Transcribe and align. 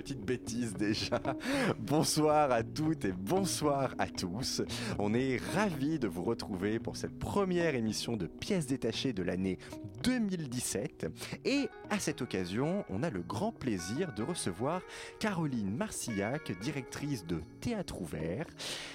Petite 0.00 0.24
bêtise 0.24 0.72
déjà. 0.72 1.20
Bonsoir 1.78 2.50
à 2.52 2.62
toutes 2.62 3.04
et 3.04 3.12
bonsoir 3.12 3.94
à 3.98 4.06
tous. 4.06 4.62
On 4.98 5.12
est 5.12 5.36
ravis 5.54 5.98
de 5.98 6.08
vous 6.08 6.22
retrouver 6.22 6.78
pour 6.78 6.96
cette 6.96 7.18
première 7.18 7.74
émission 7.74 8.16
de 8.16 8.26
pièces 8.26 8.66
détachées 8.66 9.12
de 9.12 9.22
l'année 9.22 9.58
2017. 10.02 11.06
Et 11.44 11.68
à 11.90 11.98
cette 11.98 12.22
occasion, 12.22 12.86
on 12.88 13.02
a 13.02 13.10
le 13.10 13.20
grand 13.20 13.52
plaisir 13.52 14.14
de 14.14 14.22
recevoir 14.22 14.80
Caroline 15.18 15.76
Marcillac, 15.76 16.58
directrice 16.62 17.26
de 17.26 17.42
Théâtre 17.60 18.00
Ouvert, 18.00 18.46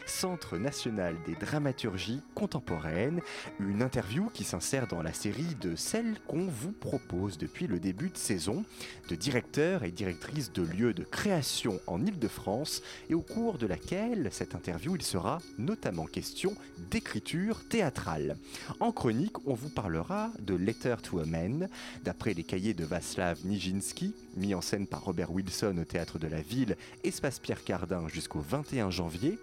Centre 0.07 0.57
national 0.57 1.17
des 1.27 1.35
dramaturgies 1.35 2.23
contemporaines. 2.33 3.21
Une 3.59 3.83
interview 3.83 4.31
qui 4.33 4.43
s'insère 4.43 4.87
dans 4.87 5.03
la 5.03 5.13
série 5.13 5.53
de 5.61 5.75
celles 5.75 6.19
qu'on 6.27 6.47
vous 6.47 6.71
propose 6.71 7.37
depuis 7.37 7.67
le 7.67 7.79
début 7.79 8.09
de 8.09 8.17
saison 8.17 8.65
de 9.07 9.13
directeurs 9.15 9.83
et 9.83 9.91
directrices 9.91 10.51
de 10.51 10.63
lieux 10.63 10.94
de 10.95 11.03
création 11.03 11.79
en 11.87 12.03
Ile-de-France 12.05 12.81
et 13.09 13.13
au 13.13 13.21
cours 13.21 13.57
de 13.57 13.67
laquelle 13.67 14.29
cette 14.31 14.55
interview 14.55 14.95
il 14.95 15.01
sera 15.03 15.39
notamment 15.57 16.05
question 16.05 16.55
d'écriture 16.89 17.63
théâtrale. 17.67 18.37
En 18.79 18.91
chronique, 18.91 19.45
on 19.45 19.53
vous 19.53 19.69
parlera 19.69 20.31
de 20.39 20.55
Letter 20.55 20.95
to 21.03 21.19
a 21.19 21.25
Man, 21.25 21.69
d'après 22.03 22.33
les 22.33 22.43
cahiers 22.43 22.73
de 22.73 22.85
Václav 22.85 23.45
Nijinsky, 23.45 24.13
mis 24.37 24.55
en 24.55 24.61
scène 24.61 24.87
par 24.87 25.03
Robert 25.03 25.31
Wilson 25.31 25.77
au 25.79 25.83
théâtre 25.85 26.17
de 26.17 26.27
la 26.27 26.41
ville, 26.41 26.77
Espace 27.03 27.39
Pierre 27.39 27.63
Cardin 27.63 28.07
jusqu'au 28.07 28.39
21 28.39 28.89
janvier, 28.89 29.37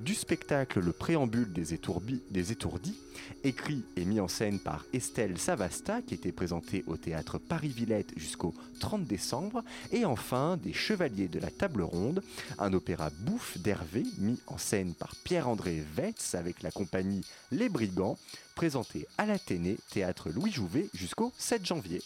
du 0.00 0.14
spectacle 0.14 0.80
Le 0.80 0.92
préambule 0.92 1.52
des, 1.52 1.74
étourbi- 1.74 2.20
des 2.30 2.52
étourdis, 2.52 2.98
écrit 3.44 3.84
et 3.96 4.04
mis 4.04 4.20
en 4.20 4.28
scène 4.28 4.58
par 4.58 4.84
Estelle 4.92 5.38
Savasta, 5.38 6.02
qui 6.02 6.14
était 6.14 6.32
présenté 6.32 6.82
au 6.86 6.96
théâtre 6.96 7.38
Paris-Villette 7.38 8.12
jusqu'au 8.16 8.52
30 8.80 9.04
décembre, 9.04 9.62
et 9.92 10.04
enfin 10.04 10.56
des 10.56 10.72
Chevaliers 10.80 11.28
de 11.28 11.38
la 11.38 11.50
Table 11.50 11.82
Ronde, 11.82 12.22
un 12.58 12.72
opéra 12.72 13.10
bouffe 13.10 13.58
d'Hervé, 13.58 14.02
mis 14.16 14.40
en 14.46 14.56
scène 14.56 14.94
par 14.94 15.14
Pierre-André 15.24 15.84
Vetz 15.94 16.34
avec 16.34 16.62
la 16.62 16.70
compagnie 16.70 17.20
Les 17.52 17.68
Brigands, 17.68 18.16
présenté 18.56 19.06
à 19.18 19.26
l'Athénée, 19.26 19.76
théâtre 19.90 20.30
Louis 20.30 20.50
Jouvet 20.50 20.88
jusqu'au 20.94 21.32
7 21.36 21.66
janvier. 21.66 22.00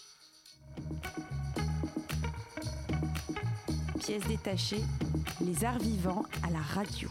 Pièce 4.00 4.24
détachée, 4.26 4.82
les 5.40 5.64
arts 5.64 5.78
vivants 5.78 6.24
à 6.42 6.50
la 6.50 6.60
radio. 6.60 7.08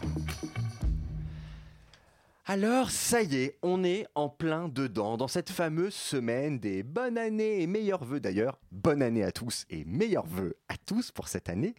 Alors, 2.46 2.90
ça 2.90 3.22
y 3.22 3.36
est, 3.36 3.58
on 3.62 3.84
est 3.84 4.06
en 4.14 4.28
plein 4.28 4.68
dedans, 4.68 5.16
dans 5.16 5.28
cette 5.28 5.48
fameuse 5.48 5.94
semaine 5.94 6.58
des 6.58 6.82
bonnes 6.82 7.16
années 7.16 7.62
et 7.62 7.66
meilleurs 7.66 8.04
vœux 8.04 8.20
d'ailleurs. 8.20 8.60
Bonne 8.70 9.00
année 9.00 9.24
à 9.24 9.32
tous 9.32 9.64
et 9.70 9.86
meilleurs 9.86 10.26
vœux 10.26 10.54
à 10.68 10.76
tous 10.76 11.10
pour 11.10 11.28
cette 11.28 11.48
année. 11.48 11.74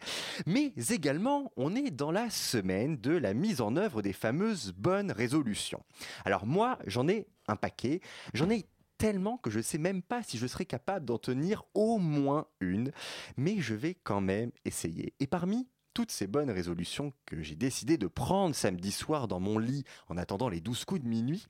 Mais 0.47 0.73
également, 0.89 1.52
on 1.55 1.75
est 1.75 1.91
dans 1.91 2.11
la 2.11 2.31
semaine 2.31 2.97
de 2.97 3.11
la 3.11 3.36
mise 3.36 3.61
en 3.61 3.75
œuvre 3.75 4.02
des 4.02 4.11
fameuses 4.11 4.73
bonnes 4.75 5.11
résolutions. 5.11 5.83
Alors 6.25 6.47
moi, 6.47 6.80
j'en 6.88 7.08
ai 7.08 7.27
un 7.47 7.58
paquet. 7.58 8.02
J'en 8.33 8.49
ai 8.49 8.66
tellement 8.97 9.38
que 9.38 9.52
je 9.52 9.58
ne 9.58 9.63
sais 9.63 9.77
même 9.77 10.02
pas 10.02 10.23
si 10.23 10.39
je 10.39 10.47
serai 10.47 10.65
capable 10.65 11.05
d'en 11.05 11.20
tenir 11.20 11.64
au 11.76 11.99
moins 11.99 12.47
une. 12.59 12.92
Mais 13.37 13.59
je 13.59 13.76
vais 13.76 13.93
quand 13.93 14.21
même 14.21 14.49
essayer. 14.65 15.14
Et 15.20 15.27
parmi 15.27 15.67
toutes 15.95 16.11
ces 16.11 16.28
bonnes 16.28 16.52
résolutions 16.52 17.14
que 17.26 17.42
j'ai 17.42 17.56
décidé 17.56 17.98
de 17.98 18.08
prendre 18.08 18.54
samedi 18.54 18.92
soir 18.92 19.30
dans 19.30 19.39
mon 19.39 19.58
lit 19.58 19.86
en 20.10 20.17
attendant 20.17 20.50
les 20.50 20.60
douze 20.60 20.83
coups 20.83 21.02
de 21.02 21.08
minuit, 21.08 21.48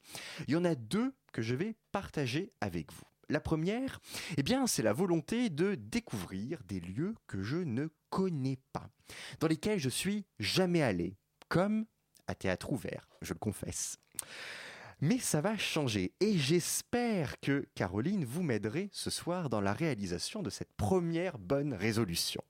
il 0.47 0.53
y 0.53 0.55
en 0.55 0.63
a 0.63 0.75
deux 0.75 1.13
que 1.33 1.41
je 1.41 1.55
vais 1.55 1.75
partager 1.91 2.53
avec 2.61 2.93
vous. 2.93 3.03
La 3.27 3.39
première, 3.39 3.99
eh 4.37 4.43
bien, 4.43 4.67
c'est 4.67 4.83
la 4.83 4.93
volonté 4.93 5.49
de 5.49 5.73
découvrir 5.73 6.61
des 6.67 6.79
lieux 6.79 7.15
que 7.25 7.41
je 7.41 7.57
ne 7.57 7.87
connais 8.11 8.59
pas, 8.71 8.87
dans 9.39 9.47
lesquels 9.47 9.79
je 9.79 9.89
suis 9.89 10.25
jamais 10.37 10.83
allé, 10.83 11.17
comme 11.49 11.85
à 12.27 12.35
théâtre 12.35 12.71
ouvert, 12.71 13.09
je 13.23 13.33
le 13.33 13.39
confesse. 13.39 13.97
Mais 15.01 15.17
ça 15.17 15.41
va 15.41 15.57
changer 15.57 16.13
et 16.19 16.37
j'espère 16.37 17.39
que 17.39 17.67
Caroline 17.73 18.25
vous 18.25 18.43
m'aiderez 18.43 18.89
ce 18.93 19.09
soir 19.09 19.49
dans 19.49 19.59
la 19.59 19.73
réalisation 19.73 20.43
de 20.43 20.51
cette 20.51 20.73
première 20.77 21.39
bonne 21.39 21.73
résolution. 21.73 22.43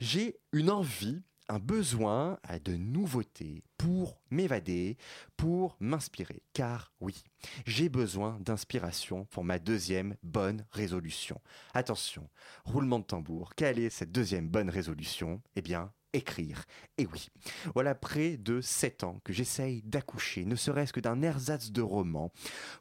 J'ai 0.00 0.38
une 0.52 0.70
envie, 0.70 1.22
un 1.48 1.58
besoin 1.58 2.38
à 2.42 2.58
de 2.58 2.76
nouveautés 2.76 3.64
pour 3.76 4.22
m'évader, 4.30 4.96
pour 5.36 5.76
m'inspirer. 5.80 6.42
Car 6.52 6.92
oui, 7.00 7.24
j'ai 7.66 7.88
besoin 7.88 8.38
d'inspiration 8.40 9.24
pour 9.26 9.42
ma 9.42 9.58
deuxième 9.58 10.16
bonne 10.22 10.64
résolution. 10.70 11.40
Attention, 11.74 12.28
roulement 12.64 13.00
de 13.00 13.04
tambour, 13.04 13.54
quelle 13.56 13.78
est 13.78 13.90
cette 13.90 14.12
deuxième 14.12 14.48
bonne 14.48 14.70
résolution? 14.70 15.42
Eh 15.56 15.62
bien, 15.62 15.92
écrire. 16.12 16.64
Et 16.98 17.06
oui, 17.06 17.28
voilà 17.74 17.94
près 17.94 18.36
de 18.36 18.60
sept 18.60 19.04
ans 19.04 19.20
que 19.24 19.32
j'essaye 19.32 19.82
d'accoucher, 19.82 20.44
ne 20.44 20.56
serait-ce 20.56 20.92
que 20.92 21.00
d'un 21.00 21.22
ersatz 21.22 21.70
de 21.70 21.82
roman. 21.82 22.32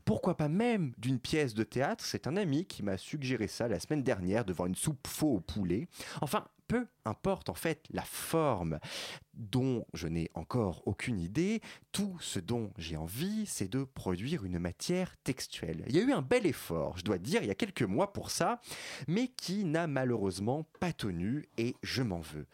Pourquoi 0.05 0.35
pas 0.37 0.49
même 0.49 0.93
d'une 0.97 1.19
pièce 1.19 1.53
de 1.53 1.63
théâtre? 1.63 2.05
C'est 2.05 2.27
un 2.27 2.37
ami 2.37 2.65
qui 2.65 2.83
m'a 2.83 2.97
suggéré 2.97 3.47
ça 3.47 3.67
la 3.67 3.79
semaine 3.79 4.03
dernière 4.03 4.45
devant 4.45 4.65
une 4.65 4.75
soupe 4.75 5.07
faux 5.07 5.35
au 5.35 5.41
poulet. 5.41 5.87
Enfin, 6.21 6.47
peu 6.69 6.87
importe 7.03 7.49
en 7.49 7.55
fait 7.55 7.83
la 7.89 8.03
forme 8.03 8.79
dont 9.33 9.85
je 9.93 10.07
n'ai 10.07 10.29
encore 10.35 10.83
aucune 10.85 11.19
idée, 11.19 11.61
tout 11.91 12.15
ce 12.21 12.39
dont 12.39 12.71
j'ai 12.77 12.95
envie, 12.95 13.47
c'est 13.47 13.67
de 13.67 13.83
produire 13.83 14.45
une 14.45 14.59
matière 14.59 15.17
textuelle. 15.23 15.83
Il 15.87 15.95
y 15.95 15.99
a 15.99 16.03
eu 16.03 16.13
un 16.13 16.21
bel 16.21 16.45
effort, 16.45 16.97
je 16.97 17.03
dois 17.03 17.17
dire, 17.17 17.41
il 17.41 17.47
y 17.47 17.51
a 17.51 17.55
quelques 17.55 17.81
mois 17.81 18.13
pour 18.13 18.29
ça, 18.29 18.61
mais 19.07 19.29
qui 19.29 19.65
n'a 19.65 19.87
malheureusement 19.87 20.67
pas 20.79 20.93
tenu 20.93 21.49
et 21.57 21.75
je 21.81 22.03
m'en 22.03 22.19
veux. 22.19 22.45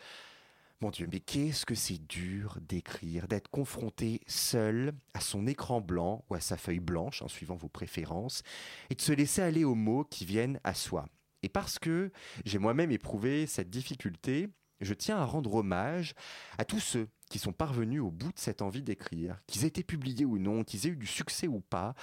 Mon 0.79 0.91
Dieu, 0.91 1.07
mais 1.11 1.19
qu'est-ce 1.19 1.65
que 1.65 1.75
c'est 1.75 2.05
dur 2.07 2.57
d'écrire, 2.61 3.27
d'être 3.27 3.49
confronté 3.49 4.21
seul 4.27 4.93
à 5.13 5.19
son 5.19 5.45
écran 5.45 5.81
blanc 5.81 6.23
ou 6.29 6.35
à 6.35 6.39
sa 6.39 6.55
feuille 6.55 6.79
blanche, 6.79 7.21
en 7.21 7.27
suivant 7.27 7.55
vos 7.55 7.69
préférences, 7.69 8.43
et 8.89 8.95
de 8.95 9.01
se 9.01 9.11
laisser 9.11 9.41
aller 9.41 9.65
aux 9.65 9.75
mots 9.75 10.05
qui 10.05 10.25
viennent 10.25 10.59
à 10.63 10.73
soi. 10.73 11.07
Et 11.45 11.49
parce 11.49 11.77
que 11.77 12.11
j'ai 12.43 12.57
moi-même 12.57 12.91
éprouvé 12.91 13.45
cette 13.45 13.69
difficulté, 13.69 14.49
je 14.81 14.95
tiens 14.95 15.17
à 15.17 15.25
rendre 15.25 15.53
hommage 15.53 16.15
à 16.57 16.65
tous 16.65 16.79
ceux 16.79 17.07
qui 17.29 17.37
sont 17.37 17.53
parvenus 17.53 18.01
au 18.01 18.09
bout 18.09 18.31
de 18.31 18.39
cette 18.39 18.63
envie 18.63 18.81
d'écrire, 18.81 19.39
qu'ils 19.45 19.63
aient 19.63 19.67
été 19.67 19.83
publiés 19.83 20.25
ou 20.25 20.39
non, 20.39 20.63
qu'ils 20.63 20.87
aient 20.87 20.89
eu 20.89 20.97
du 20.97 21.05
succès 21.05 21.47
ou 21.47 21.59
pas. 21.59 21.93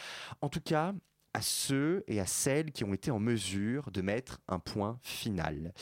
En 0.43 0.49
tout 0.49 0.61
cas, 0.61 0.95
à 1.35 1.43
ceux 1.43 2.05
et 2.07 2.21
à 2.21 2.27
celles 2.27 2.71
qui 2.71 2.85
ont 2.85 2.95
été 2.95 3.11
en 3.11 3.19
mesure 3.19 3.91
de 3.91 4.01
mettre 4.01 4.41
un 4.47 4.61
point 4.61 5.01
final. 5.03 5.75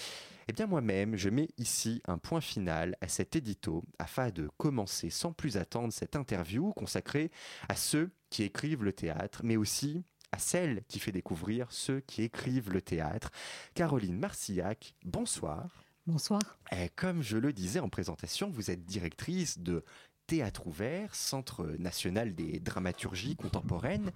Eh 0.48 0.54
bien 0.54 0.66
moi-même, 0.66 1.16
je 1.16 1.28
mets 1.28 1.48
ici 1.59 2.00
un 2.06 2.16
point 2.16 2.41
final 2.41 2.97
à 3.03 3.09
cet 3.09 3.37
édito 3.37 3.84
afin 3.98 4.31
de 4.31 4.48
commencer 4.56 5.10
sans 5.10 5.34
plus 5.34 5.59
attendre 5.59 5.92
cette 5.92 6.16
interview 6.16 6.72
consacrée 6.72 7.31
à 7.69 7.77
ceux 7.77 8.10
qui 8.31 8.42
écrivent 8.42 8.84
le 8.84 8.94
théâtre, 8.94 9.42
mais 9.44 9.59
aussi 9.59 10.03
à 10.32 10.38
celle 10.38 10.82
qui 10.88 10.98
fait 10.98 11.12
découvrir 11.12 11.66
ceux 11.70 12.00
qui 12.00 12.22
écrivent 12.22 12.70
le 12.70 12.82
théâtre. 12.82 13.30
Caroline 13.74 14.18
Marcillac, 14.18 14.94
bonsoir. 15.04 15.84
Bonsoir. 16.06 16.41
Eh, 16.72 16.88
Comme 16.96 17.22
je 17.22 17.36
le 17.36 17.52
disais 17.52 17.80
en 17.80 17.88
présentation, 17.88 18.50
vous 18.50 18.70
êtes 18.70 18.84
directrice 18.84 19.58
de 19.58 19.84
Théâtre 20.26 20.66
Ouvert, 20.66 21.15
Centre 21.15 21.65
national 21.78 22.34
des 22.34 22.60
dramaturgies 22.60 23.36
contemporaines. 23.36 24.12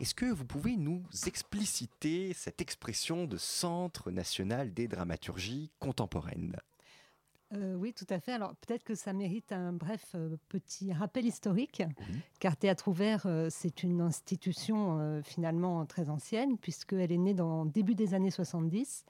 Est-ce 0.00 0.14
que 0.14 0.26
vous 0.26 0.44
pouvez 0.44 0.76
nous 0.76 1.02
expliciter 1.26 2.32
cette 2.32 2.60
expression 2.60 3.24
de 3.24 3.36
Centre 3.36 4.12
national 4.12 4.72
des 4.72 4.86
dramaturgies 4.86 5.72
contemporaines? 5.80 6.56
Euh, 7.54 7.74
oui, 7.74 7.94
tout 7.94 8.06
à 8.10 8.20
fait. 8.20 8.32
Alors 8.32 8.54
peut-être 8.56 8.84
que 8.84 8.94
ça 8.94 9.12
mérite 9.12 9.52
un 9.52 9.72
bref 9.72 10.12
euh, 10.14 10.36
petit 10.48 10.92
rappel 10.92 11.24
historique, 11.24 11.82
car 12.40 12.56
Théâtre 12.56 12.88
Ouvert, 12.88 13.22
euh, 13.24 13.48
c'est 13.50 13.82
une 13.82 14.00
institution 14.00 15.22
finalement 15.24 15.86
très 15.86 16.10
ancienne, 16.10 16.58
puisqu'elle 16.58 17.12
est 17.12 17.18
née 17.18 17.34
dans 17.34 17.64
le 17.64 17.70
début 17.70 17.94
des 17.94 18.14
années 18.14 18.30
70. 18.30 19.04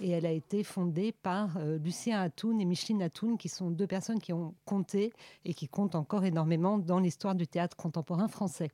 Et 0.00 0.10
elle 0.10 0.26
a 0.26 0.32
été 0.32 0.62
fondée 0.62 1.12
par 1.12 1.58
Lucien 1.82 2.20
Atoun 2.20 2.60
et 2.60 2.66
Micheline 2.66 3.02
Atoun, 3.02 3.38
qui 3.38 3.48
sont 3.48 3.70
deux 3.70 3.86
personnes 3.86 4.20
qui 4.20 4.34
ont 4.34 4.54
compté 4.66 5.10
et 5.46 5.54
qui 5.54 5.68
comptent 5.68 5.94
encore 5.94 6.24
énormément 6.24 6.76
dans 6.76 6.98
l'histoire 6.98 7.34
du 7.34 7.46
théâtre 7.46 7.76
contemporain 7.76 8.28
français. 8.28 8.70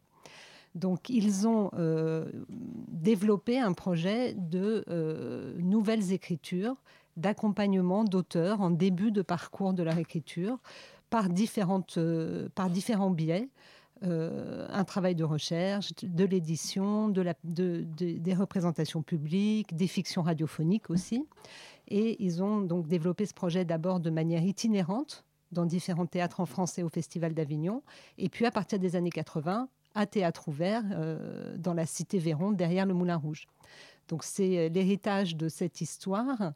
Donc, 0.75 1.11
ils 1.11 1.47
ont 1.47 1.71
euh, 1.75 2.31
développé 2.49 3.59
un 3.59 3.73
projet 3.73 4.35
de 4.35 4.85
euh, 4.89 5.55
nouvelles 5.59 6.13
écritures, 6.13 6.77
d'accompagnement 7.17 8.05
d'auteurs 8.05 8.61
en 8.61 8.71
début 8.71 9.13
de 9.13 9.23
parcours 9.23 9.73
de 9.73 9.83
leur 9.83 9.99
écriture, 9.99 10.59
par, 11.11 11.29
différentes, 11.29 11.99
par 12.55 12.71
différents 12.71 13.11
biais. 13.11 13.49
un 14.03 14.85
travail 14.85 15.15
de 15.15 15.25
recherche, 15.25 15.93
de 16.03 16.25
l'édition, 16.25 17.09
de 17.09 17.35
de, 17.45 17.85
des 17.85 18.35
représentations 18.35 19.03
publiques, 19.03 19.77
des 19.77 19.87
fictions 19.87 20.23
radiophoniques 20.23 20.91
aussi. 20.91 21.27
Et 21.89 22.23
ils 22.25 22.43
ont 22.43 22.61
donc 22.63 22.89
développé 22.89 23.27
ce 23.27 23.35
projet 23.35 23.65
d'abord 23.65 24.01
de 24.01 24.11
manière 24.11 24.43
itinérante 24.43 25.25
dans 25.53 25.67
différents 25.67 26.07
théâtres 26.07 26.41
en 26.41 26.47
France 26.47 26.79
et 26.79 26.83
au 26.83 26.89
Festival 26.89 27.35
d'Avignon. 27.35 27.83
Et 28.19 28.29
puis 28.29 28.47
à 28.47 28.51
partir 28.51 28.79
des 28.79 28.97
années 28.97 29.11
80, 29.11 29.69
à 29.95 30.07
théâtre 30.07 30.49
ouvert 30.49 30.83
euh, 30.93 31.57
dans 31.59 31.75
la 31.75 31.87
cité 31.87 32.19
Véron, 32.19 32.53
derrière 32.53 32.87
le 32.87 32.95
Moulin 32.95 33.17
Rouge. 33.17 33.47
Donc 34.09 34.25
c'est 34.25 34.59
euh, 34.59 34.69
l'héritage 34.69 35.37
de 35.37 35.49
cette 35.49 35.81
histoire 35.81 36.53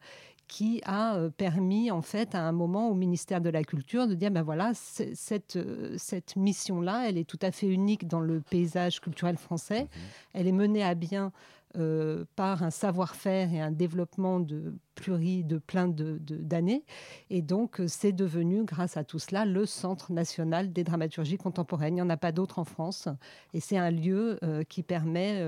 qui 0.49 0.81
a 0.85 1.17
euh, 1.17 1.31
permis 1.31 1.91
en 1.91 2.03
fait 2.03 2.35
à 2.35 2.43
un 2.43 2.53
moment 2.53 2.89
au 2.89 2.95
ministère 2.95 3.41
de 3.41 3.51
la 3.51 3.65
Culture 3.65 4.07
de 4.07 4.15
dire 4.15 4.31
ben 4.31 4.43
voilà 4.43 4.73
cette, 4.75 5.59
cette 5.97 6.37
mission-là, 6.37 7.09
elle 7.09 7.19
est 7.19 7.29
tout 7.29 7.39
à 7.43 7.51
fait 7.51 7.69
unique 7.69 8.07
dans 8.07 8.21
le 8.21 8.41
paysage 8.41 9.01
culturel 9.01 9.37
français. 9.37 9.85
Mmh 9.85 9.99
elle 10.35 10.47
est 10.47 10.53
menée 10.53 10.83
à 10.83 10.95
bien 10.95 11.33
euh, 11.79 12.25
par 12.37 12.63
un 12.63 12.71
savoir-faire 12.71 13.53
et 13.53 13.61
un 13.61 13.71
développement 13.71 14.41
de 14.41 14.73
pluri 14.95 15.45
de 15.45 15.59
plein 15.59 15.89
d'années. 15.89 16.85
De, 17.29 17.35
et 17.37 17.43
donc, 17.43 17.81
euh, 17.81 17.87
c'est 17.87 18.13
devenu, 18.13 18.65
grâce 18.65 18.97
à 18.97 19.05
tout 19.05 19.19
cela, 19.19 19.45
le 19.45 19.67
Centre 19.67 20.11
national 20.11 20.73
des 20.73 20.85
dramaturgies 20.85 21.37
contemporaines. 21.37 21.95
Il 21.95 21.97
n'y 21.97 22.03
en 22.03 22.09
a 22.09 22.17
pas 22.17 22.33
d'autre 22.33 22.59
en 22.59 22.65
France. 22.65 23.09
Et 23.53 23.61
c'est 23.61 23.77
un 23.77 23.91
lieu 23.91 24.39
euh, 24.43 24.63
qui 24.65 24.83
permet 24.83 25.43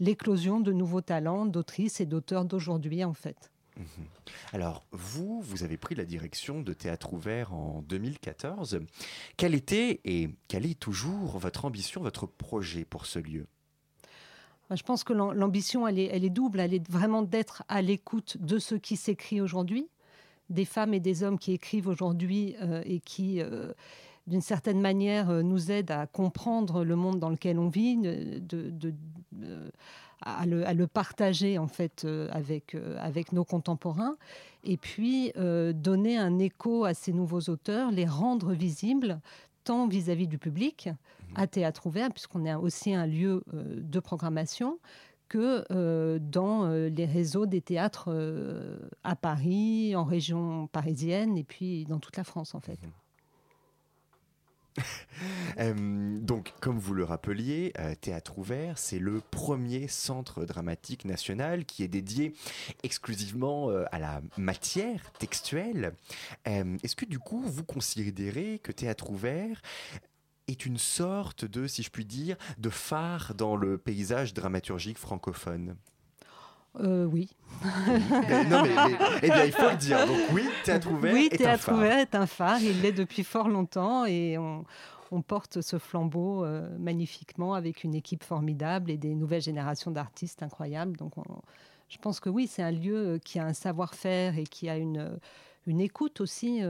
l'éclosion 0.00 0.60
de 0.60 0.72
nouveaux 0.72 1.02
talents 1.02 1.44
d'autrices 1.44 2.00
et 2.00 2.06
d'auteurs 2.06 2.46
d'aujourd'hui, 2.46 3.04
en 3.04 3.12
fait. 3.12 3.50
Mhm. 3.76 4.06
Alors, 4.52 4.84
vous, 4.92 5.40
vous 5.40 5.64
avez 5.64 5.76
pris 5.76 5.94
la 5.94 6.04
direction 6.04 6.60
de 6.60 6.72
Théâtre 6.72 7.12
Ouvert 7.12 7.52
en 7.52 7.82
2014. 7.82 8.80
Quelle 9.36 9.54
était 9.54 10.00
et 10.04 10.30
quelle 10.48 10.66
est 10.66 10.78
toujours 10.78 11.38
votre 11.38 11.64
ambition, 11.64 12.00
votre 12.00 12.26
projet 12.26 12.84
pour 12.84 13.06
ce 13.06 13.18
lieu? 13.18 13.46
Je 14.70 14.82
pense 14.82 15.04
que 15.04 15.12
l'ambition, 15.12 15.86
elle 15.86 15.98
est, 15.98 16.30
double. 16.30 16.60
Elle 16.60 16.74
est 16.74 16.90
vraiment 16.90 17.22
d'être 17.22 17.64
à 17.68 17.82
l'écoute 17.82 18.38
de 18.40 18.58
ce 18.58 18.74
qui 18.74 18.96
s'écrit 18.96 19.40
aujourd'hui, 19.40 19.88
des 20.48 20.64
femmes 20.64 20.94
et 20.94 21.00
des 21.00 21.22
hommes 21.22 21.38
qui 21.38 21.52
écrivent 21.52 21.88
aujourd'hui 21.88 22.56
euh, 22.62 22.82
et 22.84 23.00
qui, 23.00 23.40
euh, 23.40 23.72
d'une 24.26 24.40
certaine 24.40 24.80
manière, 24.80 25.30
euh, 25.30 25.42
nous 25.42 25.70
aident 25.70 25.90
à 25.90 26.06
comprendre 26.06 26.84
le 26.84 26.96
monde 26.96 27.18
dans 27.18 27.28
lequel 27.28 27.58
on 27.58 27.68
vit, 27.68 27.98
à, 30.20 30.46
le, 30.46 30.86
partager 30.86 31.58
en 31.58 31.68
fait 31.68 32.06
avec, 32.30 32.76
avec 32.98 33.32
nos 33.32 33.44
contemporains, 33.44 34.16
et 34.62 34.76
puis 34.76 35.32
donner 35.36 36.16
un 36.16 36.38
écho 36.38 36.84
à 36.84 36.94
ces 36.94 37.12
nouveaux 37.12 37.42
auteurs, 37.50 37.90
les 37.90 38.06
rendre 38.06 38.52
visibles 38.52 39.20
tant 39.64 39.88
vis-à-vis 39.88 40.28
du 40.28 40.38
public, 40.38 40.86
mhm. 40.88 41.34
à 41.34 41.46
théâtre 41.46 41.86
ouvert, 41.86 42.10
puisqu'on 42.10 42.44
est 42.44 42.54
aussi 42.54 42.94
un 42.94 43.06
lieu 43.06 43.42
euh, 43.52 43.80
de 43.80 44.00
programmation, 44.00 44.78
que 45.28 45.64
euh, 45.70 46.18
dans 46.20 46.66
euh, 46.66 46.88
les 46.88 47.06
réseaux 47.06 47.46
des 47.46 47.62
théâtres 47.62 48.14
à 49.02 49.16
Paris, 49.16 49.96
en 49.96 50.04
région 50.04 50.68
parisienne, 50.68 51.36
et 51.36 51.44
puis 51.44 51.84
dans 51.86 51.98
toute 51.98 52.16
la 52.16 52.24
France, 52.24 52.54
en 52.54 52.60
fait. 52.60 52.80
Mhm. 52.82 52.90
Euh, 55.60 56.18
donc, 56.18 56.52
comme 56.60 56.80
vous 56.80 56.94
le 56.94 57.04
rappeliez, 57.04 57.72
euh, 57.78 57.94
Théâtre 57.94 58.38
Ouvert, 58.38 58.76
c'est 58.76 58.98
le 58.98 59.20
premier 59.20 59.86
centre 59.86 60.44
dramatique 60.44 61.04
national 61.04 61.64
qui 61.64 61.84
est 61.84 61.88
dédié 61.88 62.34
exclusivement 62.82 63.70
euh, 63.70 63.84
à 63.92 64.00
la 64.00 64.20
matière 64.36 65.12
textuelle. 65.12 65.92
Est-ce 66.44 66.96
que 66.96 67.04
du 67.04 67.20
coup, 67.20 67.40
vous 67.40 67.62
considérez 67.62 68.58
que 68.58 68.72
Théâtre 68.72 69.10
Ouvert 69.10 69.62
est 70.48 70.66
une 70.66 70.78
sorte 70.78 71.44
de, 71.44 71.68
si 71.68 71.84
je 71.84 71.90
puis 71.90 72.04
dire, 72.04 72.36
de 72.58 72.70
phare 72.70 73.34
dans 73.34 73.54
le 73.54 73.78
paysage 73.78 74.34
dramaturgique 74.34 74.98
francophone? 74.98 75.76
Oui. 76.80 77.30
non, 78.50 78.62
mais, 78.62 78.96
eh 79.22 79.30
bien, 79.30 79.44
il 79.44 79.52
faut 79.52 79.70
le 79.70 79.76
dire. 79.76 80.06
Donc 80.06 80.18
oui, 80.32 80.48
Théâtre 80.64 80.90
Ouvert 80.90 81.14
oui, 81.14 81.28
est 81.30 81.36
Théâtre 81.36 81.52
un 81.52 81.72
phare. 81.72 81.74
Ouvert 81.76 81.98
est 81.98 82.14
un 82.14 82.26
phare. 82.26 82.60
Il 82.60 82.82
l'est 82.82 82.92
depuis 82.92 83.24
fort 83.24 83.48
longtemps 83.48 84.04
et 84.04 84.36
on, 84.38 84.64
on 85.14 85.22
porte 85.22 85.60
ce 85.60 85.78
flambeau 85.78 86.44
euh, 86.44 86.68
magnifiquement 86.78 87.54
avec 87.54 87.84
une 87.84 87.94
équipe 87.94 88.24
formidable 88.24 88.90
et 88.90 88.96
des 88.96 89.14
nouvelles 89.14 89.42
générations 89.42 89.90
d'artistes 89.90 90.42
incroyables. 90.42 90.96
Donc, 90.96 91.12
je 91.88 91.98
pense 91.98 92.20
que 92.20 92.28
oui, 92.28 92.46
c'est 92.46 92.62
un 92.62 92.72
lieu 92.72 92.96
euh, 92.96 93.18
qui 93.18 93.38
a 93.38 93.44
un 93.44 93.52
savoir-faire 93.52 94.38
et 94.38 94.44
qui 94.44 94.68
a 94.68 94.76
une, 94.76 94.98
euh, 94.98 95.16
une 95.66 95.80
écoute 95.80 96.20
aussi 96.20 96.60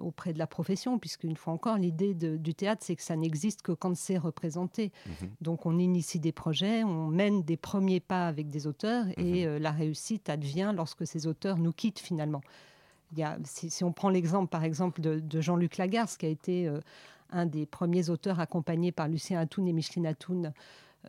auprès 0.00 0.32
de 0.32 0.38
la 0.38 0.46
profession, 0.46 0.98
puisque 0.98 1.24
une 1.24 1.36
fois 1.36 1.52
encore, 1.52 1.78
l'idée 1.78 2.14
du 2.14 2.54
théâtre, 2.54 2.82
c'est 2.84 2.96
que 2.96 3.02
ça 3.02 3.16
n'existe 3.16 3.62
que 3.62 3.72
quand 3.72 3.96
c'est 3.96 4.18
représenté. 4.18 4.92
Mhm. 5.06 5.30
Donc, 5.40 5.66
on 5.66 5.78
initie 5.78 6.20
des 6.20 6.32
projets, 6.32 6.84
on 6.84 7.08
mène 7.08 7.42
des 7.42 7.56
premiers 7.56 8.00
pas 8.00 8.26
avec 8.26 8.50
des 8.50 8.66
auteurs, 8.66 9.06
et 9.16 9.46
mhm. 9.46 9.56
la 9.58 9.70
réussite 9.70 10.28
advient 10.28 10.72
lorsque 10.74 11.06
ces 11.06 11.26
auteurs 11.26 11.58
nous 11.58 11.72
quittent 11.72 12.00
finalement. 12.00 12.42
Il 13.12 13.18
y 13.18 13.22
a, 13.22 13.38
si, 13.44 13.84
on 13.84 13.92
prend 13.92 14.08
l'exemple, 14.10 14.48
par 14.48 14.64
exemple, 14.64 15.00
de, 15.00 15.40
Jean-Luc 15.40 15.76
Lagarce, 15.78 16.16
qui 16.16 16.26
a 16.26 16.30
été 16.30 16.70
un 17.30 17.46
des 17.46 17.66
premiers 17.66 18.10
auteurs 18.10 18.40
accompagnés 18.40 18.92
par 18.92 19.08
Lucien 19.08 19.38
Atoun 19.38 19.66
et 19.68 19.72
Micheline 19.72 20.06
Atoun. 20.06 20.52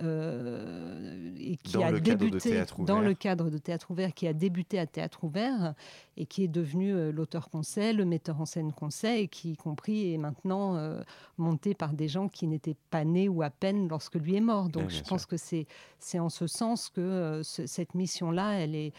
Euh, 0.04 1.32
et 1.40 1.56
qui 1.56 1.82
a 1.82 1.92
débuté 1.94 2.64
dans 2.80 3.00
le 3.00 3.14
cadre 3.14 3.50
de 3.50 3.58
Théâtre 3.58 3.92
Ouvert, 3.92 4.14
qui 4.14 4.28
a 4.28 4.34
débuté 4.34 4.78
à 4.78 4.86
Théâtre 4.86 5.24
Ouvert 5.24 5.74
et 6.18 6.26
qui 6.26 6.44
est 6.44 6.50
devenu 6.50 6.94
euh, 6.94 7.12
l'auteur 7.14 7.50
conseil, 7.50 7.94
le 7.94 8.04
metteur 8.04 8.42
en 8.42 8.46
scène 8.46 8.74
conseil, 8.74 9.24
et 9.24 9.28
qui, 9.28 9.52
y 9.52 9.56
compris, 9.56 10.14
est 10.14 10.18
maintenant 10.18 10.76
euh, 10.76 11.02
monté 11.38 11.74
par 11.74 11.94
des 11.94 12.10
gens 12.10 12.28
qui 12.28 12.48
n'étaient 12.48 12.76
pas 12.90 13.06
nés 13.06 13.30
ou 13.30 13.42
à 13.42 13.50
peine 13.50 13.88
lorsque 13.88 14.16
lui 14.16 14.36
est 14.36 14.42
mort. 14.42 14.68
Donc, 14.68 14.90
je 14.90 15.02
pense 15.02 15.26
que 15.26 15.38
c'est 15.38 16.20
en 16.20 16.30
ce 16.30 16.48
sens 16.48 16.90
que 16.90 17.42
cette 17.44 17.96
mission-là, 17.96 18.60
elle 18.60 18.76
est 18.76 18.94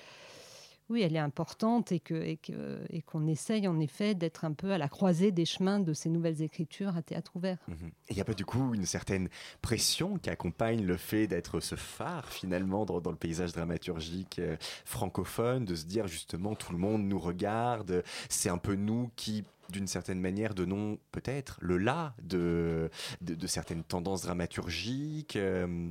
oui, 0.88 1.03
elle 1.03 1.17
est 1.17 1.21
importante 1.21 1.91
et 1.91 1.99
qu'on 1.99 2.21
et 2.21 2.37
que, 2.37 2.81
et 2.91 3.03
essaye 3.31 3.67
en 3.67 3.81
effet 3.81 4.15
d'être 4.15 4.44
un 4.44 4.53
peu 4.53 4.71
à 4.71 4.79
la 4.79 4.88
croisée 4.88 5.33
des 5.33 5.44
chemins 5.44 5.81
de 5.81 5.93
ces 5.93 6.09
nouvelles 6.09 6.43
écritures 6.43 6.97
à 6.97 7.03
théâtre 7.03 7.33
ouvert. 7.35 7.59
Mhm. 7.67 7.91
Il 8.11 8.15
n'y 8.15 8.23
a 8.23 8.25
pas 8.25 8.35
du 8.35 8.44
coup 8.44 8.73
une 8.75 8.87
certaine 8.87 9.29
pression 9.62 10.17
qui 10.19 10.31
accompagne 10.31 10.85
le 10.85 10.97
fait 10.97 11.27
d'être 11.27 11.59
ce 11.61 11.75
phare 11.75 12.29
finalement 12.29 12.85
dans, 12.85 13.11
le 13.11 13.17
paysage 13.17 13.53
dramaturgique 13.53 14.38
euh, 14.38 14.56
francophone, 14.85 15.65
de 15.65 15.75
se 15.75 15.87
dire 15.87 16.06
justement 16.06 16.55
tout 16.55 16.73
le 16.73 16.79
monde 16.79 17.03
nous 17.03 17.19
regarde, 17.19 18.05
c'est 18.29 18.49
un 18.49 18.59
peu 18.59 18.75
nous 18.75 19.11
qui 19.17 19.44
d'une 19.71 19.89
certaine 19.89 20.21
manière 20.21 20.55
donnons 20.55 20.99
peut-être 21.11 21.59
le 21.61 21.79
là 21.79 22.15
de, 22.23 22.89
de, 23.21 23.47
certaines 23.49 23.82
tendances 23.82 24.22
dramaturgiques. 24.22 25.34
Euh, 25.34 25.89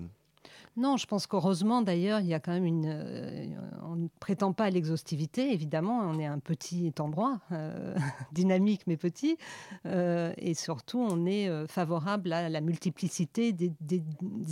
non, 0.78 0.98
je 0.98 1.06
pense 1.06 1.26
qu'heureusement, 1.26 1.82
d'ailleurs, 1.82 2.20
il 2.20 2.28
y 2.28 2.34
a 2.34 2.40
quand 2.42 2.52
même 2.52 2.66
une. 2.66 2.86
Euh, 2.86 3.46
on 3.84 3.96
ne 3.96 4.08
prétend 4.20 4.52
pas 4.52 4.66
à 4.66 4.70
l'exhaustivité, 4.70 5.54
évidemment. 5.54 6.00
On 6.00 6.20
est 6.20 6.26
un 6.26 6.40
petit 6.40 6.94
endroit, 7.00 7.40
euh, 7.54 7.96
dynamique 8.34 8.82
mais 8.86 8.98
petit. 8.98 9.38
Euh, 9.86 10.34
et 10.38 10.54
surtout, 10.54 11.00
on 11.00 11.26
est 11.26 11.50
favorable 11.68 12.34
à 12.34 12.50
la 12.50 12.60
multiplicité 12.60 13.54
des, 13.54 13.72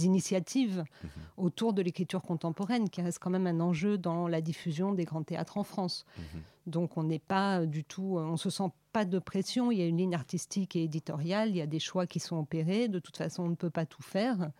initiatives 0.01 0.85
mhm. 1.03 1.09
autour 1.35 1.73
de 1.73 1.81
l'écriture 1.81 2.21
contemporaine, 2.21 2.89
qui 2.89 3.01
reste 3.01 3.19
quand 3.19 3.29
même 3.29 3.47
un 3.47 3.59
enjeu 3.59 3.97
dans 3.97 4.29
la 4.29 4.39
diffusion 4.39 4.93
des 4.93 5.03
grands 5.03 5.23
théâtres 5.23 5.57
en 5.57 5.63
France. 5.63 6.05
Mhm. 6.17 6.41
Donc, 6.67 6.95
on 6.95 7.03
n'est 7.03 7.19
pas 7.19 7.65
du 7.65 7.83
tout. 7.83 8.15
On 8.17 8.37
se 8.37 8.49
sent 8.49 8.71
pas 8.93 9.03
de 9.03 9.19
pression. 9.19 9.71
Il 9.71 9.79
y 9.79 9.81
a 9.81 9.87
une 9.87 9.97
ligne 9.97 10.15
artistique 10.15 10.77
et 10.77 10.83
éditoriale. 10.83 11.49
Il 11.49 11.57
y 11.57 11.61
a 11.61 11.67
des 11.67 11.79
choix 11.79 12.07
qui 12.07 12.21
sont 12.21 12.37
opérés. 12.37 12.87
De 12.87 12.99
toute 12.99 13.17
façon, 13.17 13.43
on 13.43 13.49
ne 13.49 13.55
peut 13.55 13.69
pas 13.69 13.85
tout 13.85 14.01
faire 14.01 14.51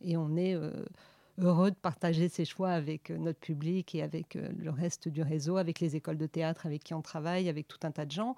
et 0.00 0.16
on 0.16 0.36
est 0.36 0.54
euh, 0.54 0.84
heureux 1.38 1.70
de 1.70 1.76
partager 1.76 2.28
ces 2.28 2.44
choix 2.44 2.70
avec 2.70 3.10
euh, 3.10 3.18
notre 3.18 3.40
public 3.40 3.94
et 3.94 4.02
avec 4.02 4.36
euh, 4.36 4.48
le 4.58 4.70
reste 4.70 5.08
du 5.08 5.22
réseau, 5.22 5.56
avec 5.56 5.80
les 5.80 5.96
écoles 5.96 6.18
de 6.18 6.26
théâtre 6.26 6.66
avec 6.66 6.84
qui 6.84 6.94
on 6.94 7.02
travaille, 7.02 7.48
avec 7.48 7.68
tout 7.68 7.78
un 7.82 7.90
tas 7.90 8.06
de 8.06 8.12
gens. 8.12 8.36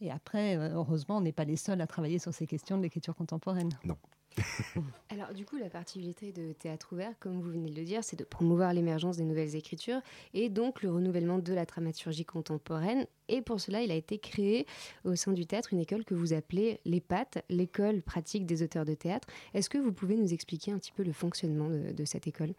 Et 0.00 0.10
après, 0.10 0.56
heureusement, 0.56 1.18
on 1.18 1.20
n'est 1.20 1.32
pas 1.32 1.44
les 1.44 1.56
seuls 1.56 1.80
à 1.82 1.86
travailler 1.86 2.18
sur 2.18 2.32
ces 2.32 2.46
questions 2.46 2.78
de 2.78 2.82
l'écriture 2.82 3.14
contemporaine. 3.14 3.68
Non. 3.84 3.98
Alors 5.10 5.34
du 5.34 5.44
coup, 5.44 5.56
la 5.56 5.68
particularité 5.68 6.32
de 6.32 6.52
Théâtre 6.52 6.92
Ouvert, 6.92 7.12
comme 7.18 7.40
vous 7.40 7.50
venez 7.50 7.70
de 7.70 7.76
le 7.76 7.84
dire, 7.84 8.04
c'est 8.04 8.18
de 8.18 8.24
promouvoir 8.24 8.72
l'émergence 8.72 9.16
des 9.16 9.24
nouvelles 9.24 9.56
écritures 9.56 10.00
et 10.34 10.48
donc 10.48 10.82
le 10.82 10.90
renouvellement 10.90 11.38
de 11.38 11.52
la 11.52 11.64
dramaturgie 11.64 12.24
contemporaine. 12.24 13.06
Et 13.28 13.42
pour 13.42 13.60
cela, 13.60 13.82
il 13.82 13.90
a 13.90 13.94
été 13.94 14.18
créé 14.18 14.66
au 15.04 15.16
sein 15.16 15.32
du 15.32 15.46
théâtre 15.46 15.72
une 15.72 15.80
école 15.80 16.04
que 16.04 16.14
vous 16.14 16.32
appelez 16.32 16.80
l'EPAT, 16.84 17.42
l'école 17.48 18.02
pratique 18.02 18.46
des 18.46 18.62
auteurs 18.62 18.84
de 18.84 18.94
théâtre. 18.94 19.28
Est-ce 19.54 19.70
que 19.70 19.78
vous 19.78 19.92
pouvez 19.92 20.16
nous 20.16 20.32
expliquer 20.32 20.72
un 20.72 20.78
petit 20.78 20.92
peu 20.92 21.02
le 21.02 21.12
fonctionnement 21.12 21.68
de, 21.68 22.04
cette 22.04 22.26
école? 22.26 22.54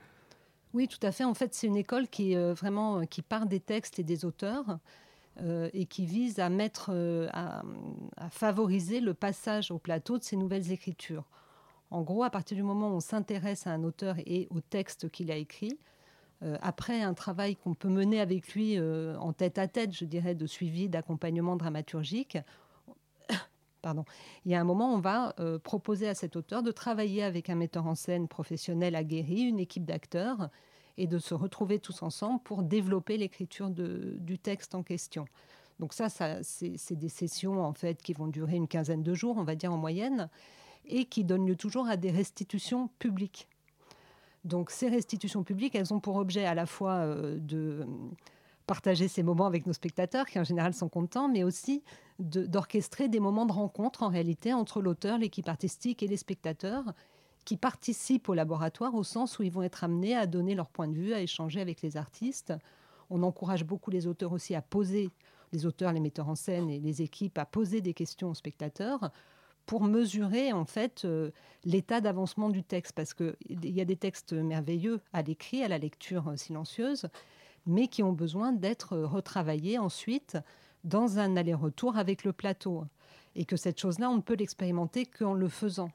Oui, 0.73 0.87
tout 0.87 1.05
à 1.05 1.11
fait. 1.11 1.23
En 1.23 1.33
fait, 1.33 1.53
c'est 1.53 1.67
une 1.67 1.75
école 1.75 2.07
qui 2.07 2.35
euh, 2.35 2.53
vraiment 2.53 2.99
euh, 2.99 3.03
qui 3.03 3.21
part 3.21 3.45
des 3.45 3.59
textes 3.59 3.99
et 3.99 4.03
des 4.03 4.25
auteurs. 4.25 4.79
Euh, 5.41 5.69
et 5.71 5.85
qui 5.85 6.05
vise 6.05 6.39
à 6.39 6.49
mettre, 6.49 6.91
à, 7.31 7.63
favoriser 8.29 8.99
le 8.99 9.13
passage 9.13 9.71
au 9.71 9.79
plateau 9.79 10.17
de 10.17 10.23
ces 10.25 10.35
nouvelles 10.35 10.73
écritures. 10.73 11.23
En 11.91 12.01
gros, 12.01 12.24
à 12.24 12.29
partir 12.29 12.55
du 12.55 12.63
moment 12.63 12.88
où 12.88 12.93
on 12.93 13.00
s'intéresse 13.01 13.67
à 13.67 13.71
un 13.71 13.83
auteur 13.83 14.15
et 14.25 14.48
au 14.50 14.62
texte 14.62 15.10
qu'il 15.10 15.29
a 15.29 15.36
écrit, 15.36 15.77
euh, 16.41 16.57
après 16.62 17.01
un 17.01 17.13
travail 17.13 17.57
qu'on 17.57 17.75
peut 17.75 17.89
mener 17.89 18.19
avec 18.19 18.53
lui 18.53 18.79
euh, 18.79 19.17
en 19.19 19.33
tête 19.33 19.57
à 19.57 19.67
tête, 19.67 19.93
je 19.93 20.05
dirais, 20.05 20.33
de 20.33 20.48
suivi, 20.48 20.88
d'accompagnement 20.88 21.57
dramaturgique, 21.57 22.38
pardon, 23.81 24.05
il 24.45 24.51
y 24.51 24.55
a 24.55 24.62
un 24.62 24.63
moment, 24.63 24.93
on 24.93 25.00
va 25.00 25.36
euh, 25.39 25.60
proposer 25.60 26.07
à 26.07 26.15
cet 26.15 26.38
auteur 26.38 26.63
de 26.63 26.71
travailler 26.71 27.24
avec 27.24 27.50
un 27.50 27.55
metteur 27.55 27.86
en 27.86 27.95
scène 27.95 28.29
professionnel 28.29 28.95
aguerri, 28.95 29.41
une 29.41 29.60
équipe 29.60 29.86
d'acteurs, 29.86 30.50
et 30.98 31.07
de 31.07 31.19
se 31.19 31.33
retrouver 31.33 31.79
tous 31.79 32.03
ensemble 32.03 32.41
pour 32.43 32.63
développer 32.63 33.17
l'écriture 33.17 33.69
du 33.69 34.38
texte 34.38 34.75
en 34.75 34.83
question. 34.83 35.25
Donc 35.79 35.93
ça, 35.93 36.10
ça 36.10 36.43
c'est 36.43 36.95
des 36.95 37.10
sessions 37.10 37.63
en 37.63 37.74
fait 37.74 38.01
qui 38.01 38.13
vont 38.13 38.27
durer 38.27 38.55
une 38.55 38.67
quinzaine 38.67 39.01
de 39.01 39.13
jours, 39.13 39.38
on 39.38 39.43
va 39.43 39.55
dire 39.55 39.74
en 39.74 39.77
moyenne, 39.77 40.29
et 40.85 41.05
qui 41.05 41.23
donnent 41.23 41.47
lieu 41.47 41.55
toujours 41.55 41.88
à 41.88 41.97
des 41.97 42.11
restitutions 42.11 42.89
publiques. 43.00 43.47
Donc 44.43 44.71
ces 44.71 44.89
restitutions 44.89 45.43
publiques, 45.43 45.75
elles 45.75 45.93
ont 45.93 46.00
pour 46.00 46.15
objet 46.15 46.45
à 46.45 46.55
la 46.55 46.65
fois 46.65 46.93
euh, 46.93 47.38
de 47.39 47.85
partager 48.65 49.07
ces 49.07 49.23
moments 49.23 49.45
avec 49.45 49.65
nos 49.65 49.73
spectateurs, 49.73 50.25
qui 50.25 50.39
en 50.39 50.43
général 50.43 50.73
sont 50.73 50.89
contents, 50.89 51.27
mais 51.27 51.43
aussi 51.43 51.83
d'orchestrer 52.19 53.09
des 53.09 53.19
moments 53.19 53.45
de 53.45 53.51
rencontre 53.51 54.03
en 54.03 54.09
réalité 54.09 54.53
entre 54.53 54.81
l'auteur, 54.81 55.17
l'équipe 55.17 55.50
artistique 55.50 56.03
et 56.03 56.07
les 56.07 56.17
spectateurs 56.17 56.85
qui 57.45 57.57
participent 57.57 58.29
au 58.29 58.33
laboratoire 58.33 58.93
au 58.93 59.03
sens 59.03 59.39
où 59.39 59.43
ils 59.43 59.51
vont 59.51 59.63
être 59.63 59.83
amenés 59.83 60.15
à 60.15 60.27
donner 60.27 60.55
leur 60.55 60.69
point 60.69 60.88
de 60.88 60.93
vue, 60.93 61.13
à 61.13 61.21
échanger 61.21 61.59
avec 61.59 61.81
les 61.81 61.97
artistes. 61.97 62.53
On 63.09 63.23
encourage 63.23 63.65
beaucoup 63.65 63.89
les 63.89 64.07
auteurs 64.07 64.31
aussi 64.31 64.55
à 64.55 64.61
poser, 64.61 65.09
les 65.51 65.65
auteurs, 65.65 65.91
les 65.91 66.00
metteurs 66.00 66.29
en 66.29 66.35
scène 66.35 66.69
et 66.69 66.79
les 66.79 67.01
équipes 67.01 67.38
à 67.39 67.45
poser 67.45 67.81
des 67.81 67.93
questions 67.93 68.29
aux 68.29 68.35
spectateurs 68.35 69.11
pour 69.65 69.84
mesurer 69.84 70.51
en 70.53 70.65
fait 70.65 71.06
euh, 71.06 71.32
l'état 71.63 72.01
d'avancement 72.01 72.50
du 72.50 72.63
texte 72.63 72.94
parce 72.94 73.13
qu'il 73.13 73.36
y 73.63 73.82
a 73.82 73.86
des 73.86 73.96
textes 73.96 74.34
merveilleux 74.34 75.01
à 75.13 75.22
l'écrit, 75.22 75.63
à 75.63 75.68
la 75.68 75.77
lecture 75.77 76.30
euh, 76.30 76.36
silencieuse, 76.36 77.08
mais 77.65 77.88
qui 77.88 78.03
ont 78.03 78.13
besoin 78.13 78.51
d'être 78.51 78.98
retravaillés 78.98 79.77
ensuite 79.77 80.38
dans 80.84 81.20
un 81.20 81.38
aller-retour 81.38 81.98
avec 81.98 82.24
le 82.24 82.34
plateau. 82.34 82.86
Et 83.36 83.46
que 83.46 83.56
cette 83.56 83.80
chose-là, 83.80 84.10
on 84.10 84.18
ne 84.18 84.22
peut 84.22 84.36
l'expérimenter 84.36 85.06
qu'en 85.06 85.34
le 85.34 85.48
faisant. 85.48 85.91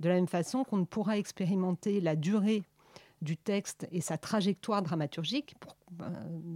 De 0.00 0.08
la 0.08 0.14
même 0.14 0.28
façon 0.28 0.62
qu'on 0.64 0.76
ne 0.76 0.84
pourra 0.84 1.18
expérimenter 1.18 2.00
la 2.00 2.14
durée 2.14 2.62
du 3.20 3.36
texte 3.36 3.88
et 3.90 4.00
sa 4.00 4.16
trajectoire 4.16 4.82
dramaturgique 4.82 5.56
euh, 6.00 6.04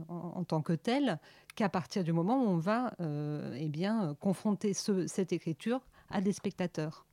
en, 0.08 0.44
tant 0.44 0.62
que 0.62 0.72
telle 0.72 1.18
qu'à 1.56 1.68
partir 1.68 2.04
du 2.04 2.12
moment 2.12 2.42
où 2.42 2.46
on 2.46 2.58
va 2.58 2.94
euh, 3.00 3.56
eh 3.58 3.68
bien, 3.68 4.16
confronter 4.20 4.74
cette 4.74 5.32
écriture 5.32 5.80
à 6.12 6.20
des 6.20 6.32
spectateurs. 6.32 7.06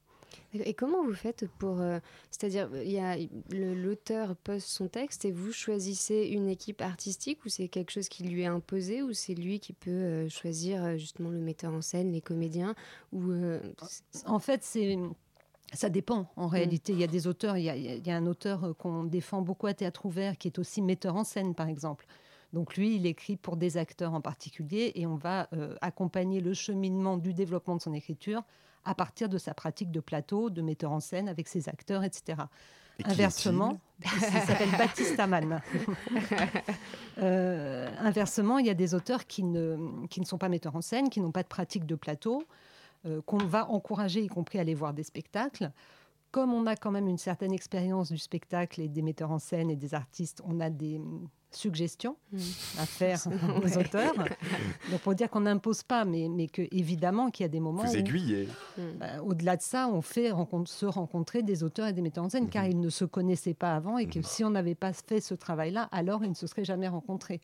Et 0.53 0.73
comment 0.73 1.03
vous 1.03 1.13
faites 1.13 1.47
pour... 1.59 1.79
Euh, 1.79 1.99
c'est-à-dire, 2.31 2.69
a 2.73 3.15
l'auteur 3.51 4.35
pose 4.35 4.63
son 4.63 4.87
texte 4.87 5.25
et 5.25 5.31
vous 5.31 5.51
choisissez 5.51 6.29
une 6.31 6.49
équipe 6.49 6.81
artistique 6.81 7.45
ou 7.45 7.49
c'est 7.49 7.67
quelque 7.67 7.91
chose 7.91 8.09
qui 8.09 8.23
lui 8.23 8.41
est 8.41 8.47
imposé 8.47 9.03
ou 9.03 9.13
c'est 9.13 9.35
lui 9.35 9.59
qui 9.59 9.73
peut 9.73 9.91
euh, 9.91 10.29
choisir 10.29 10.83
euh, 10.83 10.97
justement 10.97 11.29
le 11.29 11.39
metteur 11.39 11.73
en 11.73 11.81
scène, 11.81 12.11
les 12.11 12.21
comédiens 12.21 12.73
ou, 13.11 13.31
En 14.25 14.39
fait, 14.39 14.63
c'est... 14.63 14.97
Ça 15.71 15.89
dépend 15.89 16.31
en 16.35 16.47
mm. 16.47 16.51
réalité. 16.51 16.93
Il 16.93 16.99
y 16.99 17.03
a 17.03 17.07
des 17.07 17.27
auteurs, 17.27 17.55
il 17.55 17.63
y 17.63 17.69
a, 17.69 17.75
il 17.75 18.05
y 18.05 18.09
a 18.09 18.15
un 18.15 18.25
auteur 18.25 18.75
qu'on 18.79 19.03
défend 19.03 19.43
beaucoup 19.43 19.67
à 19.67 19.75
Théâtre 19.75 20.07
Ouvert 20.07 20.35
qui 20.35 20.47
est 20.47 20.57
aussi 20.57 20.81
metteur 20.81 21.15
en 21.15 21.23
scène 21.23 21.53
par 21.53 21.67
exemple. 21.67 22.07
Donc 22.53 22.75
lui, 22.75 22.95
il 22.95 23.05
écrit 23.05 23.37
pour 23.37 23.55
des 23.55 23.77
acteurs 23.77 24.15
en 24.15 24.21
particulier 24.21 24.91
et 24.95 25.05
on 25.05 25.15
va 25.15 25.47
accompagner 25.81 26.41
le 26.41 26.55
cheminement 26.55 27.17
du 27.17 27.35
développement 27.35 27.75
de 27.75 27.81
son 27.83 27.93
écriture 27.93 28.41
à 28.85 28.95
partir 28.95 29.29
de 29.29 29.37
sa 29.37 29.53
pratique 29.53 29.91
de 29.91 29.99
plateau, 29.99 30.49
de 30.49 30.61
metteur 30.61 30.91
en 30.91 30.99
scène 30.99 31.29
avec 31.29 31.47
ses 31.47 31.69
acteurs, 31.69 32.03
etc. 32.03 32.43
inversement, 33.03 33.79
il, 34.03 34.21
s'appelle 34.21 34.71
Baptiste 34.77 35.19
Amann. 35.19 35.61
Euh, 37.21 37.89
inversement, 37.99 38.59
il 38.59 38.65
y 38.65 38.69
a 38.69 38.73
des 38.73 38.95
auteurs 38.95 39.27
qui 39.27 39.43
ne, 39.43 39.75
qui 40.07 40.21
ne 40.21 40.25
sont 40.25 40.37
pas 40.37 40.47
metteurs 40.47 40.77
en 40.77 40.81
scène, 40.81 41.09
qui 41.09 41.19
n'ont 41.19 41.33
pas 41.33 41.43
de 41.43 41.49
pratique 41.49 41.85
de 41.85 41.95
plateau, 41.95 42.45
euh, 43.05 43.21
qu'on 43.23 43.39
va 43.39 43.69
encourager, 43.69 44.21
y 44.21 44.27
compris 44.27 44.57
à 44.57 44.61
aller 44.61 44.73
voir 44.73 44.93
des 44.93 45.03
spectacles. 45.03 45.73
Comme 46.31 46.53
on 46.53 46.65
a 46.65 46.77
quand 46.77 46.91
même 46.91 47.09
une 47.09 47.17
certaine 47.17 47.51
expérience 47.51 48.09
du 48.09 48.17
spectacle 48.17 48.79
et 48.79 48.87
des 48.87 49.01
metteurs 49.01 49.31
en 49.31 49.39
scène 49.39 49.69
et 49.69 49.75
des 49.75 49.93
artistes, 49.93 50.41
on 50.45 50.61
a 50.61 50.69
des, 50.69 51.01
suggestions 51.51 52.15
mm. 52.31 52.37
à 52.79 52.85
faire 52.85 53.19
aux 53.63 53.77
auteurs. 53.77 54.13
Donc 54.91 55.01
pour 55.01 55.15
dire 55.15 55.29
qu'on 55.29 55.41
n'impose 55.41 55.83
pas, 55.83 56.05
mais, 56.05 56.27
mais 56.29 56.47
que 56.47 56.61
évidemment 56.71 57.31
qu'il 57.31 57.43
y 57.43 57.45
a 57.45 57.49
des 57.49 57.59
moments. 57.59 57.83
Vous 57.83 57.95
aiguillez. 57.95 58.47
Mm. 58.77 58.81
Bah, 58.99 59.23
au-delà 59.23 59.57
de 59.57 59.61
ça, 59.61 59.87
on 59.87 60.01
fait 60.01 60.31
se 60.65 60.85
rencontrer 60.85 61.43
des 61.43 61.63
auteurs 61.63 61.87
et 61.87 61.93
des 61.93 62.01
metteurs 62.01 62.23
en 62.23 62.29
scène 62.29 62.49
car 62.49 62.65
mm-hmm. 62.65 62.71
ils 62.71 62.79
ne 62.79 62.89
se 62.89 63.05
connaissaient 63.05 63.53
pas 63.53 63.75
avant 63.75 63.97
et 63.97 64.07
que 64.07 64.19
mm-hmm. 64.19 64.27
si 64.27 64.43
on 64.43 64.49
n'avait 64.49 64.75
pas 64.75 64.93
fait 64.93 65.21
ce 65.21 65.33
travail-là, 65.33 65.89
alors 65.91 66.23
ils 66.23 66.29
ne 66.29 66.35
se 66.35 66.47
seraient 66.47 66.65
jamais 66.65 66.87
rencontrés. 66.87 67.41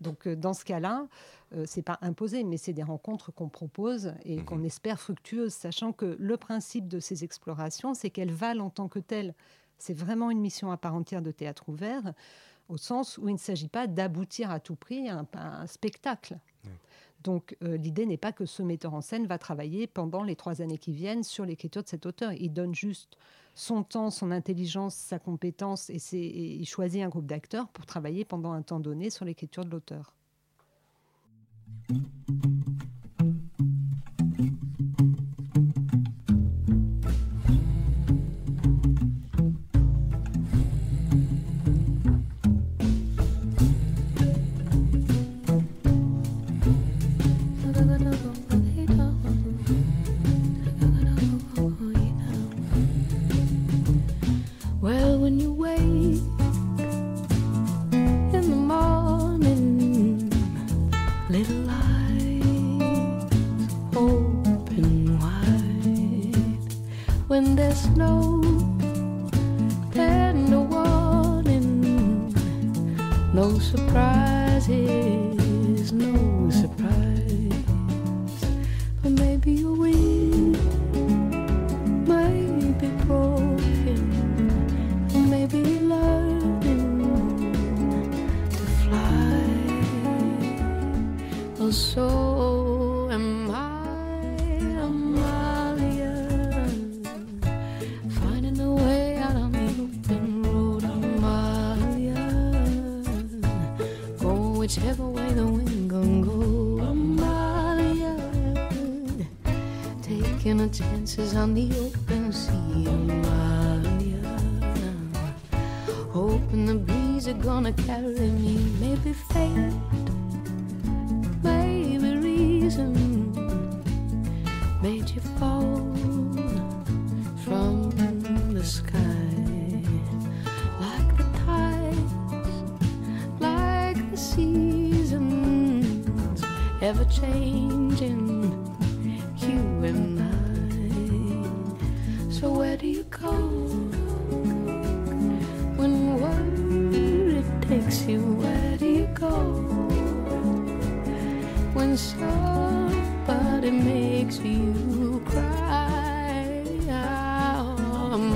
Donc 0.00 0.26
euh, 0.26 0.36
dans 0.36 0.54
ce 0.54 0.64
cas-là, 0.64 1.08
euh, 1.54 1.64
c'est 1.66 1.82
pas 1.82 1.98
imposé, 2.02 2.44
mais 2.44 2.56
c'est 2.56 2.72
des 2.72 2.82
rencontres 2.82 3.32
qu'on 3.32 3.48
propose 3.48 4.12
et 4.24 4.36
mm-hmm. 4.36 4.44
qu'on 4.44 4.62
espère 4.62 5.00
fructueuses, 5.00 5.54
sachant 5.54 5.92
que 5.92 6.16
le 6.18 6.36
principe 6.36 6.88
de 6.88 7.00
ces 7.00 7.24
explorations, 7.24 7.94
c'est 7.94 8.10
qu'elles 8.10 8.32
valent 8.32 8.66
en 8.66 8.70
tant 8.70 8.88
que 8.88 8.98
telles. 8.98 9.34
C'est 9.78 9.94
vraiment 9.94 10.30
une 10.30 10.40
mission 10.40 10.72
à 10.72 10.76
part 10.76 10.94
entière 10.94 11.22
de 11.22 11.30
théâtre 11.30 11.68
ouvert 11.68 12.12
au 12.68 12.76
sens 12.76 13.18
où 13.18 13.28
il 13.28 13.34
ne 13.34 13.38
s'agit 13.38 13.68
pas 13.68 13.86
d'aboutir 13.86 14.50
à 14.50 14.60
tout 14.60 14.76
prix 14.76 15.08
à 15.08 15.24
un, 15.34 15.66
spectacle. 15.66 16.38
Donc 17.24 17.56
euh, 17.64 17.76
l'idée 17.76 18.06
n'est 18.06 18.16
pas 18.16 18.32
que 18.32 18.46
ce 18.46 18.62
metteur 18.62 18.94
en 18.94 19.00
scène 19.00 19.26
va 19.26 19.38
travailler 19.38 19.86
pendant 19.86 20.22
les 20.22 20.36
trois 20.36 20.62
années 20.62 20.78
qui 20.78 20.92
viennent 20.92 21.24
sur 21.24 21.44
l'écriture 21.44 21.82
de 21.82 21.88
cet 21.88 22.06
auteur. 22.06 22.32
Il 22.32 22.52
donne 22.52 22.74
juste 22.74 23.16
son 23.54 23.82
temps, 23.82 24.10
son 24.10 24.30
intelligence, 24.30 24.94
sa 24.94 25.18
compétence 25.18 25.90
et, 25.90 25.98
et 26.12 26.54
il 26.54 26.66
choisit 26.66 27.02
un 27.02 27.08
groupe 27.08 27.26
d'acteurs 27.26 27.68
pour 27.68 27.86
travailler 27.86 28.24
pendant 28.24 28.52
un 28.52 28.62
temps 28.62 28.78
donné 28.78 29.10
sur 29.10 29.24
l'écriture 29.24 29.64
de 29.64 29.70
l'auteur. 29.70 30.14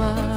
alma. 0.03 0.32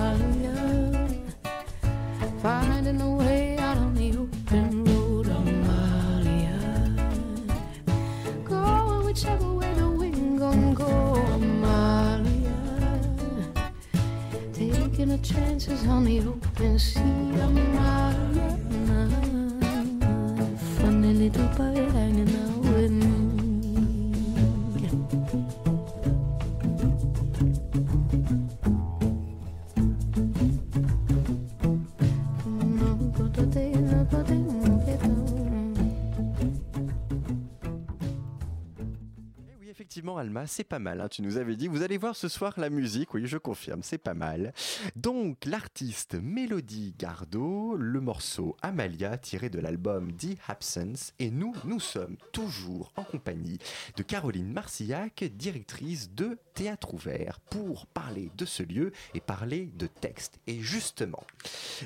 C'est 40.45 40.63
pas 40.63 40.79
mal. 40.79 41.01
hein, 41.01 41.07
tu 41.07 41.21
nous 41.21 41.37
avais 41.37 41.55
dit, 41.55 41.67
vous 41.67 41.81
allez 41.81 41.97
voir 41.97 42.15
ce 42.15 42.27
soir 42.27 42.53
la 42.57 42.69
musique. 42.69 43.13
Oui, 43.13 43.25
je 43.25 43.37
confirme, 43.37 43.81
c'est 43.83 43.97
pas 43.97 44.13
mal. 44.13 44.53
Donc, 44.95 45.45
l'artiste 45.45 46.15
Mélodie 46.15 46.93
Gardot, 46.97 47.75
le 47.77 48.01
morceau 48.01 48.57
Amalia, 48.61 49.17
tiré 49.17 49.49
de 49.49 49.59
l'album 49.59 50.11
The 50.11 50.37
Absence. 50.47 51.13
Et 51.19 51.31
nous, 51.31 51.53
nous 51.63 51.79
sommes 51.79 52.17
toujours 52.31 52.91
en 52.95 53.03
compagnie 53.03 53.59
de 53.95 54.03
Caroline 54.03 54.51
Marcillac, 54.51 55.23
directrice 55.35 56.11
de 56.11 56.37
Théâtre 56.53 56.93
Ouvert, 56.93 57.39
pour 57.39 57.85
parler 57.87 58.31
de 58.37 58.45
ce 58.45 58.63
lieu 58.63 58.91
et 59.13 59.21
parler 59.21 59.71
de 59.75 59.87
texte. 59.87 60.39
Et 60.47 60.59
justement, 60.59 61.23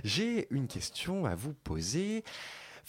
j'ai 0.04 0.48
une 0.52 0.68
question 0.68 1.26
à 1.26 1.36
vous 1.36 1.54
poser. 1.54 2.24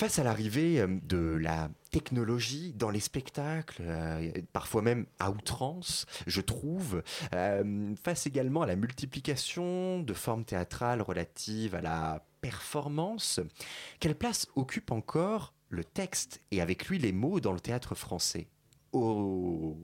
Face 0.00 0.18
à 0.18 0.24
l'arrivée 0.24 0.80
euh, 0.80 0.86
de 1.02 1.18
la 1.18 1.68
technologie 1.90 2.72
dans 2.72 2.88
les 2.88 3.00
spectacles, 3.00 3.82
euh, 3.82 4.32
parfois 4.54 4.80
même 4.80 5.04
à 5.18 5.30
outrance, 5.30 6.06
je 6.26 6.40
trouve, 6.40 7.02
euh, 7.34 7.94
face 8.02 8.26
également 8.26 8.62
à 8.62 8.66
la 8.66 8.76
multiplication 8.76 10.00
de 10.00 10.14
formes 10.14 10.46
théâtrales 10.46 11.02
relatives 11.02 11.74
à 11.74 11.82
la 11.82 12.24
performance, 12.40 13.40
quelle 13.98 14.14
place 14.14 14.46
occupe 14.56 14.90
encore 14.90 15.52
le 15.68 15.84
texte 15.84 16.40
et 16.50 16.62
avec 16.62 16.86
lui 16.88 16.98
les 16.98 17.12
mots 17.12 17.38
dans 17.38 17.52
le 17.52 17.60
théâtre 17.60 17.94
français? 17.94 18.48
Au- 18.92 19.76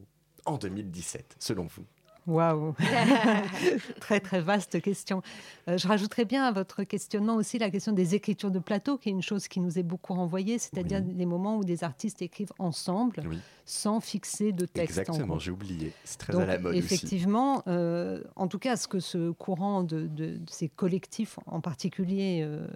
en 0.47 0.57
2017, 0.57 1.37
selon 1.39 1.67
vous? 1.67 1.85
Waouh 2.27 2.75
Très 4.01 4.21
très 4.21 4.41
vaste 4.41 4.81
question. 4.81 5.23
Euh, 5.69 5.79
je 5.79 5.87
rajouterais 5.87 6.25
bien 6.25 6.45
à 6.45 6.53
votre 6.53 6.83
questionnement 6.83 7.37
aussi 7.37 7.59
la 7.59 7.71
question 7.71 7.93
des 7.93 8.15
écritures 8.15 8.51
de 8.51 8.59
plateau, 8.59 8.99
qui 8.99 9.09
est 9.09 9.13
une 9.13 9.23
chose 9.23 9.47
qui 9.49 9.61
nous 9.61 9.79
est 9.79 9.83
beaucoup 9.85 10.15
renvoyée, 10.15 10.59
c'est-à-dire 10.59 11.03
Oui. 11.07 11.15
les 11.17 11.27
moments 11.27 11.57
où 11.57 11.65
des 11.65 11.85
artistes 11.85 12.23
écrivent 12.23 12.53
ensemble 12.59 13.23
Oui. 13.29 13.39
sans 13.65 14.01
fixer 14.01 14.53
de 14.53 14.67
texte. 14.67 14.99
en 14.99 15.03
Exactement, 15.03 15.39
j'ai 15.39 15.51
oublié. 15.53 15.93
C'est 16.05 16.19
très 16.19 16.33
Donc, 16.33 16.43
à 16.43 16.47
la 16.47 16.59
mode 16.59 16.75
aussi. 16.75 16.85
effectivement, 16.85 17.63
euh, 17.69 18.23
en 18.35 18.49
tout 18.49 18.59
cas, 18.59 18.77
ce 18.77 18.89
que 18.89 18.99
ce 19.01 19.31
courant 19.31 19.83
de, 19.85 20.03
de- 20.07 20.37
de 20.37 20.51
ces 20.51 20.69
collectifs 20.69 21.39
en 21.47 21.61
particulier 21.61 22.41
euh, 22.43 22.67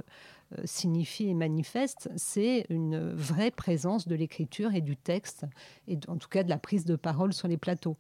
euh, 0.59 0.63
signifie 0.65 1.29
et 1.29 1.35
manifeste, 1.35 2.09
c'est 2.17 2.67
une 2.71 3.13
vraie 3.15 3.51
présence 3.51 4.07
de 4.07 4.15
l'écriture 4.15 4.75
et 4.75 4.81
du 4.81 4.97
texte, 4.97 5.45
et 5.89 5.99
en 6.09 6.17
tout 6.17 6.29
cas 6.29 6.43
de 6.45 6.49
la 6.51 6.59
prise 6.59 6.85
de 6.85 6.95
parole 6.97 7.33
sur 7.33 7.49
les 7.49 7.57
plateaux. 7.57 7.97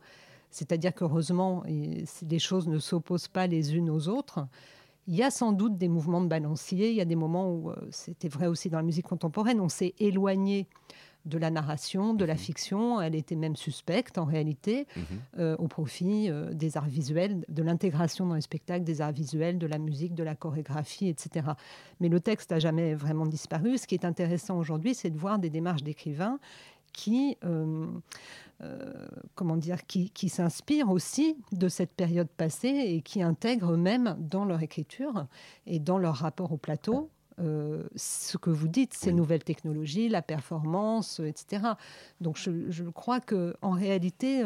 C'est-à-dire 0.50 0.95
qu'heureusement, 0.95 1.62
les 1.66 2.38
choses 2.38 2.69
ne 2.69 2.78
s'opposent 2.78 3.28
pas 3.28 3.47
les 3.47 3.76
unes 3.76 3.90
aux 3.90 4.09
autres. 4.09 4.47
Il 5.07 5.14
y 5.16 5.23
a 5.23 5.30
sans 5.30 5.52
doute 5.52 5.76
des 5.78 5.88
mouvements 5.88 6.21
de 6.21 6.28
balancier. 6.28 6.91
Il 6.91 6.95
y 6.97 7.00
a 7.00 7.04
des 7.04 7.17
moments 7.17 7.50
où 7.52 7.71
euh, 7.71 7.76
c'était 7.91 8.28
vrai 8.28 8.47
aussi 8.47 8.69
dans 8.69 8.76
la 8.78 8.84
musique 8.84 9.06
contemporaine. 9.06 9.58
On 9.60 9.69
s'est 9.69 9.95
éloigné 9.99 10.69
de 11.26 11.36
la 11.36 11.50
narration, 11.50 12.15
de 12.15 12.25
la 12.25 12.36
fiction. 12.36 13.00
Elle 13.00 13.15
était 13.15 13.34
même 13.34 13.56
suspecte 13.56 14.19
en 14.19 14.25
réalité 14.25 14.86
Mhm. 14.97 15.02
euh, 15.39 15.56
au 15.58 15.69
profit 15.69 16.30
euh, 16.30 16.52
des 16.54 16.76
arts 16.76 16.86
visuels, 16.89 17.45
de 17.49 17.63
l'intégration 17.63 18.26
dans 18.26 18.34
les 18.36 18.41
spectacles 18.41 18.84
des 18.84 19.00
arts 19.00 19.13
visuels, 19.13 19.58
de 19.58 19.67
la 19.67 19.78
musique, 19.78 20.15
de 20.15 20.23
la 20.23 20.34
chorégraphie, 20.34 21.08
etc. 21.08 21.47
Mais 22.00 22.08
le 22.08 22.21
texte 22.21 22.50
n'a 22.52 22.58
jamais 22.58 22.95
vraiment 22.95 23.26
disparu. 23.26 23.78
Ce 23.78 23.86
qui 23.86 23.95
est 23.95 24.04
intéressant 24.04 24.58
aujourd'hui, 24.58 24.95
c'est 24.95 25.10
de 25.10 25.19
voir 25.19 25.39
des 25.39 25.50
démarches 25.50 25.82
d'écrivains 25.82 26.39
qui, 26.93 27.37
euh, 27.45 27.87
euh, 28.63 28.93
comment 29.35 29.57
dire, 29.57 29.87
qui, 29.87 30.11
qui 30.11 30.29
s'inspirent 30.29 30.91
aussi 30.91 31.37
de 31.53 31.69
cette 31.69 31.93
période 31.93 32.29
passée 32.29 32.69
et 32.69 33.00
qui 33.03 33.23
intègrent 33.23 33.76
même 33.76 34.17
dans 34.19 34.45
leur 34.45 34.63
écriture 34.63 35.26
et 35.67 35.79
dans 35.79 35.99
leur 35.99 36.17
rapport 36.17 36.53
au 36.53 36.57
plateau. 36.59 37.11
euh, 37.39 37.85
ce 37.97 38.37
que 38.37 38.50
vous 38.50 38.69
dites, 38.69 38.93
ces 38.93 39.09
Oui. 39.11 39.17
nouvelles 39.17 39.45
technologies, 39.45 40.11
la 40.11 40.21
performance, 40.21 41.21
etc. 41.21 41.69
Donc 42.21 42.37
je, 42.37 42.71
je 42.71 42.85
crois 42.85 43.19
que 43.21 43.57
en 43.63 43.71
réalité, 43.71 44.43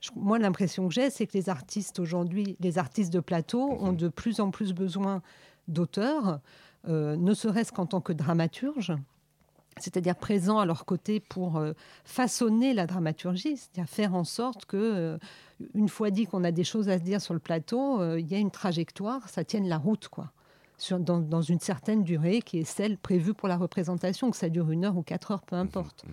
je- 0.00 0.10
moi 0.16 0.40
l'impression 0.40 0.88
que 0.88 0.94
j'ai, 0.94 1.08
c'est 1.10 1.28
que 1.28 1.38
les 1.38 1.48
artistes 1.48 2.00
aujourd'hui, 2.00 2.56
les 2.58 2.78
artistes 2.78 3.12
de 3.12 3.20
plateau, 3.20 3.76
ont 3.78 3.92
de 3.92 4.08
plus 4.08 4.40
en 4.40 4.50
plus 4.50 4.72
besoin 4.72 5.22
d'auteurs, 5.68 6.40
ne 6.88 7.32
serait-ce 7.34 7.70
qu'en 7.70 7.86
tant 7.86 8.00
que 8.00 8.12
dramaturges, 8.12 8.92
c'est-à-dire 9.82 10.16
présents 10.16 10.58
à 10.58 10.66
leur 10.66 10.84
côté 10.84 11.20
pour 11.20 11.56
euh, 11.56 11.72
façonner 12.04 12.74
la 12.74 12.86
dramaturgie, 12.86 13.56
c'est-à-dire 13.56 13.88
faire 13.88 14.14
en 14.14 14.24
sorte 14.24 14.66
que, 14.66 14.76
euh, 14.76 15.18
une 15.74 15.88
fois 15.88 16.10
dit 16.10 16.26
qu'on 16.26 16.44
a 16.44 16.52
des 16.52 16.64
choses 16.64 16.88
à 16.88 16.98
se 16.98 17.02
dire 17.02 17.20
sur 17.20 17.34
le 17.34 17.40
plateau, 17.40 18.00
euh, 18.00 18.20
il 18.20 18.28
y 18.28 18.34
a 18.34 18.38
une 18.38 18.50
trajectoire, 18.50 19.28
ça 19.28 19.44
tienne 19.44 19.68
la 19.68 19.78
route, 19.78 20.08
quoi. 20.08 20.32
Sur- 20.78 20.98
dans, 20.98 21.18
dans 21.18 21.42
une 21.42 21.60
certaine 21.60 22.04
durée 22.04 22.40
qui 22.40 22.58
est 22.58 22.64
celle 22.64 22.96
prévue 22.96 23.34
pour 23.34 23.48
la 23.48 23.58
représentation, 23.58 24.30
que 24.30 24.36
ça 24.36 24.48
dure 24.48 24.70
une 24.70 24.86
heure 24.86 24.96
ou 24.96 25.02
quatre 25.02 25.30
heures, 25.30 25.42
peu 25.42 25.56
importe. 25.56 26.04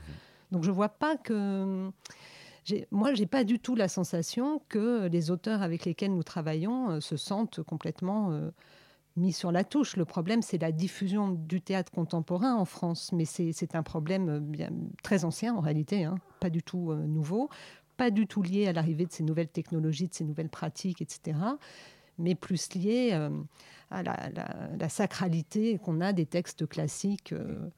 Donc 0.52 0.64
je 0.64 0.72
vois 0.72 0.90
pas 0.90 1.16
que. 1.18 1.90
Moi, 2.92 3.14
j'ai 3.14 3.28
pas 3.28 3.46
du 3.46 3.60
tout 3.60 3.76
la 3.76 3.88
sensation 3.88 4.62
que 4.68 5.08
les 5.08 5.32
auteurs 5.32 5.62
avec 5.62 5.86
lesquels 5.86 6.14
nous 6.14 6.24
travaillons 6.24 6.90
euh, 6.90 7.00
se 7.00 7.16
sentent 7.16 7.64
complètement 7.64 8.32
euh, 8.32 8.52
mis 9.18 9.34
sur 9.34 9.52
la 9.52 9.64
touche. 9.64 9.98
Le 9.98 10.06
problème, 10.06 10.42
c'est 10.42 10.58
la 10.58 10.72
diffusion 10.72 11.30
du 11.30 11.62
théâtre 11.62 11.92
contemporain 11.92 12.56
en 12.56 12.66
France, 12.66 13.12
mais 13.12 13.26
c'est 13.26 13.76
un 13.76 13.84
problème 13.84 14.30
euh, 14.30 14.40
bien, 14.40 14.70
très 15.04 15.26
ancien 15.26 15.54
en 15.56 15.60
réalité, 15.60 16.06
hein, 16.06 16.16
pas 16.40 16.50
du 16.50 16.64
tout 16.64 16.92
euh, 16.92 17.06
nouveau, 17.06 17.50
pas 17.98 18.12
du 18.12 18.28
tout 18.28 18.42
lié 18.44 18.68
à 18.68 18.74
l'arrivée 18.74 19.06
de 19.06 19.12
ces 19.12 19.24
nouvelles 19.24 19.50
technologies, 19.50 20.08
de 20.08 20.14
ces 20.14 20.24
nouvelles 20.24 20.50
pratiques, 20.50 21.02
etc., 21.02 21.38
mais 22.20 22.34
plus 22.36 22.74
lié 22.74 23.10
euh, 23.14 23.30
à 23.92 24.02
la, 24.04 24.30
la- 24.34 24.70
la 24.80 24.90
sacralité 24.90 25.78
qu'on 25.78 26.02
a 26.02 26.14
des 26.14 26.26
textes 26.26 26.68
classiques. 26.68 27.34
euh, 27.34 27.70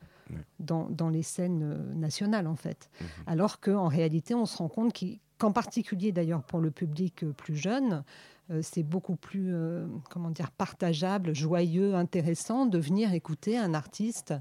dans, 0.59 0.87
dans 0.91 1.09
les 1.09 1.23
scènes 1.23 1.91
nationales, 1.95 2.45
en 2.45 2.55
fait. 2.55 2.91
Mhm. 3.01 3.07
Alors 3.25 3.59
qu'en 3.59 3.87
réalité, 3.87 4.35
on 4.35 4.45
se 4.45 4.57
rend 4.57 4.67
compte 4.69 4.93
qu'en 5.39 5.51
particulier, 5.51 6.11
d'ailleurs, 6.11 6.43
pour 6.43 6.59
le 6.59 6.69
public 6.69 7.25
plus 7.31 7.55
jeune, 7.55 8.03
c'est 8.61 8.83
beaucoup 8.83 9.15
plus, 9.15 9.53
euh, 9.53 9.85
comment 10.09 10.31
dire, 10.31 10.51
partageable, 10.51 11.35
joyeux, 11.35 11.95
intéressant 11.95 12.65
de 12.65 12.79
venir 12.79 13.13
écouter 13.13 13.57
un 13.57 13.73
artiste 13.73 14.33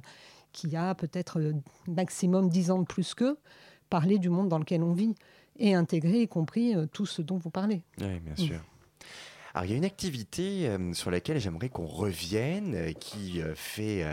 qui 0.52 0.76
a 0.76 0.94
peut-être 0.94 1.40
euh, 1.40 1.52
maximum 1.86 2.48
10 2.48 2.70
ans 2.70 2.78
de 2.78 2.86
plus 2.86 3.14
qu'eux, 3.14 3.38
parler 3.90 4.18
du 4.18 4.30
monde 4.30 4.48
dans 4.48 4.58
lequel 4.58 4.82
on 4.82 4.92
vit 4.92 5.14
et 5.58 5.74
intégrer, 5.74 6.22
y 6.22 6.28
compris 6.28 6.74
euh, 6.74 6.86
tout 6.86 7.06
ce 7.06 7.20
dont 7.20 7.36
vous 7.36 7.50
parlez. 7.50 7.82
Oui, 8.00 8.20
bien 8.20 8.36
sûr. 8.36 8.60
Alors, 9.58 9.66
il 9.66 9.72
y 9.72 9.74
a 9.74 9.78
une 9.78 9.84
activité 9.84 10.68
euh, 10.68 10.92
sur 10.92 11.10
laquelle 11.10 11.40
j'aimerais 11.40 11.68
qu'on 11.68 11.84
revienne, 11.84 12.76
euh, 12.76 12.92
qui 12.92 13.42
euh, 13.42 13.56
fait 13.56 14.06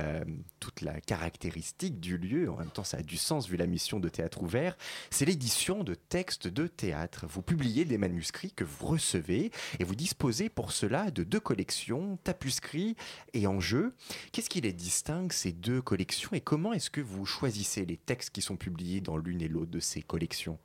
toute 0.60 0.81
la 0.81 0.99
caractéristique 0.99 1.99
du 1.99 2.17
lieu. 2.17 2.49
En 2.49 2.58
même 2.58 2.71
temps, 2.71 2.84
ça 2.84 2.97
a 2.97 3.03
du 3.03 3.15
sens 3.15 3.47
vu 3.47 3.55
la 3.55 3.67
mission 3.67 3.99
de 3.99 4.10
Théâtre 4.10 4.41
Ouvert. 4.41 4.75
C'est 5.12 5.25
l'édition 5.25 5.84
de 5.84 5.93
textes 5.93 6.47
de 6.47 6.65
théâtre. 6.65 7.27
Vous 7.29 7.43
publiez 7.43 7.86
des 7.86 7.99
manuscrits 7.99 8.53
que 8.53 8.63
vous 8.63 8.88
recevez 8.88 9.51
et 9.77 9.84
vous 9.84 9.93
disposez 9.93 10.49
pour 10.49 10.71
cela 10.71 11.12
de 11.12 11.23
deux 11.23 11.39
collections, 11.39 12.17
Tapuscrit 12.23 12.95
et 13.34 13.45
Enjeu. 13.45 13.93
Qu'est-ce 14.31 14.49
qui 14.49 14.62
les 14.62 14.73
distingue, 14.73 15.31
ces 15.31 15.51
deux 15.51 15.79
collections, 15.79 16.31
et 16.34 16.41
comment 16.41 16.73
est-ce 16.73 16.89
que 16.89 17.01
vous 17.01 17.27
choisissez 17.27 17.86
les 17.86 17.97
textes 17.97 18.31
qui 18.31 18.41
sont 18.41 18.58
publiés 18.58 18.99
dans 18.99 19.17
l'une 19.17 19.43
et 19.43 19.47
l'autre 19.47 19.69
de 19.69 19.79
ces 19.79 20.01
collections? 20.01 20.58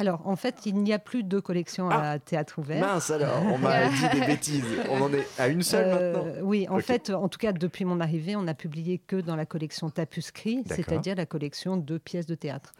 Alors, 0.00 0.26
en 0.26 0.34
fait, 0.36 0.64
il 0.66 0.76
n'y 0.76 0.92
a 0.94 0.98
plus 0.98 1.22
de 1.24 1.38
collection 1.40 1.90
à 1.90 2.18
Théâtre 2.18 2.58
Ouvert. 2.58 2.80
Mince 2.80 3.10
alors, 3.10 3.42
on 3.52 3.58
m'a 3.58 3.88
dit 4.12 4.18
des 4.20 4.26
bêtises. 4.26 4.64
On 4.88 5.00
en 5.02 5.12
est 5.12 5.26
à 5.38 5.48
une 5.48 5.62
seule 5.62 5.84
Euh, 5.86 6.12
maintenant 6.14 6.32
Oui, 6.42 6.66
en 6.70 6.78
fait, 6.78 7.10
en 7.10 7.28
tout 7.28 7.38
cas, 7.38 7.52
depuis 7.52 7.84
mon 7.84 8.00
arrivée, 8.00 8.34
on 8.34 8.42
n'a 8.42 8.54
publié 8.54 8.98
que 8.98 9.16
dans 9.16 9.36
la 9.36 9.44
collection 9.46 9.90
Tapuscrit, 9.90 10.62
c'est-à-dire 10.66 11.14
la 11.16 11.26
collection 11.26 11.76
de 11.76 11.98
pièces 11.98 12.26
de 12.26 12.34
théâtre. 12.34 12.72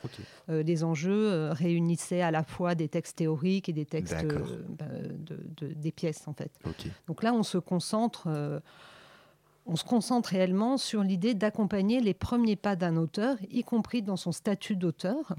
Euh, 0.48 0.62
les 0.62 0.82
enjeux 0.82 1.30
euh, 1.30 1.52
réunissaient 1.52 2.22
à 2.22 2.30
la 2.30 2.42
fois 2.42 2.74
des 2.74 2.88
textes 2.88 3.18
théoriques 3.18 3.68
et 3.68 3.72
des 3.74 3.84
textes 3.86 4.14
bah, 4.78 4.86
de- 5.18 5.38
de- 5.66 5.72
des 5.74 5.92
pièces, 5.92 6.26
en 6.26 6.32
fait. 6.32 6.50
Donc 7.06 7.22
là, 7.22 7.32
on 7.34 7.42
se 7.42 7.58
concentre, 7.58 8.28
on 9.66 9.76
se 9.76 9.84
concentre 9.84 10.30
réellement 10.30 10.76
sur 10.76 11.02
l'idée 11.02 11.34
d'accompagner 11.34 12.00
les 12.00 12.14
premiers 12.14 12.56
pas 12.56 12.76
d'un 12.76 12.96
auteur, 12.96 13.36
y 13.50 13.62
compris 13.62 14.02
dans 14.02 14.16
son 14.16 14.32
statut 14.32 14.76
d'auteur, 14.76 15.34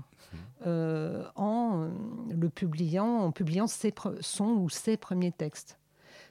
euh, 0.65 1.25
en 1.35 1.89
le 2.29 2.49
publiant, 2.49 3.17
en 3.19 3.31
publiant 3.31 3.67
ses 3.67 3.93
son 4.21 4.49
ou 4.49 4.69
ses 4.69 4.95
premiers 4.95 5.31
textes. 5.31 5.77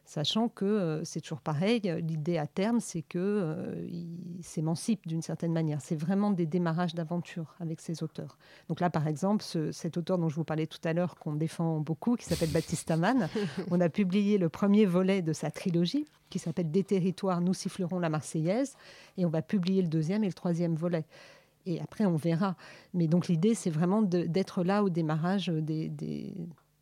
Sachant 0.05 0.49
que 0.49 0.65
euh, 0.65 1.05
c'est 1.05 1.21
toujours 1.21 1.41
pareil. 1.41 1.81
L'idée 2.07 2.39
à 2.39 2.47
terme, 2.47 2.81
c'est 2.81 3.03
que 3.03 3.19
euh, 3.19 3.87
il 3.89 4.43
s'émancipe 4.43 5.07
d'une 5.07 5.23
certaine 5.23 5.53
manière. 5.53 5.81
C'est 5.81 5.97
vraiment 5.97 6.31
des 6.31 6.47
démarrages 6.47 6.95
d'aventure 6.95 7.55
avec 7.61 7.81
ces 7.81 8.03
auteurs. 8.03 8.37
Donc 8.69 8.81
là, 8.81 8.91
par 8.91 9.07
exemple, 9.07 9.43
ce- 9.45 9.71
cet 9.73 9.97
auteur 9.97 10.19
dont 10.19 10.29
je 10.29 10.35
vous 10.37 10.45
parlais 10.45 10.67
tout 10.67 10.81
à 10.85 10.93
l'heure, 10.93 11.15
qu'on 11.17 11.35
défend 11.35 11.79
beaucoup, 11.81 12.17
qui 12.17 12.25
s'appelle 12.25 12.51
Baptiste 12.51 12.91
Amann, 12.91 13.29
on 13.71 13.81
a 13.81 13.89
publié 13.89 14.39
le 14.39 14.49
premier 14.49 14.85
volet 14.87 15.23
de 15.23 15.33
sa 15.33 15.51
trilogie, 15.51 16.07
qui 16.29 16.39
s'appelle 16.39 16.71
Des 16.71 16.85
territoires, 16.85 17.41
nous 17.41 17.55
sifflerons 17.55 17.99
la 17.99 18.09
Marseillaise, 18.09 18.75
et 19.17 19.25
on 19.27 19.31
va 19.31 19.43
publier 19.43 19.83
le 19.83 19.89
deuxième 19.89 20.25
et 20.25 20.29
le 20.29 20.33
troisième 20.33 20.75
volet. 20.75 21.05
Et 21.67 21.79
après, 21.81 22.07
on 22.07 22.17
verra. 22.17 22.57
Mais 22.95 23.07
donc 23.07 23.29
l'idée, 23.29 23.55
c'est 23.55 23.69
vraiment 23.71 24.01
d'être 24.01 24.65
là 24.65 24.83
au 24.83 24.89
démarrage 24.89 25.49
des, 25.49 25.89
des- 25.91 26.33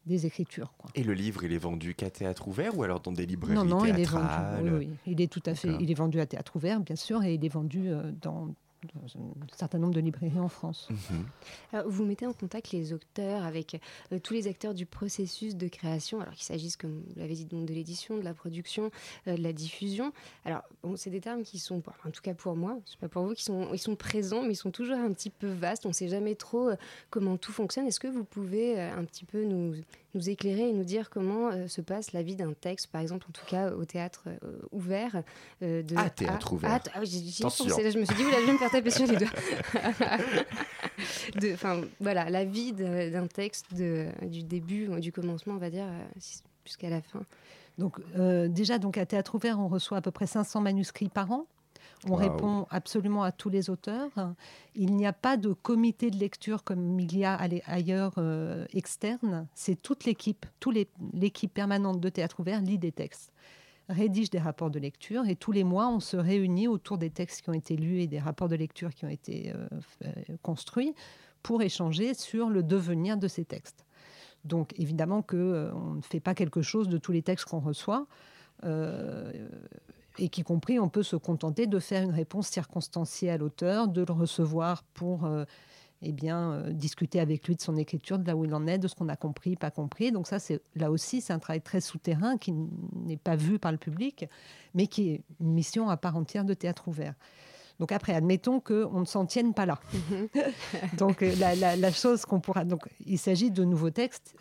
des 0.08 0.26
écritures. 0.26 0.72
quoi. 0.78 0.90
Et 0.94 1.04
le 1.04 1.12
livre, 1.14 1.44
il 1.44 1.52
est 1.52 1.58
vendu 1.58 1.94
qu'à 1.94 2.10
théâtre 2.10 2.48
ouvert 2.48 2.76
ou 2.76 2.82
alors 2.82 3.00
dans 3.00 3.12
des 3.12 3.26
librairies 3.26 3.54
Non, 3.54 3.64
non, 3.64 3.84
il 3.84 3.90
est 3.90 4.04
vendu. 4.04 4.26
théâtrales 4.26 4.60
oui, 4.64 4.70
oui. 4.78 4.90
Il 5.06 5.20
est 5.20 5.30
tout 5.32 5.42
à 5.46 5.54
fait. 5.54 5.76
Il 5.80 5.90
est 5.90 5.94
vendu 5.94 6.20
à 6.20 6.26
théâtre 6.26 6.56
ouvert, 6.56 6.80
bien 6.80 6.96
sûr, 6.96 7.22
et 7.22 7.34
il 7.34 7.44
est 7.44 7.48
vendu 7.48 7.88
euh, 7.88 8.10
dans, 8.22 8.48
dans 8.94 9.20
un 9.20 9.56
certain 9.56 9.78
nombre 9.78 9.94
de 9.94 10.00
librairies 10.00 10.38
en 10.38 10.48
France. 10.48 10.88
Mhm. 10.90 11.26
Alors, 11.72 11.88
vous 11.88 12.04
mettez 12.04 12.26
en 12.26 12.32
contact 12.32 12.72
les 12.72 12.92
auteurs 12.92 13.44
avec 13.44 13.80
euh, 14.12 14.18
tous 14.18 14.34
les 14.34 14.46
acteurs 14.46 14.74
du 14.74 14.86
processus 14.86 15.56
de 15.56 15.68
création, 15.68 16.20
alors 16.20 16.34
qu'il 16.34 16.44
s'agisse, 16.44 16.76
comme 16.76 17.02
vous 17.06 17.20
l'avez 17.20 17.34
dit, 17.34 17.44
donc 17.44 17.66
de 17.66 17.74
l'édition, 17.74 18.16
de 18.16 18.22
la 18.22 18.34
production, 18.34 18.90
euh, 19.26 19.36
de 19.36 19.42
la 19.42 19.52
diffusion. 19.52 20.12
Alors, 20.44 20.62
bon, 20.82 20.96
c'est 20.96 21.10
des 21.10 21.20
termes 21.20 21.42
qui 21.42 21.58
sont, 21.58 21.82
en 22.04 22.10
tout 22.10 22.22
cas 22.22 22.34
pour 22.34 22.56
moi, 22.56 22.78
je 22.86 22.92
sais 22.92 22.98
pas 22.98 23.08
pour 23.08 23.24
vous, 23.24 23.34
qui 23.34 23.44
sont, 23.44 23.68
ils 23.72 23.78
sont 23.78 23.96
présents, 23.96 24.42
mais 24.42 24.52
ils 24.52 24.56
sont 24.56 24.70
toujours 24.70 24.96
un 24.96 25.12
petit 25.12 25.30
peu 25.30 25.48
vastes. 25.48 25.86
On 25.86 25.90
ne 25.90 25.94
sait 25.94 26.08
jamais 26.08 26.34
trop 26.34 26.70
euh, 26.70 26.76
comment 27.10 27.36
tout 27.36 27.52
fonctionne. 27.52 27.86
Est-ce 27.86 28.00
que 28.00 28.08
vous 28.08 28.24
pouvez 28.24 28.78
euh, 28.78 28.96
un 28.96 29.04
petit 29.04 29.24
peu 29.24 29.44
nous, 29.44 29.74
nous 30.14 30.30
éclairer 30.30 30.68
et 30.68 30.72
nous 30.72 30.84
dire 30.84 31.10
comment 31.10 31.48
euh, 31.48 31.68
se 31.68 31.80
passe 31.80 32.12
la 32.12 32.22
vie 32.22 32.36
d'un 32.36 32.52
texte, 32.52 32.88
par 32.88 33.00
exemple, 33.00 33.26
en 33.28 33.32
tout 33.32 33.44
cas 33.46 33.72
au 33.72 33.84
théâtre 33.84 34.24
euh, 34.26 34.58
ouvert 34.72 35.22
euh, 35.62 35.82
de 35.82 35.96
À 35.96 36.10
théâtre 36.10 36.52
ouvert. 36.52 36.80
Ah, 36.94 37.02
ai 37.02 37.42
pensé, 37.42 37.82
là, 37.82 37.90
je 37.90 37.98
me 37.98 38.04
suis 38.04 38.16
dit, 38.16 38.22
vous 38.22 38.34
allez 38.34 38.52
me 38.52 38.58
faire 38.58 38.70
taper 38.70 38.90
sur 38.90 39.06
les 39.06 39.16
doigts. 39.16 39.28
enfin, 41.52 41.80
voilà, 42.00 42.30
la 42.30 42.44
vie 42.44 42.72
d'un 42.72 43.26
texte 43.26 43.74
de- 43.74 44.08
du 44.26 44.42
début, 44.42 44.88
du 45.00 45.12
commencement, 45.12 45.54
on 45.54 45.58
va 45.58 45.70
dire, 45.70 45.86
jusqu'à 46.64 46.88
la 46.90 47.02
fin. 47.02 47.20
Donc 47.78 48.00
euh, 48.18 48.48
déjà, 48.48 48.78
donc 48.78 48.98
à 48.98 49.06
théâtre 49.06 49.36
ouvert, 49.36 49.58
on 49.58 49.68
reçoit 49.68 49.98
à 49.98 50.00
peu 50.00 50.10
près 50.10 50.26
500 50.26 50.60
manuscrits 50.60 51.08
par 51.08 51.30
an. 51.30 51.46
On 52.06 52.14
répond 52.14 52.66
absolument 52.70 53.22
à 53.22 53.32
tous 53.32 53.48
les 53.48 53.70
auteurs. 53.70 54.10
Il 54.74 54.94
n'y 54.94 55.06
a 55.06 55.12
pas 55.12 55.36
de 55.36 55.52
comité 55.52 56.10
de 56.10 56.16
lecture 56.16 56.62
comme 56.62 57.00
il 57.00 57.16
y 57.16 57.24
a 57.24 57.34
ailleurs 57.66 58.14
euh, 58.18 58.66
externe. 58.72 59.48
C'est 59.54 59.80
toute 59.80 60.04
l'équipe, 60.04 60.46
toute 60.60 60.76
l'équipe 61.12 61.52
permanente 61.52 62.00
de 62.00 62.08
théâtre 62.08 62.40
ouvert 62.40 62.60
lit 62.60 62.78
des 62.78 62.92
textes, 62.92 63.32
rédige 63.88 64.30
des 64.30 64.38
rapports 64.38 64.70
de 64.70 64.78
lecture 64.78 65.26
et 65.26 65.34
tous 65.34 65.52
les 65.52 65.64
mois, 65.64 65.88
on 65.88 66.00
se 66.00 66.16
réunit 66.16 66.68
autour 66.68 66.98
des 66.98 67.10
textes 67.10 67.42
qui 67.42 67.50
ont 67.50 67.54
été 67.54 67.76
lus 67.76 68.02
et 68.02 68.06
des 68.06 68.20
rapports 68.20 68.48
de 68.48 68.56
lecture 68.56 68.94
qui 68.94 69.04
ont 69.04 69.10
été 69.10 69.52
euh, 69.52 69.66
euh, 70.04 70.36
construits 70.42 70.94
pour 71.42 71.62
échanger 71.62 72.14
sur 72.14 72.48
le 72.50 72.62
devenir 72.62 73.16
de 73.16 73.28
ces 73.28 73.44
textes. 73.44 73.84
Donc 74.44 74.72
évidemment 74.78 75.22
que 75.22 75.36
euh, 75.36 75.74
on 75.74 75.94
ne 75.94 76.02
fait 76.02 76.20
pas 76.20 76.34
quelque 76.34 76.62
chose 76.62 76.88
de 76.88 76.98
tous 76.98 77.12
les 77.12 77.22
textes 77.22 77.46
qu'on 77.46 77.60
reçoit. 77.60 78.06
euh, 78.64 79.48
et 80.18 80.28
qu'y 80.28 80.42
compris, 80.42 80.78
on 80.78 80.88
peut 80.88 81.02
se 81.02 81.16
contenter 81.16 81.66
de 81.66 81.78
faire 81.78 82.02
une 82.02 82.10
réponse 82.12 82.48
circonstanciée 82.48 83.30
à 83.30 83.36
l'auteur, 83.38 83.88
de 83.88 84.04
le 84.04 84.12
recevoir 84.12 84.82
pour 84.94 85.24
euh, 85.24 85.44
eh 86.02 86.12
bien, 86.12 86.52
euh, 86.52 86.72
discuter 86.72 87.20
avec 87.20 87.46
lui 87.46 87.56
de 87.56 87.60
son 87.60 87.76
écriture, 87.76 88.18
de 88.18 88.26
là 88.26 88.36
où 88.36 88.44
il 88.44 88.54
en 88.54 88.66
est, 88.66 88.78
de 88.78 88.88
ce 88.88 88.94
qu'on 88.94 89.08
a 89.08 89.16
compris, 89.16 89.56
pas 89.56 89.70
compris. 89.70 90.12
Donc 90.12 90.26
ça, 90.26 90.38
c'est 90.38 90.60
là 90.76 90.90
aussi, 90.90 91.20
c'est 91.20 91.32
un 91.32 91.38
travail 91.38 91.60
très 91.62 91.80
souterrain 91.80 92.36
qui 92.36 92.52
n'est 92.52 93.16
pas 93.16 93.36
vu 93.36 93.58
par 93.58 93.72
le 93.72 93.78
public, 93.78 94.26
mais 94.74 94.86
qui 94.86 95.10
est 95.10 95.22
une 95.40 95.52
mission 95.52 95.88
à 95.88 95.96
part 95.96 96.16
entière 96.16 96.44
de 96.44 96.54
théâtre 96.54 96.88
ouvert. 96.88 97.14
Donc 97.78 97.92
après, 97.92 98.12
admettons 98.12 98.58
qu'on 98.58 99.00
ne 99.00 99.04
s'en 99.04 99.24
tienne 99.24 99.54
pas 99.54 99.66
là. 99.66 99.78
donc 100.98 101.22
euh, 101.22 101.32
la, 101.38 101.54
la- 101.54 101.76
la 101.76 101.92
chose 101.92 102.24
qu'on 102.24 102.40
pourra... 102.40 102.64
Donc 102.64 102.88
il 103.06 103.18
s'agit 103.18 103.50
de 103.52 103.64
nouveaux 103.64 103.90
textes, 103.90 104.34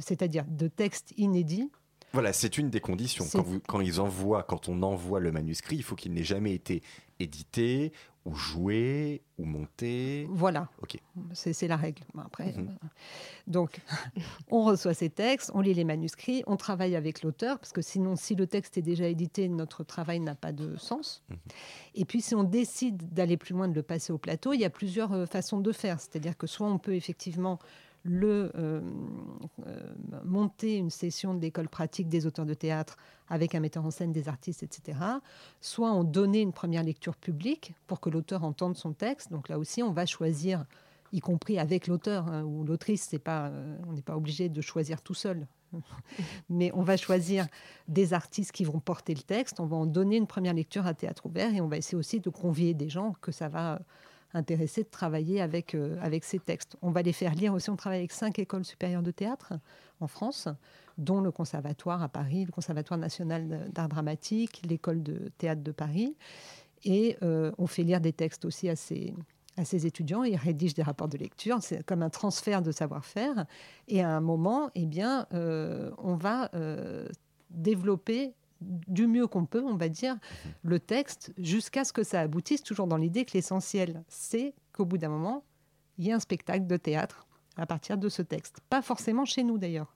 c'est-à-dire 0.00 0.44
de 0.48 0.66
textes 0.66 1.12
inédits. 1.16 1.70
Voilà, 2.12 2.32
c'est 2.32 2.58
une 2.58 2.70
des 2.70 2.80
conditions. 2.80 3.24
Quand, 3.30 3.42
vous, 3.42 3.60
quand 3.60 3.80
ils 3.80 4.00
envoient, 4.00 4.42
quand 4.42 4.68
on 4.68 4.82
envoie 4.82 5.20
le 5.20 5.32
manuscrit, 5.32 5.76
il 5.76 5.82
faut 5.82 5.96
qu'il 5.96 6.12
n'ait 6.12 6.24
jamais 6.24 6.52
été 6.54 6.82
édité 7.20 7.92
ou 8.24 8.34
joué 8.36 9.22
ou 9.38 9.44
monté. 9.44 10.28
Voilà. 10.30 10.68
Ok. 10.80 10.96
C'est 11.32 11.66
la 11.66 11.76
règle. 11.76 12.02
Après, 12.24 12.52
Mhm. 12.52 12.68
euh, 12.68 12.86
donc, 13.48 13.80
on 14.50 14.62
reçoit 14.64 14.94
ces 14.94 15.10
textes, 15.10 15.50
on 15.54 15.60
lit 15.60 15.74
les 15.74 15.82
manuscrits, 15.84 16.44
on 16.46 16.56
travaille 16.56 16.94
avec 16.94 17.22
l'auteur, 17.22 17.58
parce 17.58 17.72
que 17.72 17.82
sinon, 17.82 18.14
si 18.14 18.36
le 18.36 18.46
texte 18.46 18.78
est 18.78 18.82
déjà 18.82 19.06
édité, 19.08 19.48
notre 19.48 19.82
travail 19.82 20.20
n'a 20.20 20.36
pas 20.36 20.52
de 20.52 20.76
sens. 20.76 21.24
Mhm. 21.30 21.36
Et 21.96 22.04
puis, 22.04 22.20
si 22.20 22.34
on 22.36 22.44
décide 22.44 23.12
d'aller 23.12 23.36
plus 23.36 23.54
loin, 23.54 23.66
de 23.68 23.74
le 23.74 23.82
passer 23.82 24.12
au 24.12 24.18
plateau, 24.18 24.52
il 24.52 24.60
y 24.60 24.64
a 24.64 24.70
plusieurs 24.70 25.12
euh, 25.12 25.26
façons 25.26 25.58
de 25.60 25.72
faire. 25.72 25.98
C'est-à-dire 25.98 26.36
que 26.36 26.46
soit 26.46 26.68
on 26.68 26.78
peut 26.78 26.94
effectivement 26.94 27.58
le 28.04 28.50
euh, 28.56 28.80
euh, 29.66 29.90
monter 30.24 30.76
une 30.76 30.90
session 30.90 31.34
de 31.34 31.40
l'école 31.40 31.68
pratique 31.68 32.08
des 32.08 32.26
auteurs 32.26 32.46
de 32.46 32.54
théâtre 32.54 32.96
avec 33.28 33.54
un 33.54 33.60
metteur 33.60 33.84
en 33.84 33.90
scène, 33.90 34.12
des 34.12 34.28
artistes, 34.28 34.62
etc. 34.62 34.98
Soit 35.60 35.92
on 35.92 36.04
donner 36.04 36.40
une 36.40 36.52
première 36.52 36.82
lecture 36.82 37.16
publique 37.16 37.74
pour 37.86 38.00
que 38.00 38.10
l'auteur 38.10 38.44
entende 38.44 38.76
son 38.76 38.92
texte. 38.92 39.30
Donc 39.30 39.48
là 39.48 39.58
aussi, 39.58 39.82
on 39.82 39.92
va 39.92 40.04
choisir, 40.06 40.64
y 41.12 41.20
compris 41.20 41.58
avec 41.58 41.86
l'auteur 41.86 42.26
hein, 42.28 42.42
ou 42.42 42.64
l'autrice. 42.64 43.06
C'est 43.08 43.18
pas, 43.18 43.48
euh, 43.48 43.78
on 43.88 43.92
n'est 43.92 44.02
pas 44.02 44.16
obligé 44.16 44.48
de 44.48 44.60
choisir 44.60 45.00
tout 45.00 45.14
seul. 45.14 45.46
Mais 46.50 46.70
on 46.74 46.82
va 46.82 46.96
choisir 46.96 47.46
des 47.88 48.12
artistes 48.12 48.52
qui 48.52 48.64
vont 48.64 48.80
porter 48.80 49.14
le 49.14 49.22
texte. 49.22 49.60
On 49.60 49.66
va 49.66 49.76
en 49.76 49.86
donner 49.86 50.16
une 50.16 50.26
première 50.26 50.54
lecture 50.54 50.86
à 50.86 50.94
théâtre 50.94 51.26
ouvert 51.26 51.54
et 51.54 51.60
on 51.60 51.68
va 51.68 51.76
essayer 51.76 51.96
aussi 51.96 52.20
de 52.20 52.30
convier 52.30 52.74
des 52.74 52.88
gens 52.88 53.14
que 53.20 53.32
ça 53.32 53.48
va 53.48 53.80
intéressés 54.34 54.82
de 54.82 54.88
travailler 54.88 55.40
avec, 55.40 55.74
euh, 55.74 55.96
avec 56.00 56.24
ces 56.24 56.38
textes. 56.38 56.76
On 56.82 56.90
va 56.90 57.02
les 57.02 57.12
faire 57.12 57.34
lire 57.34 57.54
aussi. 57.54 57.70
On 57.70 57.76
travaille 57.76 57.98
avec 57.98 58.12
cinq 58.12 58.38
écoles 58.38 58.64
supérieures 58.64 59.02
de 59.02 59.10
théâtre 59.10 59.54
en 60.00 60.06
France, 60.06 60.48
dont 60.98 61.20
le 61.20 61.30
Conservatoire 61.30 62.02
à 62.02 62.08
Paris, 62.08 62.44
le 62.44 62.52
Conservatoire 62.52 62.98
national 62.98 63.70
d'art 63.72 63.88
dramatique, 63.88 64.62
l'école 64.68 65.02
de 65.02 65.30
théâtre 65.38 65.62
de 65.62 65.72
Paris. 65.72 66.16
Et 66.84 67.16
euh, 67.22 67.52
on 67.58 67.66
fait 67.66 67.84
lire 67.84 68.00
des 68.00 68.12
textes 68.12 68.44
aussi 68.44 68.68
à 68.68 68.76
ces, 68.76 69.14
à 69.56 69.64
ces 69.64 69.86
étudiants. 69.86 70.24
Ils 70.24 70.36
rédigent 70.36 70.74
des 70.74 70.82
rapports 70.82 71.08
de 71.08 71.18
lecture. 71.18 71.58
C'est 71.60 71.84
comme 71.84 72.02
un 72.02 72.10
transfert 72.10 72.62
de 72.62 72.72
savoir-faire. 72.72 73.46
Et 73.88 74.02
à 74.02 74.10
un 74.10 74.20
moment, 74.20 74.70
eh 74.74 74.86
bien, 74.86 75.26
euh, 75.32 75.92
on 75.98 76.16
va 76.16 76.50
développer 77.50 78.34
du 78.88 79.06
mieux 79.06 79.26
qu'on 79.26 79.44
peut, 79.46 79.62
on 79.64 79.76
va 79.76 79.88
dire, 79.88 80.16
le 80.62 80.78
texte 80.78 81.32
jusqu'à 81.38 81.84
ce 81.84 81.92
que 81.92 82.02
ça 82.02 82.20
aboutisse, 82.20 82.62
toujours 82.62 82.86
dans 82.86 82.96
l'idée 82.96 83.24
que 83.24 83.32
l'essentiel, 83.34 84.02
c'est 84.08 84.54
qu'au 84.72 84.84
bout 84.84 84.98
d'un 84.98 85.08
moment, 85.08 85.44
il 85.98 86.06
y 86.06 86.10
ait 86.10 86.14
un 86.14 86.20
spectacle 86.20 86.66
de 86.66 86.76
théâtre 86.76 87.26
à 87.56 87.66
partir 87.66 87.98
de 87.98 88.08
ce 88.08 88.22
texte. 88.22 88.60
Pas 88.70 88.82
forcément 88.82 89.24
chez 89.24 89.42
nous 89.42 89.58
d'ailleurs. 89.58 89.94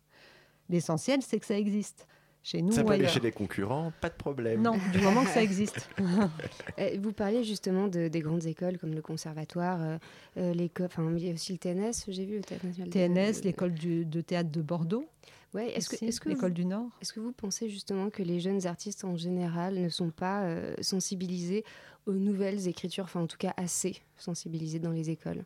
L'essentiel, 0.68 1.22
c'est 1.22 1.38
que 1.38 1.46
ça 1.46 1.58
existe. 1.58 2.06
Chez 2.42 2.62
nous 2.62 2.70
Ça 2.70 2.82
ou 2.82 2.86
peut 2.86 2.92
aller 2.92 3.08
chez 3.08 3.18
les 3.18 3.32
concurrents, 3.32 3.92
pas 4.00 4.08
de 4.08 4.14
problème. 4.14 4.62
Non, 4.62 4.74
du 4.92 5.00
moment 5.00 5.24
que 5.24 5.30
ça 5.30 5.42
existe. 5.50 5.88
Euh, 6.78 6.96
Vous 7.02 7.12
parlez 7.12 7.42
justement 7.42 7.88
de, 7.88 8.06
des 8.08 8.20
grandes 8.20 8.44
écoles 8.46 8.78
comme 8.78 8.94
le 8.94 9.02
conservatoire, 9.02 9.78
euh, 9.82 9.98
euh, 10.36 10.52
l'école, 10.54 10.86
enfin 10.86 11.10
il 11.16 11.24
y 11.26 11.30
a 11.30 11.32
aussi 11.32 11.52
le 11.52 11.58
TNS, 11.58 12.04
j'ai 12.08 12.24
vu 12.24 12.36
le 12.36 12.42
TNS, 12.90 13.40
de- 13.40 13.44
l'école 13.44 13.74
de 13.74 14.20
théâtre 14.20 14.50
de 14.50 14.60
Bordeaux, 14.62 15.06
Ouais, 15.56 15.70
est-ce 15.70 15.88
que, 16.20 16.28
l'école 16.28 16.50
vous- 16.50 16.54
du 16.54 16.64
Nord. 16.66 16.90
Est-ce 17.00 17.12
que 17.12 17.20
vous 17.20 17.32
pensez 17.32 17.68
justement 17.68 18.10
que 18.10 18.22
les 18.22 18.40
jeunes 18.40 18.66
artistes 18.66 19.04
en 19.04 19.16
général 19.16 19.74
ne 19.74 19.88
sont 19.88 20.10
pas 20.10 20.42
euh, 20.42 20.74
sensibilisés 20.82 21.64
aux 22.06 22.12
nouvelles 22.12 22.68
écritures, 22.68 23.04
enfin 23.04 23.22
en 23.22 23.26
tout 23.26 23.38
cas 23.38 23.54
assez 23.56 23.96
sensibilisés 24.16 24.78
dans 24.78 24.92
les 24.92 25.10
écoles? 25.10 25.44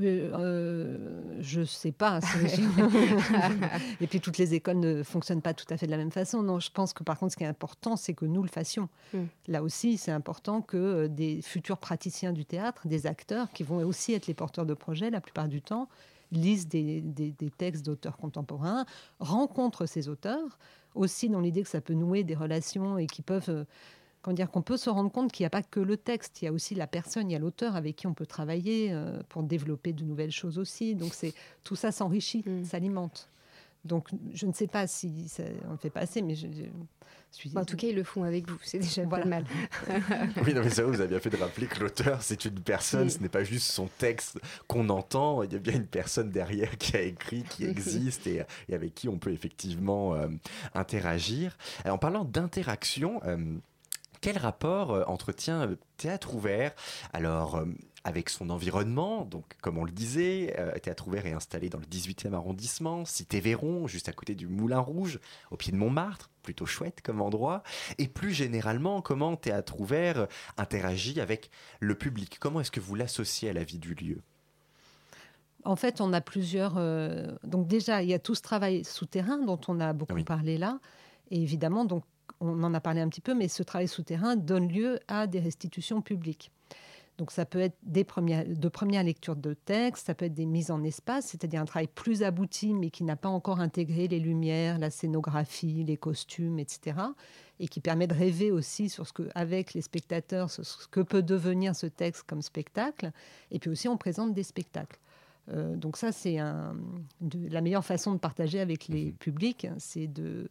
Euh, 0.00 0.32
euh, 0.34 1.36
je 1.40 1.64
sais 1.64 1.92
pas. 1.92 2.20
Et 4.00 4.06
puis 4.06 4.20
toutes 4.20 4.38
les 4.38 4.54
écoles 4.54 4.80
ne 4.80 5.02
fonctionnent 5.02 5.42
pas 5.42 5.54
tout 5.54 5.66
à 5.70 5.76
fait 5.76 5.86
de 5.86 5.90
la 5.90 5.96
même 5.96 6.10
façon. 6.10 6.42
Non, 6.42 6.58
je 6.58 6.70
pense 6.70 6.92
que 6.92 7.04
par 7.04 7.18
contre, 7.18 7.32
ce 7.32 7.36
qui 7.36 7.44
est 7.44 7.48
important, 7.48 7.96
c'est 7.96 8.14
que 8.14 8.24
nous 8.24 8.42
le 8.42 8.48
fassions. 8.48 8.88
Mm. 9.12 9.18
Là 9.48 9.62
aussi, 9.62 9.96
c'est 9.96 10.10
important 10.10 10.62
que 10.62 10.76
euh, 10.76 11.08
des 11.08 11.42
futurs 11.42 11.78
praticiens 11.78 12.32
du 12.32 12.44
théâtre, 12.44 12.86
des 12.88 13.06
acteurs, 13.06 13.50
qui 13.52 13.62
vont 13.62 13.84
aussi 13.86 14.14
être 14.14 14.26
les 14.26 14.34
porteurs 14.34 14.66
de 14.66 14.74
projets 14.74 15.10
la 15.10 15.20
plupart 15.20 15.48
du 15.48 15.62
temps, 15.62 15.88
lisent 16.40 16.68
des, 16.68 17.00
des- 17.00 17.32
des 17.32 17.50
textes 17.50 17.84
d'auteurs 17.84 18.16
contemporains, 18.16 18.84
rencontrent 19.20 19.86
ces 19.86 20.08
auteurs, 20.08 20.58
aussi 20.94 21.28
dans 21.28 21.40
l'idée 21.40 21.62
que 21.62 21.68
ça 21.68 21.80
peut 21.80 21.94
nouer 21.94 22.22
des 22.24 22.34
relations 22.34 22.98
et 22.98 23.06
qui 23.06 23.22
peuvent 23.22 23.48
euh, 23.48 23.64
dire 24.32 24.50
qu'on 24.50 24.62
peut 24.62 24.76
se 24.78 24.88
rendre 24.88 25.10
compte 25.10 25.32
qu'il 25.32 25.42
n'y 25.44 25.48
a 25.48 25.50
pas 25.50 25.62
que 25.62 25.80
le 25.80 25.96
texte, 25.96 26.40
il 26.40 26.46
y 26.46 26.48
a 26.48 26.52
aussi 26.52 26.74
la 26.74 26.86
personne, 26.86 27.30
il 27.30 27.34
y 27.34 27.36
a 27.36 27.38
l'auteur 27.38 27.76
avec 27.76 27.96
qui 27.96 28.06
on 28.06 28.14
peut 28.14 28.26
travailler 28.26 28.88
euh, 28.92 29.20
pour 29.28 29.42
développer 29.42 29.92
de 29.92 30.02
nouvelles 30.04 30.30
choses 30.32 30.58
aussi. 30.58 30.94
Donc 30.94 31.12
c'est 31.14 31.34
tout 31.62 31.76
ça 31.76 31.92
s'enrichit, 31.92 32.42
Mm. 32.46 32.64
s'alimente. 32.64 33.28
Donc, 33.84 34.08
je 34.32 34.46
ne 34.46 34.52
sais 34.52 34.66
pas 34.66 34.86
si 34.86 35.28
ça- 35.28 35.42
on 35.68 35.72
le 35.72 35.76
fait 35.76 35.90
pas 35.90 36.00
assez, 36.00 36.22
mais 36.22 36.34
je, 36.34 36.46
je 36.46 36.64
suis. 37.30 37.50
Bon, 37.50 37.60
en 37.60 37.64
tout 37.64 37.76
cas, 37.76 37.86
ils 37.88 37.94
le 37.94 38.02
font 38.04 38.22
avec 38.24 38.48
vous, 38.48 38.56
c'est 38.62 38.78
déjà 38.78 39.04
Voilà. 39.04 39.24
pas 39.24 39.28
mal. 39.28 39.44
Oui, 40.46 40.54
non, 40.54 40.62
mais 40.62 40.70
ça, 40.70 40.84
vous 40.84 41.00
avez 41.00 41.08
bien 41.08 41.20
fait 41.20 41.30
de 41.30 41.36
rappeler 41.36 41.66
que 41.66 41.80
l'auteur, 41.80 42.22
c'est 42.22 42.44
une 42.46 42.60
personne, 42.60 43.10
ce 43.10 43.18
n'est 43.18 43.28
pas 43.28 43.44
juste 43.44 43.70
son 43.70 43.86
texte 43.98 44.38
qu'on 44.68 44.88
entend, 44.88 45.42
il 45.42 45.52
y 45.52 45.56
a 45.56 45.58
bien 45.58 45.74
une 45.74 45.86
personne 45.86 46.30
derrière 46.30 46.78
qui 46.78 46.96
a 46.96 47.02
écrit, 47.02 47.42
qui 47.44 47.64
existe 47.66 48.26
et, 48.26 48.42
et 48.68 48.74
avec 48.74 48.94
qui 48.94 49.08
on 49.08 49.18
peut 49.18 49.32
effectivement 49.32 50.14
euh, 50.14 50.28
interagir. 50.74 51.56
Alors, 51.84 51.96
en 51.96 51.98
parlant 51.98 52.24
d'interaction, 52.24 53.20
euh, 53.24 53.36
quel 54.20 54.38
rapport 54.38 54.92
euh, 54.92 55.04
entretient 55.06 55.68
Théâtre 55.98 56.34
Ouvert? 56.34 56.72
Alors, 57.12 57.56
euh, 57.56 57.66
avec 58.04 58.28
son 58.28 58.50
environnement, 58.50 59.24
donc 59.24 59.44
comme 59.62 59.78
on 59.78 59.84
le 59.84 59.90
disait, 59.90 60.54
euh, 60.58 60.78
Théâtre 60.78 61.08
Ouvert 61.08 61.24
est 61.24 61.32
installé 61.32 61.70
dans 61.70 61.78
le 61.78 61.86
18e 61.86 62.34
arrondissement, 62.34 63.04
Cité 63.06 63.40
Véron, 63.40 63.86
juste 63.86 64.10
à 64.10 64.12
côté 64.12 64.34
du 64.34 64.46
Moulin 64.46 64.78
Rouge, 64.80 65.20
au 65.50 65.56
pied 65.56 65.72
de 65.72 65.78
Montmartre, 65.78 66.28
plutôt 66.42 66.66
chouette 66.66 67.00
comme 67.02 67.22
endroit. 67.22 67.62
Et 67.96 68.06
plus 68.06 68.32
généralement, 68.32 69.00
comment 69.00 69.36
Théâtre 69.36 69.80
Ouvert 69.80 70.18
euh, 70.18 70.26
interagit 70.58 71.18
avec 71.20 71.50
le 71.80 71.94
public? 71.94 72.38
Comment 72.38 72.60
est-ce 72.60 72.70
que 72.70 72.80
vous 72.80 72.94
l'associez 72.94 73.48
à 73.48 73.52
la 73.54 73.64
vie 73.64 73.78
du 73.78 73.94
lieu? 73.94 74.20
En 75.64 75.76
fait, 75.76 76.02
on 76.02 76.12
a 76.12 76.20
plusieurs. 76.20 76.74
euh, 76.76 77.32
donc 77.42 77.66
déjà, 77.66 78.02
il 78.02 78.08
y 78.10 78.14
a 78.14 78.18
tout 78.18 78.34
ce 78.34 78.42
travail 78.42 78.84
souterrain 78.84 79.38
dont 79.38 79.60
on 79.68 79.80
a 79.80 79.94
beaucoup 79.94 80.14
Oui. 80.14 80.24
parlé 80.24 80.58
là, 80.58 80.78
et 81.30 81.40
évidemment, 81.40 81.86
donc 81.86 82.04
on 82.40 82.62
en 82.64 82.74
a 82.74 82.80
parlé 82.80 83.00
un 83.00 83.08
petit 83.08 83.22
peu, 83.22 83.34
mais 83.34 83.48
ce 83.48 83.62
travail 83.62 83.88
souterrain 83.88 84.36
donne 84.36 84.68
lieu 84.68 85.00
à 85.08 85.26
des 85.26 85.40
restitutions 85.40 86.02
publiques. 86.02 86.50
Donc 87.18 87.30
ça 87.30 87.44
peut 87.46 87.60
être 87.60 87.76
des 87.84 88.02
premières, 88.02 88.44
de 88.44 88.68
premières 88.68 89.04
lectures 89.04 89.36
de 89.36 89.54
textes, 89.54 90.06
ça 90.06 90.14
peut 90.14 90.24
être 90.24 90.34
des 90.34 90.46
mises 90.46 90.72
en 90.72 90.82
espace, 90.82 91.26
c'est-à-dire 91.26 91.60
un 91.60 91.64
travail 91.64 91.86
plus 91.86 92.24
abouti, 92.24 92.74
mais 92.74 92.90
qui 92.90 93.04
n'a 93.04 93.14
pas 93.14 93.28
encore 93.28 93.60
intégré 93.60 94.08
les 94.08 94.18
lumières, 94.18 94.78
la 94.80 94.90
scénographie, 94.90 95.84
les 95.84 95.96
costumes, 95.96 96.58
etc. 96.58 96.96
Et 97.60 97.68
qui 97.68 97.78
permet 97.78 98.08
de 98.08 98.14
rêver 98.14 98.50
aussi 98.50 98.88
sur 98.88 99.06
ce 99.06 99.12
que, 99.12 99.28
avec 99.36 99.74
les 99.74 99.82
spectateurs, 99.82 100.50
sur 100.50 100.66
ce 100.66 100.88
que 100.88 101.00
peut 101.00 101.22
devenir 101.22 101.76
ce 101.76 101.86
texte 101.86 102.24
comme 102.26 102.42
spectacle. 102.42 103.12
Et 103.52 103.60
puis 103.60 103.70
aussi, 103.70 103.86
on 103.86 103.96
présente 103.96 104.34
des 104.34 104.42
spectacles. 104.42 104.98
Euh, 105.50 105.76
donc 105.76 105.96
ça, 105.96 106.10
c'est 106.10 106.38
un- 106.38 106.74
de- 107.20 107.48
la 107.48 107.60
meilleure 107.60 107.84
façon 107.84 108.12
de 108.12 108.18
partager 108.18 108.58
avec 108.58 108.88
les 108.88 109.12
publics, 109.12 109.68
c'est 109.78 110.08
de 110.08 110.48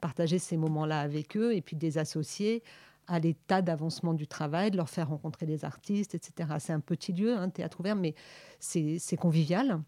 partager 0.00 0.38
ces 0.38 0.56
moments-là 0.58 1.00
avec 1.00 1.36
eux 1.36 1.54
et 1.56 1.60
puis 1.62 1.74
de 1.76 1.82
les 1.84 1.98
associer 1.98 2.62
à 3.06 3.18
l'état 3.18 3.62
d'avancement 3.62 4.14
du 4.14 4.26
travail, 4.26 4.70
de 4.70 4.76
leur 4.76 4.88
faire 4.88 5.08
rencontrer 5.08 5.46
des 5.46 5.64
artistes, 5.64 6.14
etc. 6.14 6.54
C'est 6.58 6.72
un 6.72 6.80
petit 6.80 7.12
lieu, 7.12 7.36
un 7.36 7.48
théâtre 7.48 7.80
ouvert, 7.80 7.96
mais 7.96 8.14
c'est 8.60 9.16
convivial, 9.16 9.80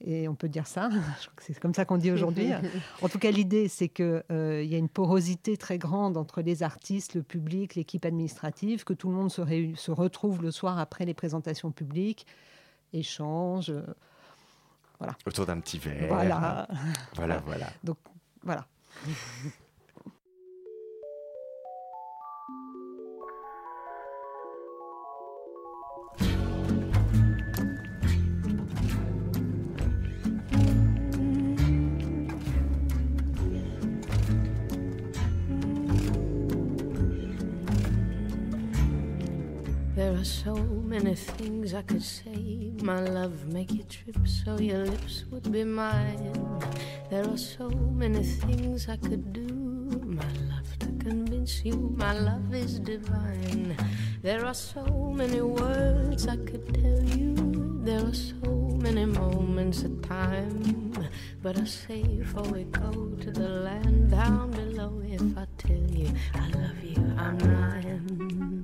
et 0.00 0.28
on 0.28 0.34
peut 0.34 0.48
dire 0.48 0.66
ça. 0.66 0.88
Je 1.20 1.26
crois 1.26 1.36
que 1.36 1.42
c'est 1.44 1.58
comme 1.60 1.74
ça 1.74 1.84
qu'on 1.84 1.98
dit 1.98 2.10
aujourd'hui. 2.10 2.50
en 3.02 3.08
tout 3.08 3.18
cas, 3.18 3.30
l'idée, 3.30 3.68
c'est 3.68 3.88
qu'il 3.88 4.22
y 4.28 4.74
a 4.74 4.78
une 4.78 4.88
porosité 4.88 5.56
très 5.56 5.78
grande 5.78 6.16
entre 6.16 6.42
les 6.42 6.62
artistes, 6.62 7.14
le 7.14 7.22
public, 7.22 7.74
l'équipe 7.74 8.04
administrative, 8.04 8.84
que 8.84 8.92
tout 8.92 9.08
le 9.08 9.14
monde 9.14 9.30
se 9.30 9.90
retrouve 9.90 10.42
le 10.42 10.50
soir 10.50 10.78
après 10.78 11.04
les 11.04 11.14
présentations 11.14 11.70
publiques, 11.70 12.26
échange. 12.92 13.70
euh, 13.70 13.82
voilà. 14.98 15.16
Autour 15.26 15.46
d'un 15.46 15.60
petit 15.60 15.78
verre. 15.78 16.08
Voilà. 16.08 16.68
Voilà, 17.14 17.38
voilà. 17.44 17.66
Donc, 17.82 17.98
voilà. 18.42 18.66
So 40.44 40.54
many 40.54 41.14
things 41.14 41.72
I 41.72 41.80
could 41.80 42.02
say. 42.02 42.72
My 42.82 43.00
love, 43.00 43.46
make 43.46 43.72
you 43.72 43.82
trip 43.84 44.18
so 44.28 44.58
your 44.58 44.84
lips 44.84 45.24
would 45.30 45.50
be 45.50 45.64
mine. 45.64 46.60
There 47.08 47.26
are 47.26 47.38
so 47.38 47.70
many 47.70 48.22
things 48.22 48.88
I 48.90 48.96
could 48.96 49.32
do. 49.32 49.48
My 50.04 50.30
love, 50.52 50.78
to 50.80 50.88
convince 51.02 51.64
you 51.64 51.94
my 51.96 52.12
love 52.12 52.52
is 52.54 52.78
divine. 52.78 53.74
There 54.20 54.44
are 54.44 54.52
so 54.52 54.84
many 55.16 55.40
words 55.40 56.28
I 56.28 56.36
could 56.36 56.74
tell 56.74 57.02
you. 57.16 57.34
There 57.82 58.04
are 58.04 58.14
so 58.14 58.50
many 58.82 59.06
moments 59.06 59.82
of 59.82 60.02
time. 60.02 60.92
But 61.42 61.58
I 61.58 61.64
say 61.64 62.02
before 62.02 62.48
we 62.52 62.64
go 62.64 62.92
to 63.20 63.30
the 63.30 63.48
land 63.48 64.10
down 64.10 64.50
below, 64.50 65.00
if 65.06 65.22
I 65.38 65.46
tell 65.56 65.88
you 65.90 66.12
I 66.34 66.48
love 66.48 66.84
you, 66.84 67.02
I'm 67.16 67.38
lying. 67.38 68.63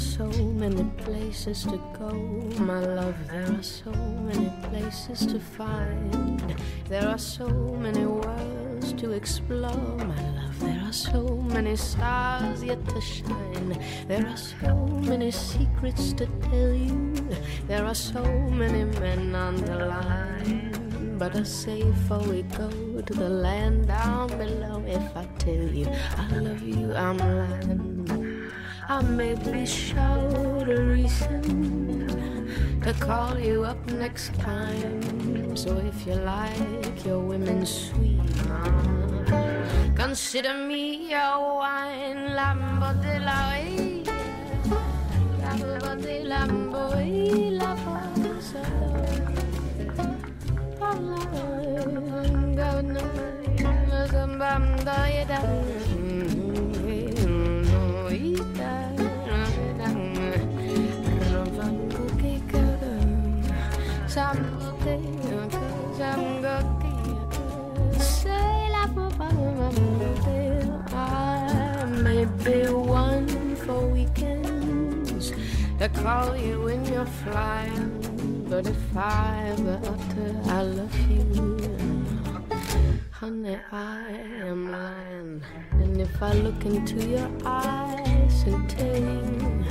So 0.00 0.24
many 0.56 0.84
places 1.04 1.64
to 1.64 1.76
go, 1.98 2.10
my 2.58 2.80
love. 2.80 3.14
There 3.28 3.52
are 3.52 3.62
so 3.62 3.92
many 3.92 4.50
places 4.70 5.26
to 5.26 5.38
find. 5.38 6.42
There 6.88 7.06
are 7.06 7.18
so 7.18 7.46
many 7.48 8.06
worlds 8.06 8.94
to 8.94 9.12
explore, 9.12 9.96
my 9.98 10.22
love. 10.32 10.58
There 10.60 10.82
are 10.86 10.92
so 10.92 11.22
many 11.52 11.76
stars 11.76 12.64
yet 12.64 12.82
to 12.88 13.00
shine. 13.00 13.76
There 14.08 14.26
are 14.26 14.36
so 14.36 14.74
many 15.04 15.30
secrets 15.30 16.14
to 16.14 16.26
tell 16.48 16.72
you. 16.72 17.14
There 17.68 17.84
are 17.84 17.94
so 17.94 18.24
many 18.24 18.84
men 18.98 19.34
on 19.34 19.56
the 19.56 19.84
line. 19.84 21.16
But 21.18 21.36
I 21.36 21.42
say 21.42 21.82
before 21.82 22.20
we 22.20 22.42
go 22.42 22.70
to 23.02 23.12
the 23.12 23.28
land 23.28 23.88
down 23.88 24.28
below, 24.28 24.82
if 24.86 25.14
I 25.14 25.26
tell 25.38 25.68
you 25.68 25.86
I 26.16 26.28
love 26.38 26.62
you, 26.62 26.94
I'm 26.94 27.18
lying. 27.18 27.99
I 28.90 29.02
may 29.02 29.34
be 29.34 29.64
short 29.66 30.68
a 30.68 30.82
reason 30.82 32.10
to 32.82 32.92
call 32.94 33.38
you 33.38 33.62
up 33.62 33.78
next 33.86 34.34
time. 34.34 35.56
So 35.56 35.76
if 35.78 36.04
you 36.08 36.14
like 36.14 37.04
your 37.06 37.20
women 37.20 37.64
sweet, 37.64 38.18
consider 39.94 40.54
me 40.54 41.08
your 41.08 41.54
wine, 41.62 42.34
Lambo 42.34 43.00
de 43.00 43.20
la 43.20 43.89
call 76.02 76.36
you 76.36 76.62
when 76.62 76.84
you're 76.86 77.12
flying. 77.22 77.90
But 78.48 78.66
if 78.66 78.96
I 78.96 79.52
ever 79.52 79.78
utter 79.92 80.30
I 80.46 80.62
love 80.62 80.98
you, 81.10 81.58
honey, 83.10 83.58
I 83.70 84.00
am 84.48 84.72
lying. 84.72 85.42
And 85.72 86.00
if 86.00 86.22
I 86.22 86.32
look 86.32 86.64
into 86.64 87.06
your 87.06 87.30
eyes 87.44 88.42
and 88.46 88.68
tell 88.68 88.96
you, 88.96 89.64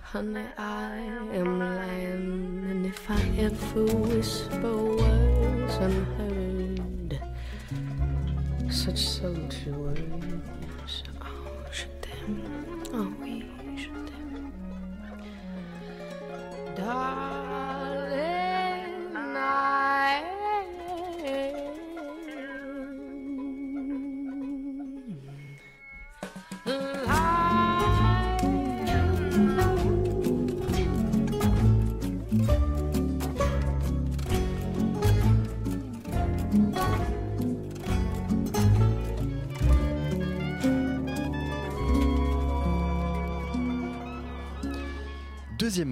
honey, 0.00 0.46
I 0.58 0.96
am 1.40 1.58
lying. 1.58 2.64
And 2.70 2.86
if 2.86 3.10
I 3.10 3.22
ever 3.38 3.84
whisper 3.84 4.76
words 5.00 5.74
unheard, 5.86 7.20
such 8.70 8.98
sultry 8.98 9.72
words, 9.72 11.02
oh, 11.20 11.64
je 11.72 11.86
high. 16.92 17.41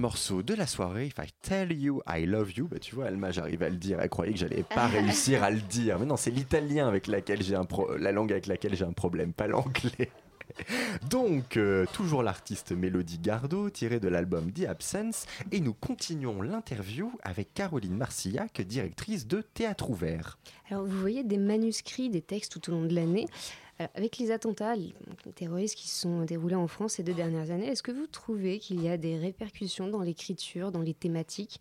Morceau 0.01 0.41
de 0.43 0.53
la 0.55 0.65
soirée, 0.67 1.05
If 1.05 1.19
I 1.19 1.29
Tell 1.41 1.71
You 1.71 2.01
I 2.09 2.25
Love 2.25 2.51
You, 2.57 2.67
bah 2.67 2.79
tu 2.79 2.95
vois, 2.95 3.05
Alma, 3.05 3.31
j'arrive 3.31 3.61
à 3.63 3.69
le 3.69 3.77
dire. 3.77 3.99
Elle 4.01 4.09
croyait 4.09 4.33
que 4.33 4.39
j'allais 4.39 4.63
pas 4.63 4.87
réussir 4.87 5.43
à 5.43 5.51
le 5.51 5.61
dire. 5.61 5.99
Mais 5.99 6.05
non, 6.05 6.17
c'est 6.17 6.31
l'italien 6.31 6.87
avec 6.87 7.07
laquelle 7.07 7.41
j'ai 7.43 7.55
un 7.55 7.65
pro- 7.65 7.95
la 7.97 8.11
langue 8.11 8.31
avec 8.31 8.47
laquelle 8.47 8.75
j'ai 8.75 8.83
un 8.83 8.93
problème, 8.93 9.31
pas 9.31 9.47
l'anglais. 9.47 10.09
Donc, 11.09 11.55
euh, 11.55 11.85
toujours 11.93 12.23
l'artiste 12.23 12.71
Mélodie 12.73 13.19
Gardot, 13.19 13.69
tiré 13.69 13.99
de 13.99 14.07
l'album 14.09 14.51
The 14.51 14.65
Absence, 14.65 15.25
et 15.51 15.61
nous 15.61 15.73
continuons 15.73 16.41
l'interview 16.41 17.11
avec 17.23 17.53
Caroline 17.53 17.95
Marcillac, 17.95 18.59
directrice 18.61 19.27
de 19.27 19.41
Théâtre 19.41 19.89
Ouvert. 19.89 20.37
Alors, 20.69 20.83
vous 20.85 20.99
voyez 20.99 21.23
des 21.23 21.37
manuscrits, 21.37 22.09
des 22.09 22.21
textes 22.21 22.51
tout 22.59 22.69
au 22.69 22.73
long 22.75 22.85
de 22.85 22.93
l'année. 22.93 23.27
Alors, 23.81 23.91
avec 23.95 24.17
les 24.19 24.29
attentats 24.31 24.75
les 24.75 24.93
terroristes 25.35 25.75
qui 25.75 25.87
se 25.87 26.01
sont 26.01 26.21
déroulés 26.23 26.55
en 26.55 26.67
France 26.67 26.93
ces 26.93 27.03
deux 27.03 27.13
dernières 27.13 27.49
années, 27.51 27.67
est-ce 27.67 27.81
que 27.83 27.91
vous 27.91 28.05
trouvez 28.07 28.59
qu'il 28.59 28.81
y 28.81 28.89
a 28.89 28.97
des 28.97 29.17
répercussions 29.17 29.87
dans 29.87 30.01
l'écriture, 30.01 30.71
dans 30.71 30.81
les 30.81 30.93
thématiques? 30.93 31.59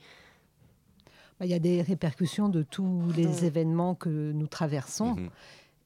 Bah, 1.38 1.46
Il 1.46 1.50
y 1.50 1.54
a 1.54 1.58
des 1.58 1.80
répercussions 1.80 2.48
de 2.50 2.62
tous 2.62 3.10
les 3.16 3.24
Dans- 3.24 3.32
événements 3.32 3.94
que 3.94 4.32
nous 4.32 4.46
traversons. 4.46 5.14
Mhm. 5.14 5.30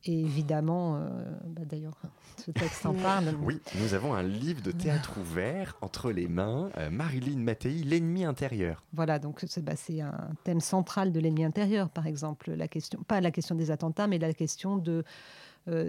Et 0.06 0.20
évidemment, 0.20 0.96
euh, 0.96 1.08
bah, 1.46 1.62
d'ailleurs, 1.64 1.96
ce 2.44 2.50
texte 2.50 2.84
en 2.84 2.92
parle. 2.94 3.34
Oui, 3.42 3.60
nous 3.80 3.94
avons 3.94 4.12
un 4.12 4.22
livre 4.24 4.60
de 4.60 4.70
théâtre 4.72 5.16
ouvert 5.18 5.78
entre 5.80 6.10
les 6.10 6.26
mains, 6.28 6.68
euh, 6.76 6.90
Marilyn 6.90 7.38
Mattei, 7.38 7.70
L'ennemi 7.84 8.24
intérieur. 8.24 8.82
Voilà, 8.92 9.18
donc 9.18 9.42
c'est 9.46 9.64
bah, 9.64 9.76
c'est 9.76 10.00
un 10.02 10.30
thème 10.42 10.60
central 10.60 11.12
de 11.12 11.20
l'ennemi 11.20 11.44
intérieur, 11.44 11.88
par 11.88 12.06
exemple. 12.08 12.50
La 12.52 12.66
question, 12.68 13.02
pas 13.04 13.20
la 13.22 13.30
question 13.30 13.54
des 13.54 13.70
attentats, 13.70 14.06
mais 14.08 14.18
la 14.18 14.34
question 14.34 14.76
de, 14.76 14.92
euh, 14.92 15.02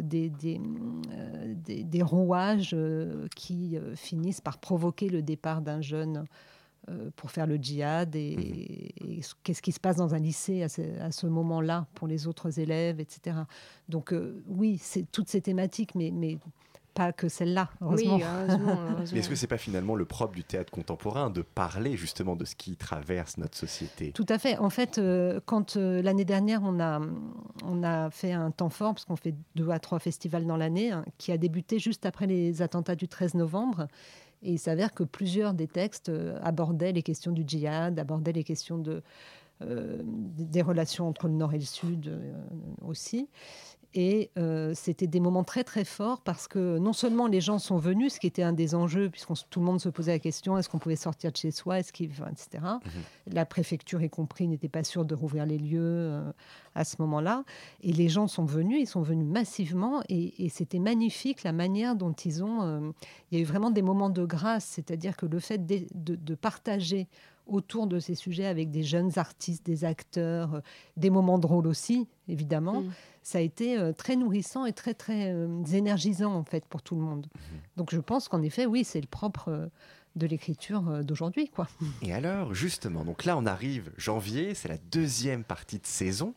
des, 0.02 0.30
des, 0.30 0.60
euh, 1.12 1.54
des- 1.56 1.84
des 1.84 2.02
rouages 2.02 2.72
euh, 2.74 3.28
qui 3.36 3.78
euh, 3.78 3.96
finissent 3.96 4.42
par 4.42 4.58
provoquer 4.58 5.10
le 5.10 5.22
départ 5.22 5.62
d'un 5.62 5.82
jeune 5.82 6.26
euh, 6.90 7.10
pour 7.16 7.32
faire 7.32 7.48
le 7.48 7.58
djihad 7.58 8.16
et, 8.16 8.94
et 9.04 9.22
ce- 9.22 9.34
qu'est-ce 9.44 9.62
qui 9.62 9.72
se 9.72 9.80
passe 9.80 9.98
dans 9.98 10.14
un 10.14 10.20
lycée 10.20 10.64
à 10.64 10.70
ce, 10.70 11.26
moment-là 11.28 11.88
pour 11.96 12.08
les 12.08 12.28
autres 12.28 12.60
élèves, 12.60 13.00
etc. 13.00 13.38
Donc 13.90 14.14
euh, 14.14 14.42
oui, 14.48 14.78
c'est 14.82 15.10
toutes 15.12 15.28
ces 15.30 15.42
thématiques, 15.42 15.96
mais, 15.96 16.12
mais 16.12 16.38
pas 16.96 17.12
que 17.12 17.28
celle-là, 17.28 17.70
heureusement. 17.82 18.16
Oui, 18.16 18.24
heureusement. 18.24 18.78
heureusement. 18.90 19.00
Mais 19.14 19.20
est-ce 19.20 19.30
que 19.30 19.36
c'est 19.36 19.48
pas 19.48 19.58
finalement 19.58 19.96
le 19.96 20.06
propre 20.06 20.34
du 20.34 20.44
théâtre 20.44 20.72
contemporain 20.72 21.30
de 21.30 21.42
parler 21.42 21.98
justement 21.98 22.36
de 22.36 22.46
ce 22.46 22.56
qui 22.56 22.78
traverse 22.78 23.38
notre 23.38 23.58
société? 23.58 24.12
Tout 24.14 24.26
à 24.30 24.40
fait. 24.40 24.58
En 24.58 24.70
fait, 24.70 24.98
euh, 24.98 25.40
quand 25.46 25.76
euh, 25.76 26.02
l'année 26.02 26.26
dernière, 26.26 26.62
on 26.64 26.80
a, 26.80 27.02
on 27.66 27.84
a 27.84 28.10
fait 28.10 28.32
un 28.32 28.50
temps 28.50 28.70
fort, 28.70 28.94
parce 28.94 29.06
qu'on 29.06 29.18
fait 29.18 29.36
deux 29.56 29.70
à 29.70 29.80
trois 29.80 30.00
festivals 30.00 30.48
dans 30.48 30.58
l'année, 30.58 30.92
hein, 30.92 31.06
qui 31.18 31.32
a 31.32 31.38
débuté 31.38 31.78
juste 31.78 32.06
après 32.06 32.28
les 32.28 32.62
attentats 32.62 32.96
du 32.96 33.08
13 33.08 33.36
novembre. 33.36 33.88
Et 34.42 34.54
il 34.54 34.60
s'avère 34.60 34.94
que 34.94 35.04
plusieurs 35.04 35.54
des 35.54 35.68
textes 35.68 36.10
euh, 36.10 36.40
abordaient 36.42 36.94
les 36.94 37.04
questions 37.04 37.32
du 37.32 37.44
djihad, 37.46 38.00
abordaient 38.00 38.32
les 38.32 38.44
questions 38.44 38.78
de, 38.78 39.04
euh, 39.62 40.02
des 40.04 40.62
relations 40.62 41.08
entre 41.08 41.28
le 41.28 41.34
Nord 41.34 41.54
et 41.54 41.60
le 41.60 41.64
Sud 41.64 42.10
euh, 42.10 42.34
aussi. 42.86 43.30
Et 43.98 44.30
euh, 44.38 44.74
c'était 44.76 45.08
des 45.08 45.22
moments 45.22 45.46
très 45.46 45.64
très 45.64 45.86
forts 45.86 46.20
parce 46.22 46.50
que 46.50 46.78
non 46.80 46.92
seulement 46.92 47.28
les 47.28 47.40
gens 47.40 47.60
sont 47.60 47.78
venus, 47.78 48.16
ce 48.16 48.20
qui 48.20 48.28
était 48.28 48.44
un 48.44 48.52
des 48.52 48.76
enjeux, 48.76 49.10
puisque 49.10 49.30
tout 49.50 49.62
le 49.62 49.66
monde 49.66 49.80
se 49.80 49.88
posait 49.88 50.12
la 50.12 50.20
question 50.20 50.58
est-ce 50.58 50.68
qu'on 50.68 50.80
pouvait 50.80 50.98
sortir 50.98 51.32
de 51.32 51.38
chez 51.38 51.50
soi, 51.52 51.80
est-ce 51.80 51.94
qu'il, 51.94 52.12
etc. 52.12 52.64
La 53.26 53.46
préfecture 53.46 54.02
y 54.02 54.10
compris 54.10 54.50
n'était 54.50 54.68
pas 54.68 54.84
sûre 54.84 55.06
de 55.06 55.16
rouvrir 55.16 55.46
les 55.46 55.58
lieux 55.58 55.80
euh, 55.82 56.30
à 56.76 56.84
ce 56.84 56.98
moment-là. 57.00 57.46
Et 57.82 57.94
les 57.94 58.10
gens 58.10 58.28
sont 58.28 58.44
venus, 58.44 58.80
ils 58.82 58.88
sont 58.88 59.02
venus 59.02 59.26
massivement, 59.26 60.02
et, 60.10 60.44
et 60.46 60.50
c'était 60.50 60.80
magnifique 60.80 61.44
la 61.44 61.54
manière 61.54 61.96
dont 61.96 62.12
ils 62.12 62.44
ont. 62.44 62.64
euh, 62.64 62.92
il 63.32 63.38
y 63.38 63.40
a 63.40 63.44
eu 63.44 63.48
vraiment 63.48 63.72
des 63.72 63.82
moments 63.82 64.10
de 64.10 64.26
grâce, 64.26 64.66
c'est-à-dire 64.66 65.16
que 65.16 65.26
le 65.26 65.40
fait 65.40 65.66
de, 65.66 65.88
de- 65.96 66.16
de 66.16 66.36
partager 66.36 67.08
autour 67.48 67.88
de 67.88 68.00
ces 68.00 68.16
sujets 68.16 68.46
avec 68.46 68.72
des 68.72 68.84
jeunes 68.84 69.18
artistes, 69.18 69.66
des 69.66 69.86
acteurs, 69.86 70.56
euh, 70.56 70.60
des 70.98 71.10
moments 71.10 71.40
drôles 71.40 71.68
aussi, 71.68 72.08
évidemment. 72.28 72.82
Mm. 72.82 72.92
Ça 73.24 73.38
a 73.40 73.42
été 73.42 73.78
euh, 73.78 73.94
très 73.94 74.16
nourrissant 74.16 74.66
et 74.66 74.74
très 74.74 74.94
très 74.94 75.32
euh, 75.34 75.64
énergisant 75.74 76.34
en 76.34 76.44
fait 76.44 76.66
pour 76.66 76.82
tout 76.82 76.96
le 76.96 77.02
monde. 77.02 77.28
Donc 77.78 77.94
je 77.94 78.00
pense 78.00 78.28
qu'en 78.28 78.42
effet, 78.42 78.66
oui, 78.66 78.84
c'est 78.84 79.02
le 79.02 79.08
propre 79.08 79.70
de 80.16 80.28
l'écriture 80.28 81.04
d'aujourd'hui, 81.04 81.50
quoi. 81.50 81.68
Et 82.02 82.14
alors, 82.14 82.54
justement, 82.54 83.04
donc 83.04 83.26
là 83.26 83.38
on 83.38 83.46
arrive 83.46 83.92
janvier, 83.98 84.54
c'est 84.54 84.70
la 84.70 84.78
deuxième 84.78 85.44
partie 85.44 85.80
de 85.80 85.86
saison. 85.86 86.34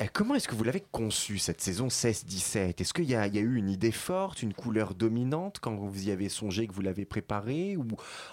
Euh, 0.00 0.06
Comment 0.12 0.34
est-ce 0.34 0.48
que 0.48 0.54
vous 0.54 0.64
l'avez 0.64 0.82
conçue 0.92 1.38
cette 1.38 1.60
saison 1.60 1.88
16-17 1.88 2.80
Est-ce 2.80 2.92
qu'il 2.92 3.04
y, 3.04 3.14
a 3.14 3.26
il 3.26 3.34
y 3.34 3.38
a 3.38 3.42
eu 3.42 3.56
une 3.56 3.68
idée 3.68 3.92
forte, 3.92 4.42
une 4.42 4.54
couleur 4.54 4.94
dominante 4.94 5.58
quand 5.60 5.74
vous 5.74 6.08
y 6.08 6.10
avez 6.10 6.28
songé, 6.28 6.66
que 6.66 6.72
vous 6.72 6.80
l'avez 6.80 7.04
préparée 7.04 7.76
Ou 7.76 7.86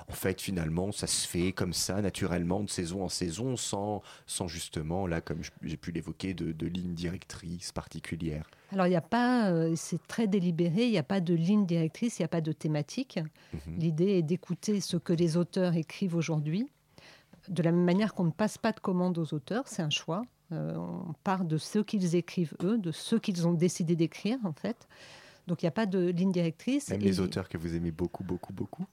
en 0.08 0.14
fait 0.14 0.42
finalement 0.42 0.92
ça 0.92 1.08
se 1.08 1.28
fait 1.28 1.52
comme 1.52 1.74
ça, 1.74 2.02
naturellement, 2.02 2.62
de 2.62 2.70
saison 2.70 3.04
en 3.04 3.10
saison, 3.10 3.58
sans, 3.58 4.02
sans 4.26 4.48
justement, 4.48 5.08
là 5.08 5.22
comme 5.22 5.42
j'ai 5.62 5.78
pu 5.78 5.92
l'évoquer, 5.92 6.34
de, 6.34 6.52
de 6.52 6.68
ligne 6.68 6.94
directrice 6.94 7.72
particulière? 7.72 8.50
Alors 8.72 8.88
il 8.88 8.92
n'y 8.92 8.96
a 8.96 9.02
pas, 9.02 9.50
euh, 9.50 9.74
c'est 9.76 10.06
très 10.08 10.28
délibéré, 10.28 10.86
il 10.86 10.92
n'y 10.92 10.98
a 10.98 11.04
pas 11.04 11.22
de 11.22 11.34
ligne 11.34 11.66
directrice, 11.66 12.20
il 12.20 12.22
n'y 12.22 12.26
a 12.26 12.30
pas 12.30 12.42
de 12.42 12.52
thématique. 12.52 13.20
Mhm. 13.54 13.78
L'idée 13.78 14.18
est 14.18 14.24
d'écouter 14.24 14.82
ce 14.82 14.98
que 14.98 15.14
les 15.14 15.38
auteurs 15.38 15.76
écrivent 15.76 16.16
aujourd'hui. 16.16 16.70
De 17.50 17.64
la 17.64 17.72
même 17.72 17.86
manière 17.86 18.14
qu'on 18.14 18.26
ne 18.26 18.32
passe 18.32 18.58
pas 18.58 18.74
de 18.74 18.80
commande 18.80 19.18
aux 19.18 19.34
auteurs, 19.34 19.68
c'est 19.68 19.82
un 19.82 19.90
choix. 19.90 20.24
Euh, 20.52 20.76
on 20.78 21.14
part 21.24 21.44
de 21.44 21.58
ce 21.58 21.80
qu'ils 21.80 22.16
écrivent 22.16 22.56
eux, 22.64 22.78
de 22.78 22.92
ce 22.92 23.16
qu'ils 23.18 23.48
ont 23.48 23.54
décidé 23.54 23.96
d'écrire 23.96 24.38
en 24.46 24.54
fait. 24.54 24.88
Donc 25.48 25.62
il 25.62 25.66
n'y 25.66 25.70
a 25.70 25.72
pas 25.72 25.86
de 25.86 26.08
ligne 26.10 26.32
directrice. 26.32 26.90
Même 26.90 27.02
Et 27.02 27.04
les 27.04 27.20
auteurs 27.20 27.50
que 27.50 27.58
vous 27.58 27.76
aimez 27.76 27.92
beaucoup, 27.92 28.24
beaucoup, 28.24 28.54
beaucoup 28.54 28.86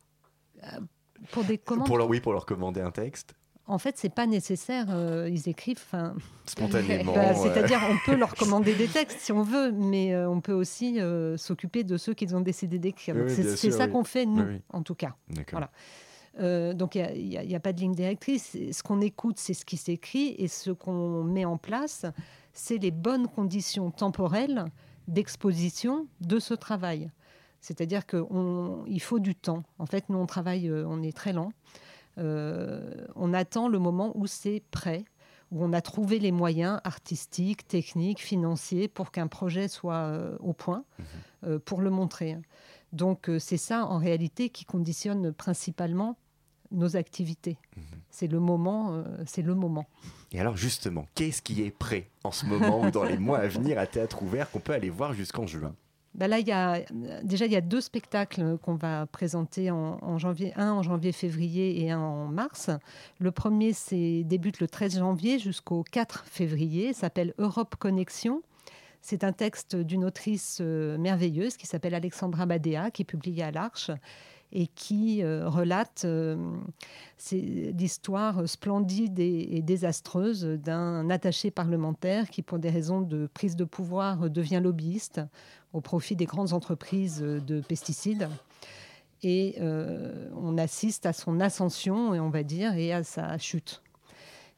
Pour 1.31 1.45
des 1.45 1.59
commandes, 1.59 1.87
pour 1.87 1.99
leur, 1.99 2.09
Oui, 2.09 2.21
pour 2.21 2.33
leur 2.33 2.47
commander 2.47 2.81
un 2.81 2.91
texte, 2.91 3.35
en 3.67 3.79
fait, 3.79 3.97
c'est 3.97 4.15
pas 4.15 4.27
nécessaire. 4.27 4.87
euh, 4.91 5.29
ils 5.31 5.49
écrivent. 5.49 5.81
Enfin, 5.83 6.15
spontanément. 6.47 7.13
Bah, 7.15 7.31
euh, 7.31 7.35
C'est-à-dire, 7.35 7.81
on 7.89 7.97
peut 8.05 8.17
leur 8.17 8.35
commander 8.37 8.75
des 8.75 8.89
textes 8.89 9.21
si 9.21 9.33
on 9.33 9.43
veut, 9.43 9.73
mais 9.73 10.15
euh, 10.15 10.29
on 10.29 10.41
peut 10.41 10.53
aussi 10.53 11.01
euh, 11.01 11.37
s'occuper 11.37 11.83
de 11.83 11.97
ceux 11.97 12.13
qu'ils 12.15 12.37
ont 12.37 12.41
décidé 12.41 12.79
d'écrire. 12.79 13.17
Oui, 13.17 13.31
c'est 13.31 13.71
ça 13.71 13.87
oui. 13.87 13.91
qu'on 13.93 14.05
fait, 14.05 14.27
nous, 14.27 14.43
Oui, 14.43 14.61
en 14.71 14.83
tout 14.83 14.95
cas. 14.95 15.15
D'accord. 15.31 15.53
Voilà. 15.53 15.71
Euh, 16.41 16.75
donc, 16.75 16.95
il 16.97 17.29
n'y 17.29 17.55
a, 17.55 17.61
pas 17.61 17.73
de 17.73 17.81
ligne 17.81 17.95
directrice. 17.95 18.57
Ce 18.73 18.83
qu'on 18.83 19.01
écoute, 19.01 19.39
c'est 19.39 19.55
ce 19.55 19.65
qui 19.65 19.77
s'écrit, 19.77 20.35
et 20.39 20.49
ce 20.49 20.71
qu'on 20.71 21.25
met 21.25 21.45
en 21.45 21.57
place, 21.57 22.07
c'est 22.53 22.79
les 22.79 22.91
bonnes 22.91 23.29
conditions 23.29 23.91
temporelles 23.91 24.65
d'exposition 25.09 26.07
de 26.21 26.39
ce 26.39 26.55
travail. 26.55 27.11
C'est-à-dire 27.61 28.07
qu'il 28.07 29.01
faut 29.01 29.19
du 29.19 29.35
temps. 29.35 29.63
En 29.79 29.87
fait, 29.87 30.09
nous, 30.09 30.19
on 30.19 30.27
travaille, 30.27 30.69
euh, 30.69 30.85
on 30.87 31.03
est 31.03 31.17
très 31.17 31.33
lent. 31.33 31.53
Euh, 32.19 33.07
on 33.17 33.35
attend 33.35 33.69
le 33.69 33.79
moment 33.79 34.13
où 34.15 34.27
c'est 34.27 34.63
prêt, 34.71 35.05
où 35.51 35.65
on 35.65 35.73
a 35.73 35.81
trouvé 35.81 36.19
les 36.19 36.33
moyens 36.33 36.81
artistiques, 36.85 37.67
techniques, 37.67 38.21
financiers 38.21 38.89
pour 38.89 39.11
qu'un 39.11 39.27
projet 39.27 39.69
soit 39.69 39.95
euh, 39.95 40.37
au 40.41 40.53
point 40.53 40.85
euh, 41.45 41.59
pour 41.59 41.81
le 41.81 41.91
montrer. 41.91 42.37
Donc 42.93 43.29
c'est 43.41 43.57
ça 43.57 43.87
en 43.87 43.99
réalité 43.99 44.51
qui 44.51 44.65
conditionne 44.65 45.33
principalement 45.33 46.17
nos 46.75 46.97
activités. 46.97 47.57
C'est 48.11 48.27
le 48.27 48.41
moment, 48.41 48.95
euh, 48.95 49.05
c'est 49.27 49.43
le 49.43 49.55
moment. 49.55 49.87
Et 50.33 50.41
alors 50.41 50.57
justement, 50.57 51.07
qu'est-ce 51.15 51.43
qui 51.43 51.63
est 51.63 51.71
prêt 51.71 52.11
en 52.23 52.33
ce 52.33 52.47
moment 52.47 52.83
ou 52.83 52.91
dans 52.91 53.05
les 53.05 53.19
mois 53.19 53.39
à 53.39 53.49
venir 53.49 53.79
à 53.79 53.87
théâtre 53.87 54.23
ouvert 54.23 54.51
qu'on 54.51 54.61
peut 54.61 54.73
aller 54.73 54.91
voir 54.91 55.15
jusqu'en 55.15 55.47
juin? 55.47 55.75
Ben 56.15 56.29
là, 56.29 56.39
il 56.39 56.47
y 56.47 56.53
a, 56.53 56.81
déjà, 57.25 57.45
il 57.45 57.51
y 57.51 57.57
a 57.57 57.61
deux 57.61 57.81
spectacles 57.81 58.57
qu'on 58.59 58.77
va 58.77 59.07
présenter 59.07 59.73
en, 59.73 59.99
en 60.01 60.17
janvier, 60.17 60.53
un 60.55 60.71
en 60.71 60.83
janvier-février 60.83 61.83
et 61.83 61.91
un 61.91 61.99
en 61.99 62.29
mars. 62.29 62.71
Le 63.19 63.33
premier 63.33 63.73
c'est, 63.73 64.23
débute 64.23 64.61
le 64.61 64.69
13 64.69 64.99
janvier 64.99 65.41
jusqu'au 65.41 65.83
4 65.91 66.25
février, 66.27 66.93
s'appelle 66.93 67.35
Europe 67.39 67.75
Connexion. 67.81 68.43
C'est 69.01 69.25
un 69.25 69.33
texte 69.33 69.75
d'une 69.75 70.05
autrice 70.05 70.59
euh, 70.61 70.97
merveilleuse 70.99 71.57
qui 71.57 71.67
s'appelle 71.67 71.95
Alexandra 71.95 72.47
Badea, 72.47 72.91
qui 72.93 73.03
est 73.03 73.05
publiée 73.05 73.43
à 73.43 73.51
l'Arche 73.51 73.91
et 74.55 74.69
qui 74.69 75.23
euh, 75.23 75.49
relate 75.49 76.03
euh, 76.05 76.37
l'histoire 77.33 78.49
splendide 78.49 79.19
et, 79.19 79.61
désastreuse 79.63 80.45
d'un 80.45 81.11
attaché 81.11 81.51
parlementaire 81.51 82.31
qui, 82.31 82.43
pour 82.43 82.61
des 82.61 82.71
raisons 82.71 83.01
de 83.01 83.27
prise 83.27 83.57
de 83.57 83.65
pouvoir, 83.65 84.31
devient 84.31 84.61
lobbyiste 84.63 85.21
au 85.73 85.81
profit 85.81 86.15
des 86.15 86.27
grandes 86.27 86.53
entreprises 86.53 87.21
de 87.21 87.61
pesticides. 87.61 88.29
Et 89.23 89.57
euh, 89.61 90.29
on 90.37 90.57
assiste 90.57 91.07
à 91.07 91.13
son 91.13 91.41
ascension, 91.41 92.15
et 92.15 92.21
on 92.21 92.31
va 92.31 92.45
dire, 92.45 92.75
et 92.75 92.93
à 92.93 93.03
sa 93.03 93.37
chute. 93.39 93.83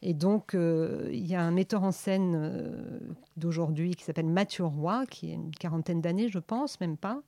Et 0.03 0.13
donc, 0.13 0.55
il 0.55 1.27
y 1.27 1.35
a 1.35 1.41
un 1.41 1.51
metteur 1.51 1.83
en 1.83 1.91
scène 1.91 2.61
d'aujourd'hui 3.39 3.95
qui 3.95 4.05
s'appelle 4.05 4.27
Mathieu 4.27 4.65
Roy, 4.65 5.07
qui 5.07 5.31
a 5.31 5.35
une 5.35 5.53
quarantaine 5.53 6.03
d'années, 6.03 6.29
je 6.29 6.39
pense, 6.39 6.79
même 6.81 6.99
pas, 6.99 7.23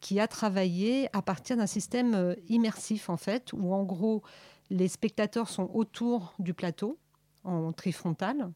qui 0.00 0.20
a 0.20 0.28
travaillé 0.28 1.08
à 1.16 1.22
partir 1.22 1.56
d'un 1.56 1.66
système 1.66 2.14
euh, 2.14 2.34
immersif, 2.48 3.10
en 3.10 3.16
fait, 3.16 3.52
où 3.52 3.72
en 3.74 3.84
gros, 3.84 4.22
les 4.70 4.88
spectateurs 4.88 5.48
sont 5.48 5.70
autour 5.72 6.34
du 6.38 6.54
plateau, 6.54 6.98
en 7.44 7.72
trifrontal, 7.72 8.50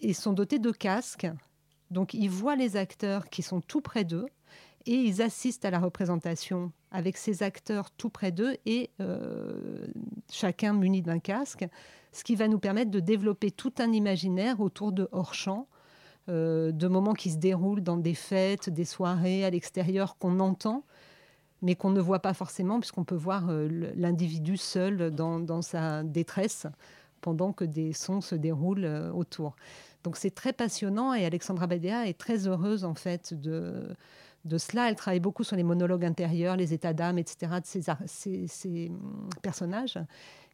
et 0.00 0.12
sont 0.12 0.32
dotés 0.32 0.58
de 0.58 0.70
casques. 0.70 1.28
Donc, 1.90 2.14
ils 2.14 2.30
voient 2.30 2.56
les 2.56 2.76
acteurs 2.76 3.28
qui 3.28 3.42
sont 3.42 3.60
tout 3.60 3.80
près 3.80 4.04
d'eux, 4.04 4.26
et 4.86 4.94
ils 4.94 5.22
assistent 5.22 5.64
à 5.64 5.70
la 5.70 5.78
représentation 5.78 6.72
avec 6.90 7.16
ces 7.16 7.42
acteurs 7.42 7.90
tout 7.90 8.10
près 8.10 8.32
d'eux 8.32 8.56
et 8.66 8.90
euh, 9.00 9.86
chacun 10.30 10.72
muni 10.72 11.02
d'un 11.02 11.18
casque, 11.18 11.66
ce 12.12 12.24
qui 12.24 12.34
va 12.34 12.48
nous 12.48 12.58
permettre 12.58 12.90
de 12.90 13.00
développer 13.00 13.50
tout 13.50 13.72
un 13.78 13.92
imaginaire 13.92 14.60
autour 14.60 14.92
de 14.92 15.08
hors-champ, 15.12 15.68
de 16.28 16.86
moments 16.86 17.14
qui 17.14 17.30
se 17.30 17.38
déroulent 17.38 17.82
dans 17.82 17.96
des 17.96 18.14
fêtes, 18.14 18.70
des 18.70 18.84
soirées 18.84 19.44
à 19.44 19.50
l'extérieur 19.50 20.16
qu'on 20.18 20.38
entend, 20.38 20.84
mais 21.62 21.74
qu'on 21.74 21.90
ne 21.90 22.00
voit 22.00 22.20
pas 22.20 22.34
forcément, 22.34 22.80
puisqu'on 22.80 23.04
peut 23.04 23.14
voir 23.14 23.48
euh, 23.50 23.68
l'individu 23.94 24.56
seul 24.56 25.10
dans, 25.10 25.62
sa 25.62 26.02
détresse 26.02 26.66
pendant 27.20 27.52
que 27.52 27.64
des 27.64 27.92
sons 27.92 28.20
se 28.20 28.34
déroulent 28.34 28.84
euh, 28.84 29.12
autour. 29.12 29.56
Donc 30.04 30.16
c'est 30.16 30.34
très 30.34 30.52
passionnant 30.52 31.12
et 31.12 31.26
Alexandra 31.26 31.66
Badea 31.66 32.06
est 32.06 32.18
très 32.18 32.48
heureuse 32.48 32.84
en 32.84 32.94
fait 32.94 33.34
de, 33.34 33.94
de 34.46 34.58
cela. 34.58 34.88
Elle 34.88 34.96
travaille 34.96 35.20
beaucoup 35.20 35.44
sur 35.44 35.56
les 35.56 35.62
monologues 35.62 36.06
intérieurs, 36.06 36.56
les 36.56 36.72
états 36.72 36.94
d'âme, 36.94 37.18
etc. 37.18 37.52
de 37.60 37.66
ces, 37.66 37.82
ces, 38.06 38.46
ces, 38.46 38.88
hum, 38.88 39.28
personnages. 39.42 39.98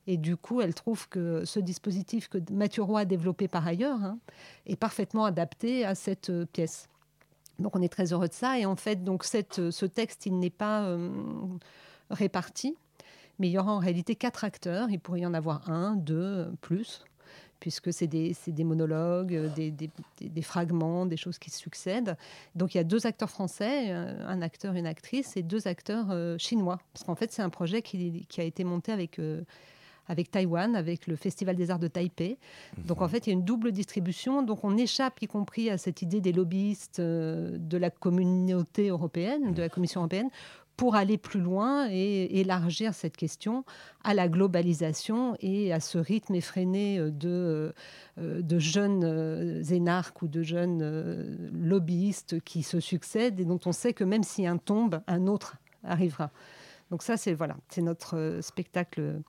Et 0.07 0.17
du 0.17 0.37
coup, 0.37 0.61
elle 0.61 0.75
trouve 0.75 1.09
que 1.09 1.45
ce 1.45 1.59
dispositif 1.59 2.29
que 2.29 2.39
Mathieu 2.53 2.85
a 2.95 3.05
développé 3.05 3.49
par 3.49 3.67
ailleurs 3.67 4.03
hein, 4.03 4.19
est 4.67 4.77
parfaitement 4.77 5.25
adapté 5.25 5.85
à 5.85 5.95
cette 5.95 6.31
euh, 6.31 6.47
pièce. 6.47 6.89
Donc 7.59 7.75
on 7.75 7.83
est 7.83 7.89
très 7.89 8.13
heureux 8.13 8.29
de 8.29 8.35
ça. 8.35 8.59
Et 8.59 8.67
en 8.67 8.77
fait, 8.77 9.03
donc 9.03 9.25
cette, 9.25 9.71
ce 9.71 9.87
texte, 9.87 10.27
il 10.27 10.39
n'est 10.39 10.51
pas 10.51 10.85
euh, 10.85 11.11
réparti, 12.11 12.77
mais 13.39 13.49
il 13.49 13.53
y 13.53 13.59
aura 13.59 13.73
en 13.73 13.79
réalité 13.79 14.15
quatre 14.15 14.45
acteurs. 14.45 14.91
Il 14.91 15.01
pourrait 15.01 15.21
y 15.21 15.27
en 15.27 15.35
avoir 15.35 15.69
un, 15.71 15.97
deux, 15.97 16.53
plus, 16.61 17.05
puisque 17.61 17.93
c'est 17.93 18.07
des, 18.07 18.35
monologues, 18.65 19.51
des, 19.55 20.43
fragments, 20.43 21.07
des 21.07 21.17
choses 21.17 21.39
qui 21.39 21.51
se 21.51 21.59
succèdent. 21.59 22.17
Donc 22.55 22.75
il 22.75 22.79
y 22.79 22.81
a 22.81 22.85
deux 22.85 23.07
acteurs 23.07 23.31
français, 23.31 23.91
euh, 23.91 24.27
un 24.27 24.43
acteur, 24.43 24.75
une 24.75 24.87
actrice, 24.87 25.37
et 25.37 25.43
deux 25.43 25.67
acteurs 25.67 26.07
euh, 26.11 26.37
chinois. 26.39 26.79
Parce 26.93 27.05
qu'en 27.05 27.15
fait, 27.15 27.33
c'est 27.33 27.43
un 27.43 27.51
projet 27.51 27.83
qui, 27.83 28.27
a 28.39 28.43
été 28.43 28.65
monté 28.65 28.93
avec... 28.93 29.19
Euh, 29.19 29.43
avec 30.09 30.31
Taïwan, 30.31 30.77
avec 30.77 31.07
le 31.07 31.17
Festival 31.17 31.57
des 31.57 31.71
Arts 31.71 31.79
de 31.79 31.89
Taipei. 31.89 32.39
Donc 32.79 33.03
en 33.03 33.09
fait, 33.09 33.27
il 33.27 33.31
y 33.31 33.33
a 33.33 33.35
une 33.35 33.45
double 33.45 33.73
distribution. 33.73 34.43
Donc 34.43 34.65
on 34.65 34.77
échappe 34.77 35.21
y 35.23 35.27
compris 35.27 35.71
à 35.71 35.79
cette 35.79 36.03
idée 36.03 36.21
des 36.21 36.33
lobbyistes 36.33 37.01
euh, 37.01 37.57
de 37.59 37.77
la 37.77 37.91
communauté 37.91 38.89
européenne, 38.89 39.53
de 39.53 39.63
la 39.63 39.69
Commission 39.69 40.01
européenne, 40.01 40.31
pour 40.77 40.95
aller 40.95 41.17
plus 41.17 41.41
loin 41.41 41.89
et 41.91 42.39
élargir 42.39 42.93
cette 42.93 43.17
question 43.17 43.65
à 44.05 44.13
la 44.13 44.29
globalisation 44.29 45.35
et 45.41 45.73
à 45.73 45.81
ce 45.81 45.97
rythme 45.97 46.35
effréné 46.35 46.99
de, 46.99 47.73
euh, 48.19 48.43
de 48.43 48.59
jeunes 48.59 49.63
énarques 49.71 50.21
ou 50.21 50.29
de 50.29 50.43
jeunes 50.43 51.51
lobbyistes 51.55 52.41
qui 52.41 52.63
se 52.63 52.79
succèdent 52.79 53.41
et 53.41 53.47
dont 53.47 53.61
on 53.65 53.73
sait 53.73 53.95
que 53.95 54.05
même 54.05 54.23
si 54.23 54.47
un 54.47 54.59
tombe, 54.59 55.01
un 55.07 55.27
autre 55.27 55.57
arrivera. 55.83 56.31
Donc 56.91 57.03
ça, 57.03 57.17
c'est 57.17 57.33
voilà, 57.33 57.57
c'est 57.69 57.83
notre 57.83 58.39
spectacle 58.43 59.21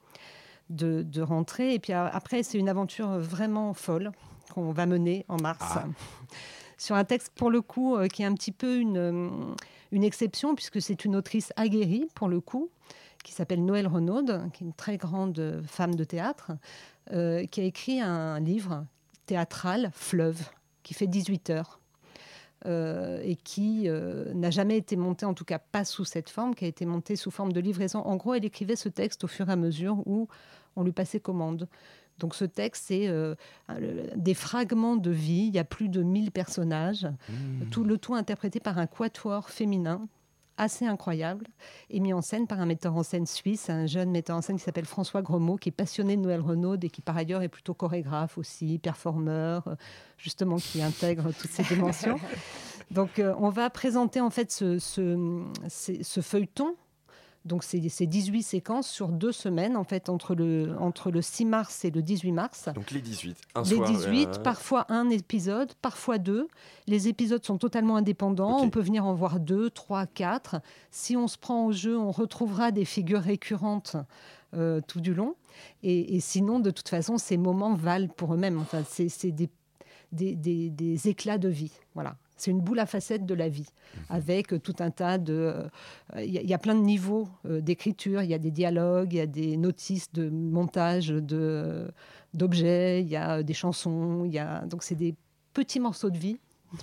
de, 0.70 1.04
de 1.04 1.22
rentrée. 1.22 1.74
Et 1.74 1.80
puis 1.80 1.94
après, 1.94 2.44
c'est 2.44 2.58
une 2.58 2.70
aventure 2.70 3.20
vraiment 3.20 3.74
folle 3.74 4.12
qu'on 4.54 4.72
va 4.72 4.86
mener 4.86 5.26
en 5.28 5.38
mars. 5.38 5.64
Ah. 5.76 5.86
Sur 6.78 6.96
un 6.96 7.04
texte, 7.04 7.32
pour 7.36 7.50
le 7.50 7.62
coup, 7.62 7.96
euh, 7.96 8.08
qui 8.08 8.22
est 8.22 8.26
un 8.26 8.34
petit 8.34 8.52
peu 8.52 8.78
une, 8.78 9.56
une 9.92 10.04
exception, 10.04 10.56
puisque 10.56 10.82
c'est 10.82 11.06
une 11.06 11.16
autrice 11.16 11.52
aguerrie, 11.56 12.08
pour 12.14 12.28
le 12.28 12.40
coup, 12.40 12.70
qui 13.24 13.34
s'appelle 13.34 13.66
Noël 13.66 13.88
Renaud, 13.88 14.24
qui 14.54 14.64
est 14.64 14.68
une 14.68 14.74
très 14.74 14.98
grande 14.98 15.62
femme 15.68 15.96
de 15.96 16.04
théâtre, 16.04 16.52
euh, 17.12 17.46
qui 17.46 17.62
a 17.62 17.64
écrit 17.64 18.00
un 18.00 18.40
livre 18.40 18.86
théâtral, 19.26 19.92
Fleuve, 19.94 20.42
qui 20.84 20.94
fait 20.94 21.08
18 21.08 21.50
heures. 21.50 21.80
Euh, 22.66 23.22
et 23.24 23.36
qui 23.36 23.84
euh, 23.86 24.34
n'a 24.34 24.50
jamais 24.50 24.78
été 24.78 24.96
monté, 24.96 25.28
en 25.28 25.36
tout 25.36 25.46
cas 25.46 25.60
pas 25.60 25.86
sous 25.86 26.06
cette 26.06 26.30
forme, 26.30 26.56
qui 26.56 26.66
a 26.66 26.68
été 26.68 26.88
monté 26.88 27.16
sous 27.16 27.30
forme 27.30 27.54
de 27.54 27.60
livraison. 27.60 28.00
En 28.00 28.16
gros, 28.16 28.34
elle 28.34 28.46
écrivait 28.46 28.76
ce 28.76 28.90
texte 28.90 29.24
au 29.24 29.28
fur 29.28 29.48
et 29.48 29.52
à 29.52 29.56
mesure 29.56 30.02
où 30.08 30.28
on 30.78 30.84
lui 30.84 30.94
passait 30.94 31.20
commande. 31.20 31.68
Donc 32.20 32.34
ce 32.34 32.46
texte, 32.46 32.86
c'est 32.88 33.08
euh, 33.08 33.36
des 34.16 34.34
fragments 34.34 34.96
de 34.96 35.12
vie. 35.12 35.48
Il 35.48 35.54
y 35.54 35.60
a 35.60 35.64
plus 35.64 35.90
de 35.90 36.02
1000 36.02 36.32
personnages, 36.32 37.08
mmh. 37.30 37.70
tout 37.70 37.84
le 37.84 37.98
tout 37.98 38.16
interprété 38.16 38.60
par 38.60 38.78
un 38.78 38.88
quatuor 38.88 39.50
féminin 39.50 40.08
assez 40.58 40.86
incroyable 40.86 41.48
et 41.90 42.00
mis 42.00 42.14
en 42.14 42.22
scène 42.22 42.48
par 42.48 42.60
un 42.60 42.66
metteur 42.66 42.96
en 42.96 43.04
scène 43.04 43.28
suisse, 43.28 43.70
un 43.70 43.86
jeune 43.86 44.10
metteur 44.10 44.36
en 44.36 44.42
scène 44.42 44.58
qui 44.58 44.64
s'appelle 44.64 44.86
François 44.86 45.22
Gremaud, 45.22 45.58
qui 45.58 45.70
est 45.70 45.72
passionné 45.72 46.18
de 46.18 46.22
Noël 46.22 46.42
Renaud 46.42 46.78
et 46.82 46.90
qui 46.90 47.02
par 47.02 47.16
ailleurs 47.16 47.44
est 47.44 47.50
plutôt 47.50 47.74
chorégraphe 47.74 48.38
aussi, 48.38 48.80
performeur, 48.80 49.68
euh, 49.68 49.76
justement 50.18 50.58
qui 50.58 50.82
intègre 50.82 51.32
toutes 51.32 51.52
ces 51.52 51.64
dimensions. 51.64 52.20
Donc 52.92 53.20
euh, 53.20 53.36
on 53.38 53.50
va 53.50 53.70
présenter 53.70 54.20
en 54.20 54.30
fait 54.30 54.52
ce, 54.52 54.80
ce, 54.80 55.44
ce 55.70 56.22
feuilleton 56.22 56.76
donc 57.48 57.64
c'est 57.64 57.80
18 57.80 58.44
séquences 58.44 58.88
sur 58.88 59.08
deux 59.08 59.32
semaines, 59.32 59.76
en 59.76 59.84
fait, 59.84 60.10
entre 60.10 60.36
le, 60.36 60.76
entre 60.80 61.10
le 61.10 61.22
6 61.22 61.46
mars 61.46 61.86
et 61.86 61.92
le 61.92 62.02
18 62.02 62.32
mars. 62.32 62.70
Donc 62.76 62.92
les 62.92 63.02
18, 63.02 63.38
un 63.56 63.64
Les 63.64 63.80
18, 63.80 64.28
euh... 64.28 64.42
parfois 64.44 64.86
un 64.90 65.10
épisode, 65.10 65.74
parfois 65.82 66.18
deux. 66.18 66.48
Les 66.86 67.08
épisodes 67.08 67.44
sont 67.44 67.58
totalement 67.58 67.96
indépendants, 67.96 68.58
okay. 68.58 68.66
on 68.66 68.70
peut 68.70 68.82
venir 68.82 69.06
en 69.06 69.14
voir 69.14 69.40
deux, 69.40 69.70
trois, 69.70 70.06
quatre. 70.06 70.58
Si 70.92 71.18
on 71.18 71.28
se 71.28 71.38
prend 71.38 71.66
au 71.66 71.72
jeu, 71.72 71.98
on 71.98 72.12
retrouvera 72.12 72.72
des 72.72 72.86
figures 72.86 73.22
récurrentes 73.22 73.96
euh, 74.54 74.82
tout 74.88 75.02
du 75.02 75.14
long. 75.14 75.36
Et, 75.84 76.16
et, 76.16 76.20
sinon, 76.20 76.60
de 76.60 76.70
toute 76.70 76.90
façon, 76.90 77.18
ces 77.18 77.38
moments 77.38 77.74
valent 77.74 78.08
pour 78.08 78.34
eux-mêmes. 78.34 78.60
Enfin, 78.60 78.84
c'est 78.88 79.32
des, 79.32 79.50
des, 80.12 80.36
des, 80.36 80.70
des 80.70 81.08
éclats 81.08 81.38
de 81.38 81.50
vie. 81.50 81.72
Voilà. 81.96 82.16
C'est 82.38 82.52
une 82.52 82.62
boule 82.62 82.80
à 82.80 82.86
facettes 82.86 83.26
de 83.26 83.34
la 83.34 83.50
vie, 83.50 83.68
mmh. 83.68 84.00
avec 84.10 84.62
tout 84.64 84.76
un 84.80 84.92
tas 84.92 85.18
de... 85.18 85.54
Il 86.16 86.20
euh, 86.20 86.26
y, 86.26 86.48
y, 86.48 86.54
a 86.54 86.58
plein 86.58 86.76
de 86.76 86.82
niveaux 86.82 87.28
euh, 87.46 87.62
d'écriture, 87.62 88.22
il 88.22 88.30
y 88.30 88.34
a 88.34 88.40
des 88.40 88.52
dialogues, 88.52 89.14
il 89.14 89.18
y 89.18 89.22
a 89.22 89.28
des 89.28 89.58
notices 89.58 90.12
de 90.14 90.30
montage 90.30 91.10
d'objets, 92.34 93.02
il 93.02 93.08
y 93.10 93.16
a 93.16 93.44
des 93.44 93.54
chansons, 93.54 94.26
y 94.26 94.40
a... 94.40 94.66
donc 94.66 94.84
c'est 94.84 94.96
des 94.96 95.16
petits 95.54 95.80
morceaux 95.80 96.10
de 96.10 96.18
vie 96.18 96.38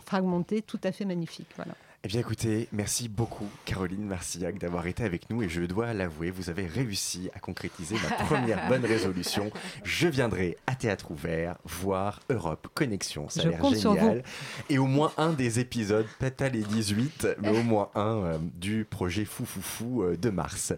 fragmentés, 0.06 0.62
tout 0.62 0.80
à 0.82 0.92
fait 0.92 1.04
magnifiques. 1.04 1.50
Voilà. 1.56 1.74
Eh 2.06 2.08
bien 2.08 2.20
écoutez, 2.20 2.68
merci 2.70 3.08
beaucoup 3.08 3.48
Caroline 3.64 4.04
Marcillac 4.04 4.58
d'avoir 4.58 4.86
été 4.86 5.04
avec 5.04 5.30
nous 5.30 5.42
et 5.42 5.48
je 5.48 5.62
dois 5.62 5.94
l'avouer, 5.94 6.30
vous 6.30 6.50
avez 6.50 6.66
réussi 6.66 7.30
à 7.34 7.38
concrétiser 7.38 7.94
ma 7.94 8.14
première 8.26 8.68
bonne 8.68 8.84
résolution. 8.84 9.50
Je 9.84 10.06
viendrai 10.06 10.58
à 10.66 10.74
Théâtre 10.74 11.10
Ouvert 11.12 11.56
voir 11.64 12.20
Europe 12.28 12.68
Connexion, 12.74 13.30
ça 13.30 13.40
a 13.40 13.44
l'air 13.46 13.64
génial. 13.64 14.22
Et 14.68 14.76
au 14.76 14.84
moins 14.84 15.14
un 15.16 15.32
des 15.32 15.60
épisodes, 15.60 16.04
peut-être 16.18 16.52
les 16.52 16.60
18, 16.60 17.38
mais 17.40 17.48
au 17.48 17.62
moins 17.62 17.88
un 17.94 18.18
euh, 18.18 18.38
du 18.56 18.84
projet 18.84 19.24
Fou 19.24 19.46
Fou 19.46 19.62
Fou 19.62 20.02
euh, 20.02 20.18
de 20.18 20.28
mars. 20.28 20.74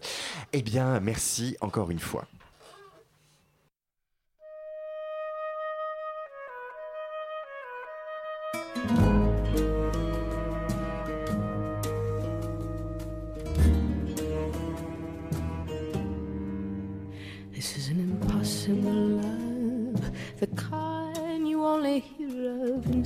Eh 0.53 0.63
bien 0.63 1.01
merci 1.01 1.57
encore 1.61 1.91
une 1.91 1.99
fois. 1.99 2.29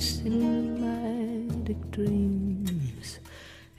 Cinematic 0.01 1.91
dreams. 1.91 3.19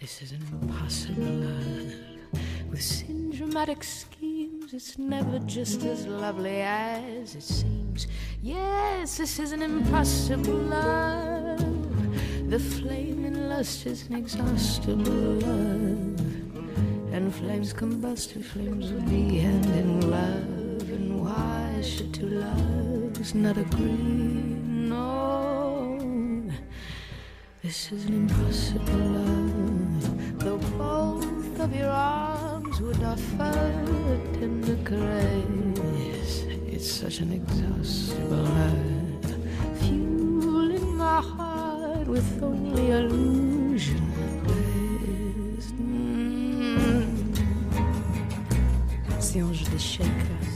This 0.01 0.23
is 0.23 0.31
an 0.31 0.43
impossible 0.53 1.25
love 1.25 1.95
with 2.70 2.79
syndromatic 2.79 3.83
schemes. 3.83 4.73
It's 4.73 4.99
never 4.99 5.41
just 5.41 5.83
as 5.83 6.07
lovely 6.07 6.61
as 6.61 7.35
it 7.35 7.43
seems. 7.43 8.07
Yes, 8.41 9.16
this 9.18 9.41
is 9.41 9.51
an 9.51 9.62
impossible 9.62 10.55
love. 10.55 11.59
The 12.49 12.61
flame 12.61 13.25
in 13.25 13.49
lust 13.49 13.85
is 13.87 14.07
inexhaustible 14.07 15.03
love. 15.03 16.20
And 17.12 17.35
flames 17.35 17.75
combust 17.75 18.41
flames 18.45 18.93
will 18.93 19.09
be 19.11 19.39
hand 19.39 19.66
in. 19.66 20.12
And 20.95 21.25
why 21.25 21.83
should 21.83 22.14
two 22.14 22.29
loves 22.29 23.35
not 23.35 23.59
agree? 23.59 24.62
This 27.63 27.93
is 27.93 28.07
an 28.07 28.15
impossible 28.15 28.99
love. 28.99 30.39
Though 30.41 30.59
both 30.77 31.61
of 31.61 31.75
your 31.75 31.91
arms 31.91 32.81
would 32.81 33.03
offer 33.05 33.43
a 33.43 34.37
tender 34.37 34.77
caress, 34.85 36.43
it's 36.67 36.91
such 36.91 37.21
an 37.21 37.33
exhaustible 37.33 38.43
love. 38.59 39.37
Fueling 39.79 40.97
my 40.97 41.21
heart 41.21 42.09
with 42.09 42.43
only 42.43 42.91
illusion. 42.91 44.11
Ces 49.21 49.41
anges 49.41 49.71
de 49.71 49.79
shakers, 49.79 50.55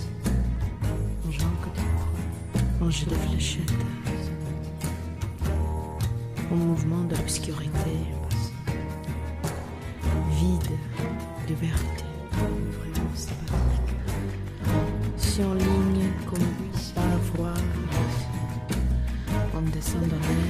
anges 1.25 1.47
que 1.63 1.71
des 1.77 2.85
anges 2.85 3.07
de 3.07 3.15
fléchettes, 3.15 4.06
mouvement 6.57 7.05
de 7.05 7.15
l'obscurité. 7.17 7.97
vide, 10.39 10.71
liberté, 11.49 12.05
vraiment 12.33 13.15
sympathique. 13.15 13.97
Sur 15.17 15.55
ligne 15.55 16.11
comme 16.29 16.49
ça 16.75 17.03
voir 17.35 17.57
on 19.55 19.63
descend 19.71 20.03
dans 20.03 20.17
l'air, 20.17 20.46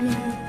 me 0.00 0.47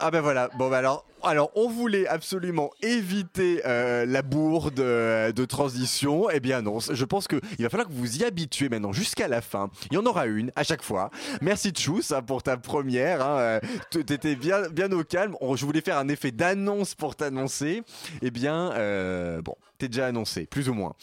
Ah 0.00 0.12
ben 0.12 0.20
voilà, 0.20 0.48
bon 0.56 0.70
bah 0.70 0.78
alors, 0.78 1.04
alors 1.24 1.50
on 1.56 1.68
voulait 1.68 2.06
absolument 2.06 2.70
éviter 2.82 3.62
euh, 3.66 4.06
la 4.06 4.22
bourde 4.22 4.74
de, 4.74 5.32
de 5.32 5.44
transition, 5.44 6.30
eh 6.30 6.38
bien 6.38 6.62
non, 6.62 6.78
je 6.78 7.04
pense 7.04 7.26
qu'il 7.26 7.40
va 7.58 7.68
falloir 7.68 7.88
que 7.88 7.92
vous 7.92 8.18
y 8.18 8.24
habituez 8.24 8.68
maintenant 8.68 8.92
jusqu'à 8.92 9.26
la 9.26 9.40
fin, 9.40 9.70
il 9.90 9.94
y 9.94 9.98
en 9.98 10.06
aura 10.06 10.26
une 10.26 10.52
à 10.54 10.62
chaque 10.62 10.82
fois. 10.82 11.10
Merci 11.40 11.70
Tchous 11.70 12.12
hein, 12.12 12.22
pour 12.22 12.44
ta 12.44 12.56
première, 12.56 13.26
hein, 13.26 13.38
euh, 13.40 13.60
t'étais 13.90 14.36
bien, 14.36 14.68
bien 14.68 14.92
au 14.92 15.02
calme, 15.02 15.34
je 15.56 15.64
voulais 15.66 15.80
faire 15.80 15.98
un 15.98 16.06
effet 16.06 16.30
d'annonce 16.30 16.94
pour 16.94 17.16
t'annoncer, 17.16 17.82
eh 18.22 18.30
bien 18.30 18.70
euh, 18.74 19.42
bon, 19.42 19.56
t'es 19.78 19.88
déjà 19.88 20.06
annoncé, 20.06 20.46
plus 20.46 20.68
ou 20.68 20.74
moins. 20.74 20.94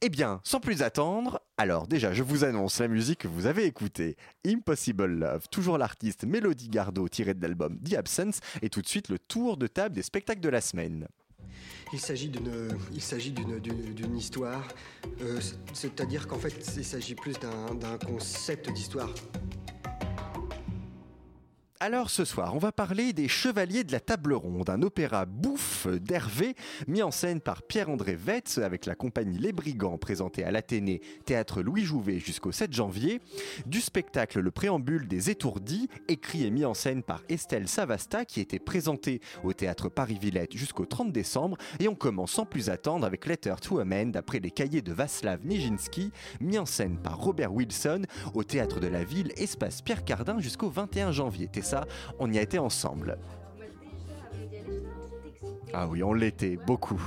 Eh 0.00 0.08
bien, 0.08 0.40
sans 0.44 0.60
plus 0.60 0.82
attendre, 0.82 1.40
alors 1.58 1.86
déjà 1.86 2.12
je 2.12 2.22
vous 2.22 2.44
annonce 2.44 2.78
la 2.80 2.88
musique 2.88 3.20
que 3.20 3.28
vous 3.28 3.46
avez 3.46 3.64
écoutée, 3.64 4.16
Impossible 4.46 5.04
Love, 5.06 5.48
toujours 5.50 5.78
l'artiste 5.78 6.24
Mélodie 6.24 6.68
Gardot 6.68 7.08
tiré 7.08 7.34
de 7.34 7.42
l'album 7.42 7.78
The 7.80 7.94
Absence, 7.94 8.40
et 8.62 8.70
tout 8.70 8.80
de 8.82 8.88
suite 8.88 9.08
le 9.08 9.18
tour 9.18 9.56
de 9.56 9.66
table 9.66 9.94
des 9.94 10.02
spectacles 10.02 10.40
de 10.40 10.48
la 10.48 10.60
semaine. 10.60 11.08
Il 11.92 11.98
s'agit 11.98 12.28
d'une, 12.28 12.68
il 12.92 13.02
s'agit 13.02 13.32
d'une, 13.32 14.16
histoire. 14.16 14.62
euh, 15.22 15.40
c'est- 15.40 15.56
c'est-à-dire 15.72 16.28
qu'en 16.28 16.38
fait, 16.38 16.54
il 16.76 16.84
s'agit 16.84 17.16
plus 17.16 17.34
d'un 17.40 17.98
concept 17.98 18.70
d'histoire. 18.72 19.10
Alors 21.82 22.10
ce 22.10 22.26
soir, 22.26 22.54
on 22.54 22.58
va 22.58 22.72
parler 22.72 23.14
des 23.14 23.26
Chevaliers 23.26 23.84
de 23.84 23.92
la 23.92 24.00
Table 24.00 24.34
Ronde, 24.34 24.68
un 24.68 24.82
opéra 24.82 25.24
bouffe 25.24 25.86
d'Hervé, 25.86 26.54
mis 26.86 27.02
en 27.02 27.10
scène 27.10 27.40
par 27.40 27.62
Pierre-André 27.62 28.16
Vetz 28.16 28.58
avec 28.58 28.84
la 28.84 28.94
compagnie 28.94 29.38
Les 29.38 29.54
Brigands, 29.54 29.96
présenté 29.96 30.44
à 30.44 30.50
l'Athénée, 30.50 31.00
théâtre 31.24 31.62
Louis 31.62 31.86
Jouvet 31.86 32.18
jusqu'au 32.18 32.52
7 32.52 32.74
janvier, 32.74 33.22
du 33.64 33.80
spectacle 33.80 34.40
Le 34.40 34.50
Préambule 34.50 35.08
des 35.08 35.30
Étourdis, 35.30 35.88
écrit 36.08 36.44
et 36.44 36.50
mis 36.50 36.66
en 36.66 36.74
scène 36.74 37.02
par 37.02 37.22
Estelle 37.30 37.66
Savasta, 37.66 38.26
qui 38.26 38.40
était 38.40 38.58
présenté 38.58 39.22
au 39.42 39.54
théâtre 39.54 39.88
Paris-Villette 39.88 40.54
jusqu'au 40.54 40.84
30 40.84 41.12
décembre, 41.12 41.56
et 41.78 41.88
on 41.88 41.94
commence 41.94 42.32
sans 42.32 42.44
plus 42.44 42.68
attendre 42.68 43.06
avec 43.06 43.24
Letter 43.24 43.54
to 43.62 43.78
a 43.78 43.86
Man, 43.86 44.12
d'après 44.12 44.40
les 44.40 44.50
cahiers 44.50 44.82
de 44.82 44.92
Václav 44.92 45.46
Nijinsky, 45.46 46.12
mis 46.42 46.58
en 46.58 46.66
scène 46.66 46.98
par 46.98 47.18
Robert 47.18 47.54
Wilson 47.54 48.02
au 48.34 48.44
théâtre 48.44 48.80
de 48.80 48.86
la 48.86 49.02
ville, 49.02 49.32
espace 49.38 49.80
Pierre 49.80 50.04
Cardin 50.04 50.40
jusqu'au 50.40 50.68
21 50.68 51.12
janvier. 51.12 51.48
On 52.18 52.30
y 52.32 52.38
a 52.38 52.42
été 52.42 52.58
ensemble. 52.58 53.18
Ah 55.72 55.86
oui, 55.86 56.02
on 56.02 56.12
l'était, 56.12 56.56
beaucoup. 56.56 57.00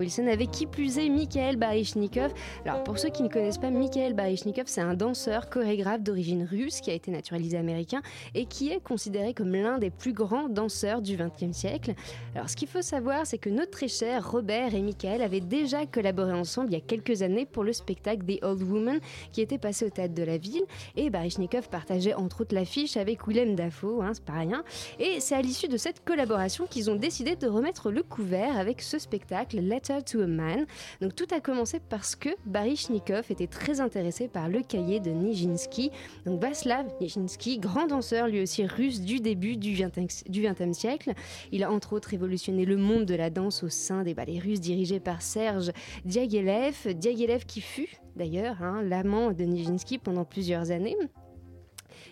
Wilson, 0.00 0.28
avec 0.28 0.50
qui 0.50 0.66
plus 0.66 0.98
est 0.98 1.10
Mikhail 1.10 1.56
Baryshnikov. 1.56 2.32
Alors 2.64 2.82
pour 2.82 2.98
ceux 2.98 3.10
qui 3.10 3.22
ne 3.22 3.28
connaissent 3.28 3.58
pas, 3.58 3.70
Mikhail 3.70 4.14
Baryshnikov, 4.14 4.64
c'est 4.66 4.80
un 4.80 4.94
danseur 4.94 5.50
chorégraphe 5.50 6.02
d'origine 6.02 6.48
russe 6.50 6.80
qui 6.80 6.90
a 6.90 6.94
été 6.94 7.10
naturalisé 7.10 7.58
américain 7.58 8.00
et 8.34 8.46
qui 8.46 8.70
est 8.70 8.80
considéré 8.80 9.34
comme 9.34 9.52
l'un 9.52 9.78
des 9.78 9.90
plus 9.90 10.14
grands 10.14 10.48
danseurs 10.48 11.02
du 11.02 11.16
XXe 11.16 11.54
siècle. 11.54 11.94
Alors 12.34 12.48
ce 12.48 12.56
qu'il 12.56 12.68
faut 12.68 12.80
savoir, 12.80 13.26
c'est 13.26 13.36
que 13.36 13.50
notre 13.50 13.72
très 13.72 13.88
cher 13.88 14.30
Robert 14.30 14.74
et 14.74 14.80
Mikhail 14.80 15.22
avaient 15.22 15.40
déjà 15.40 15.84
collaboré 15.84 16.32
ensemble 16.32 16.70
il 16.70 16.72
y 16.72 16.76
a 16.76 16.80
quelques 16.80 17.20
années 17.20 17.44
pour 17.44 17.62
le 17.62 17.74
spectacle 17.74 18.24
The 18.24 18.42
Old 18.42 18.62
Woman 18.62 19.00
qui 19.32 19.42
était 19.42 19.58
passé 19.58 19.84
au 19.84 19.90
théâtre 19.90 20.14
de 20.14 20.22
la 20.22 20.38
ville 20.38 20.64
et 20.96 21.10
Baryshnikov 21.10 21.68
partageait 21.68 22.14
entre 22.14 22.40
autres 22.40 22.54
l'affiche 22.54 22.96
avec 22.96 23.26
Willem 23.26 23.54
Dafoe, 23.54 24.02
hein, 24.02 24.12
c'est 24.14 24.24
pas 24.24 24.32
rien. 24.32 24.64
Et 24.98 25.20
c'est 25.20 25.34
à 25.34 25.42
l'issue 25.42 25.68
de 25.68 25.76
cette 25.76 26.04
collaboration 26.04 26.66
qu'ils 26.66 26.90
ont 26.90 26.96
décidé 26.96 27.36
de 27.36 27.46
remettre 27.46 27.90
le 27.90 28.02
couvert 28.02 28.58
avec 28.58 28.80
ce 28.80 28.98
spectacle 28.98 29.60
To 30.06 30.20
a 30.20 30.26
Man. 30.26 30.66
Donc 31.00 31.16
tout 31.16 31.26
a 31.34 31.40
commencé 31.40 31.80
parce 31.80 32.14
que 32.14 32.28
Baryshnikov 32.46 33.24
était 33.30 33.48
très 33.48 33.80
intéressé 33.80 34.28
par 34.28 34.48
le 34.48 34.62
cahier 34.62 35.00
de 35.00 35.10
Nijinsky. 35.10 35.90
Donc 36.24 36.40
Vaslav 36.40 36.86
Nijinsky, 37.00 37.58
grand 37.58 37.86
danseur 37.88 38.28
lui 38.28 38.40
aussi 38.40 38.64
russe 38.64 39.00
du 39.00 39.18
début 39.18 39.56
du 39.56 39.72
XXe 39.72 40.24
du 40.28 40.42
XXe 40.42 40.78
siècle. 40.78 41.12
Il 41.50 41.64
a 41.64 41.72
entre 41.72 41.92
autres 41.94 42.10
révolutionné 42.10 42.64
le 42.64 42.76
monde 42.76 43.04
de 43.04 43.14
la 43.14 43.30
danse 43.30 43.64
au 43.64 43.68
sein 43.68 44.04
des 44.04 44.14
ballets 44.14 44.38
russes 44.38 44.60
dirigés 44.60 45.00
par 45.00 45.22
Serge 45.22 45.72
Diaghilev. 46.04 46.94
Diaghilev 46.94 47.44
qui 47.44 47.60
fut 47.60 47.96
d'ailleurs 48.14 48.62
hein, 48.62 48.82
l'amant 48.82 49.32
de 49.32 49.44
Nijinsky 49.44 49.98
pendant 49.98 50.24
plusieurs 50.24 50.70
années. 50.70 50.96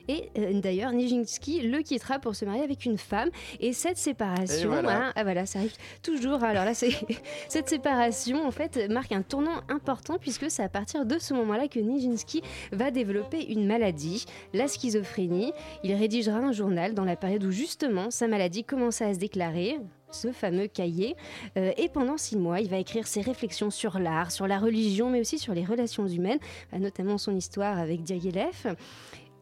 Et 0.09 0.30
euh, 0.38 0.61
d'ailleurs, 0.61 0.92
Nijinsky 0.92 1.61
le 1.61 1.82
quittera 1.82 2.18
pour 2.18 2.34
se 2.34 2.44
marier 2.44 2.62
avec 2.62 2.84
une 2.84 2.98
femme. 2.98 3.28
Et 3.61 3.72
cette 3.72 3.98
séparation, 3.98 4.70
voilà. 4.70 5.09
hein, 5.09 5.12
ah 5.14 5.22
voilà, 5.22 5.46
ça 5.46 5.59
arrive 5.61 5.74
toujours. 6.02 6.42
Alors 6.42 6.64
là, 6.64 6.74
c'est 6.74 6.92
cette 7.48 7.68
séparation 7.68 8.46
en 8.46 8.50
fait 8.50 8.88
marque 8.90 9.12
un 9.12 9.22
tournant 9.22 9.61
important 9.68 10.18
puisque 10.18 10.50
c'est 10.50 10.62
à 10.62 10.68
partir 10.68 11.04
de 11.04 11.18
ce 11.18 11.34
moment-là 11.34 11.68
que 11.68 11.78
Nijinsky 11.78 12.42
va 12.72 12.90
développer 12.90 13.52
une 13.52 13.66
maladie, 13.66 14.24
la 14.54 14.66
schizophrénie. 14.66 15.52
Il 15.84 15.94
rédigera 15.94 16.38
un 16.38 16.52
journal 16.52 16.94
dans 16.94 17.04
la 17.04 17.16
période 17.16 17.44
où 17.44 17.50
justement 17.50 18.11
sa 18.11 18.28
maladie 18.28 18.64
commençait 18.64 19.04
à 19.04 19.14
se 19.14 19.18
déclarer 19.18 19.78
ce 20.11 20.32
fameux 20.32 20.66
cahier. 20.68 21.16
Euh, 21.56 21.72
et 21.76 21.88
pendant 21.88 22.16
six 22.16 22.36
mois, 22.36 22.61
il 22.61 22.68
va 22.68 22.78
écrire 22.78 23.06
ses 23.06 23.20
réflexions 23.20 23.70
sur 23.70 23.98
l'art, 23.98 24.30
sur 24.30 24.46
la 24.46 24.59
religion, 24.59 25.11
mais 25.11 25.20
aussi 25.20 25.38
sur 25.38 25.54
les 25.54 25.64
relations 25.64 26.06
humaines, 26.06 26.38
notamment 26.72 27.18
son 27.18 27.34
histoire 27.36 27.78
avec 27.78 28.02
Diaghilev. 28.02 28.74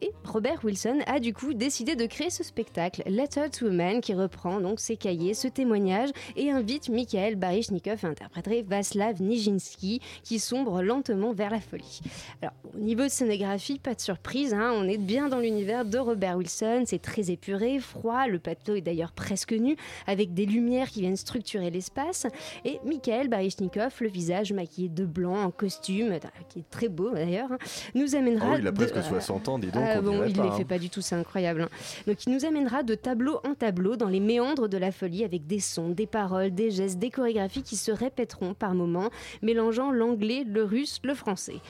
Et 0.01 0.11
Robert 0.25 0.59
Wilson 0.63 0.99
a 1.07 1.19
du 1.19 1.33
coup 1.33 1.55
décidé 1.55 1.95
de 1.95 2.05
créer 2.05 2.29
ce 2.29 2.43
spectacle, 2.43 3.01
Letter 3.07 3.49
to 3.49 3.65
a 3.65 3.71
Man, 3.71 3.99
qui 3.99 4.13
reprend 4.13 4.59
donc 4.59 4.79
ses 4.79 4.95
cahiers, 4.95 5.33
ce 5.33 5.47
témoignage, 5.47 6.09
et 6.35 6.51
invite 6.51 6.89
Mikhail 6.89 7.35
Baryshnikov 7.35 8.05
à 8.05 8.09
interpréter 8.09 8.61
Vaslav 8.61 9.19
Nijinsky, 9.23 9.99
qui 10.23 10.37
sombre 10.37 10.83
lentement 10.83 11.33
vers 11.33 11.49
la 11.49 11.59
folie. 11.59 12.01
Alors, 12.43 12.53
au 12.75 12.79
niveau 12.79 13.01
de 13.03 13.07
scénographie, 13.09 13.79
pas 13.79 13.95
de 13.95 13.99
surprise, 13.99 14.53
hein, 14.53 14.71
on 14.75 14.87
est 14.87 14.99
bien 14.99 15.29
dans 15.29 15.39
l'univers 15.39 15.83
de 15.83 15.97
Robert 15.97 16.37
Wilson, 16.37 16.83
c'est 16.85 17.01
très 17.01 17.31
épuré, 17.31 17.79
froid, 17.79 18.27
le 18.27 18.37
plateau 18.37 18.75
est 18.75 18.81
d'ailleurs 18.81 19.13
presque 19.13 19.53
nu, 19.53 19.77
avec 20.05 20.35
des 20.35 20.45
lumières 20.45 20.89
qui 20.89 21.01
viennent 21.01 21.15
structurer 21.15 21.71
l'espace, 21.71 22.27
et 22.65 22.79
Mikhail 22.85 23.29
Baryshnikov, 23.29 23.95
le 24.01 24.09
visage 24.09 24.53
maquillé 24.53 24.89
de 24.89 25.05
blanc, 25.05 25.41
en 25.43 25.49
costume, 25.49 26.19
qui 26.49 26.59
est 26.59 26.69
très 26.69 26.87
beau 26.87 27.09
d'ailleurs, 27.09 27.51
hein, 27.51 27.57
nous 27.95 28.15
amènera... 28.15 28.51
Oh, 28.53 28.57
il 28.59 28.67
a 28.67 28.71
de- 28.71 28.75
presque 28.75 29.01
60 29.03 29.49
ans, 29.49 29.57
dis 29.57 29.71
donc. 29.71 29.86
Ah 29.95 29.99
on 29.99 30.03
bon, 30.03 30.23
il 30.25 30.33
pas, 30.33 30.43
les 30.43 30.49
hein. 30.49 30.51
fait 30.57 30.65
pas 30.65 30.79
du 30.79 30.89
tout, 30.89 31.01
c'est 31.01 31.15
incroyable. 31.15 31.61
hein. 31.63 31.69
Donc 32.07 32.25
il 32.25 32.33
nous 32.33 32.45
amènera 32.45 32.83
de 32.83 32.95
tableau 32.95 33.39
en 33.43 33.53
tableau 33.53 33.95
dans 33.95 34.09
les 34.09 34.19
méandres 34.19 34.69
de 34.69 34.77
la 34.77 34.91
folie 34.91 35.23
avec 35.23 35.47
des 35.47 35.59
sons, 35.59 35.89
des 35.89 36.07
paroles, 36.07 36.51
des 36.51 36.71
gestes, 36.71 36.99
des 36.99 37.09
chorégraphies 37.09 37.63
qui 37.63 37.75
se 37.75 37.91
répéteront 37.91 38.53
par 38.53 38.73
moments, 38.73 39.09
mélangeant 39.41 39.91
l'anglais, 39.91 40.43
le 40.45 40.63
russe, 40.63 40.99
le 41.03 41.13
français. 41.13 41.61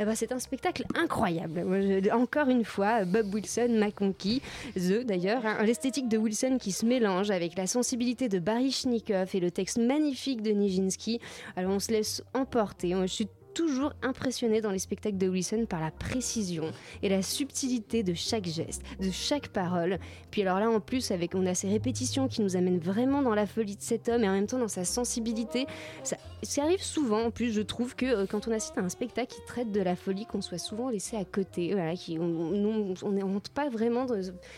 Eh 0.00 0.04
ben, 0.04 0.14
c'est 0.14 0.30
un 0.30 0.38
spectacle 0.38 0.84
incroyable. 0.94 1.64
Encore 2.12 2.48
une 2.48 2.64
fois, 2.64 3.04
Bob 3.04 3.34
Wilson 3.34 3.68
m'a 3.70 3.90
conquis. 3.90 4.42
The, 4.76 5.04
d'ailleurs, 5.04 5.44
hein, 5.44 5.64
l'esthétique 5.64 6.08
de 6.08 6.16
Wilson 6.16 6.58
qui 6.60 6.70
se 6.70 6.86
mélange 6.86 7.32
avec 7.32 7.56
la 7.58 7.66
sensibilité 7.66 8.28
de 8.28 8.38
Baryshnikov 8.38 9.30
et 9.34 9.40
le 9.40 9.50
texte 9.50 9.78
magnifique 9.78 10.40
de 10.42 10.52
Nijinsky. 10.52 11.20
Alors, 11.56 11.72
on 11.72 11.80
se 11.80 11.90
laisse 11.90 12.22
emporter. 12.32 12.94
Je 13.02 13.06
suis 13.06 13.28
toujours 13.58 13.92
impressionnée 14.02 14.60
dans 14.60 14.70
les 14.70 14.78
spectacles 14.78 15.18
de 15.18 15.28
Wilson 15.28 15.66
par 15.68 15.80
la 15.80 15.90
précision 15.90 16.70
et 17.02 17.08
la 17.08 17.22
subtilité 17.22 18.04
de 18.04 18.14
chaque 18.14 18.44
geste, 18.44 18.84
de 19.00 19.10
chaque 19.10 19.48
parole. 19.48 19.98
Puis 20.30 20.42
alors 20.42 20.60
là, 20.60 20.70
en 20.70 20.78
plus, 20.78 21.10
avec 21.10 21.34
on 21.34 21.44
a 21.44 21.54
ces 21.54 21.68
répétitions 21.68 22.28
qui 22.28 22.40
nous 22.40 22.54
amènent 22.54 22.78
vraiment 22.78 23.20
dans 23.20 23.34
la 23.34 23.46
folie 23.46 23.74
de 23.74 23.82
cet 23.82 24.08
homme 24.08 24.22
et 24.22 24.28
en 24.28 24.32
même 24.32 24.46
temps 24.46 24.60
dans 24.60 24.68
sa 24.68 24.84
sensibilité. 24.84 25.66
Ça, 26.04 26.16
ça 26.44 26.62
arrive 26.62 26.84
souvent, 26.84 27.24
en 27.24 27.30
plus, 27.32 27.52
je 27.52 27.60
trouve 27.60 27.96
que 27.96 28.06
euh, 28.06 28.26
quand 28.26 28.46
on 28.46 28.52
assiste 28.52 28.78
à 28.78 28.80
un 28.80 28.88
spectacle 28.88 29.34
qui 29.34 29.44
traite 29.44 29.72
de 29.72 29.80
la 29.80 29.96
folie, 29.96 30.24
qu'on 30.24 30.40
soit 30.40 30.58
souvent 30.58 30.88
laissé 30.88 31.16
à 31.16 31.24
côté, 31.24 31.74
qui, 31.96 32.16
on 32.16 32.28
ne 32.28 33.24
monte 33.24 33.48
pas 33.48 33.68
vraiment 33.68 34.06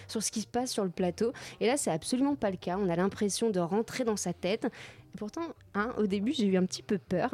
sur 0.09 0.23
ce 0.23 0.31
qui 0.31 0.43
se 0.43 0.47
passe 0.47 0.73
sur 0.73 0.85
le 0.85 0.91
plateau. 0.91 1.33
Et 1.61 1.67
là, 1.67 1.79
c'est 1.79 1.91
absolument 1.91 2.35
pas 2.35 2.51
le 2.51 2.59
cas. 2.59 2.77
On 2.79 2.91
a 2.91 2.97
l'impression 2.97 3.49
de 3.49 3.61
rentrer 3.61 4.05
dans 4.05 4.17
sa 4.17 4.35
tête. 4.35 4.67
Et 4.67 5.17
pourtant, 5.17 5.55
hein, 5.75 5.95
au 5.97 6.07
début, 6.07 6.35
j'ai 6.35 6.45
eu 6.45 6.59
un 6.59 6.67
petit 6.67 6.83
peu 6.83 6.99
peur 6.99 7.31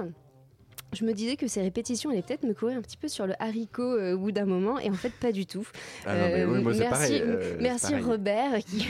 je 0.93 1.05
me 1.05 1.13
disais 1.13 1.37
que 1.37 1.47
ces 1.47 1.61
répétitions 1.61 2.11
allaient 2.11 2.23
peut-être 2.23 2.45
me 2.45 2.55
courir 2.55 2.79
un 2.79 2.83
petit 2.83 2.97
peu 2.97 3.09
sur 3.09 3.27
le 3.27 3.35
haricot 3.41 3.83
euh, 3.83 4.15
au 4.15 4.19
bout 4.19 4.33
d'un 4.33 4.45
moment, 4.47 4.79
et 4.79 4.89
en 4.91 4.95
fait 4.95 5.13
pas 5.13 5.33
du 5.33 5.47
tout. 5.47 5.67
Ah 6.05 6.15
non, 6.15 6.29
mais 6.29 6.45
oui, 6.45 6.63
moi, 6.63 6.73
c'est 6.73 6.81
merci, 6.81 6.91
pareil, 6.91 7.23
euh, 7.25 7.57
merci. 7.61 7.95
Robert 7.97 8.59
qui, 8.67 8.87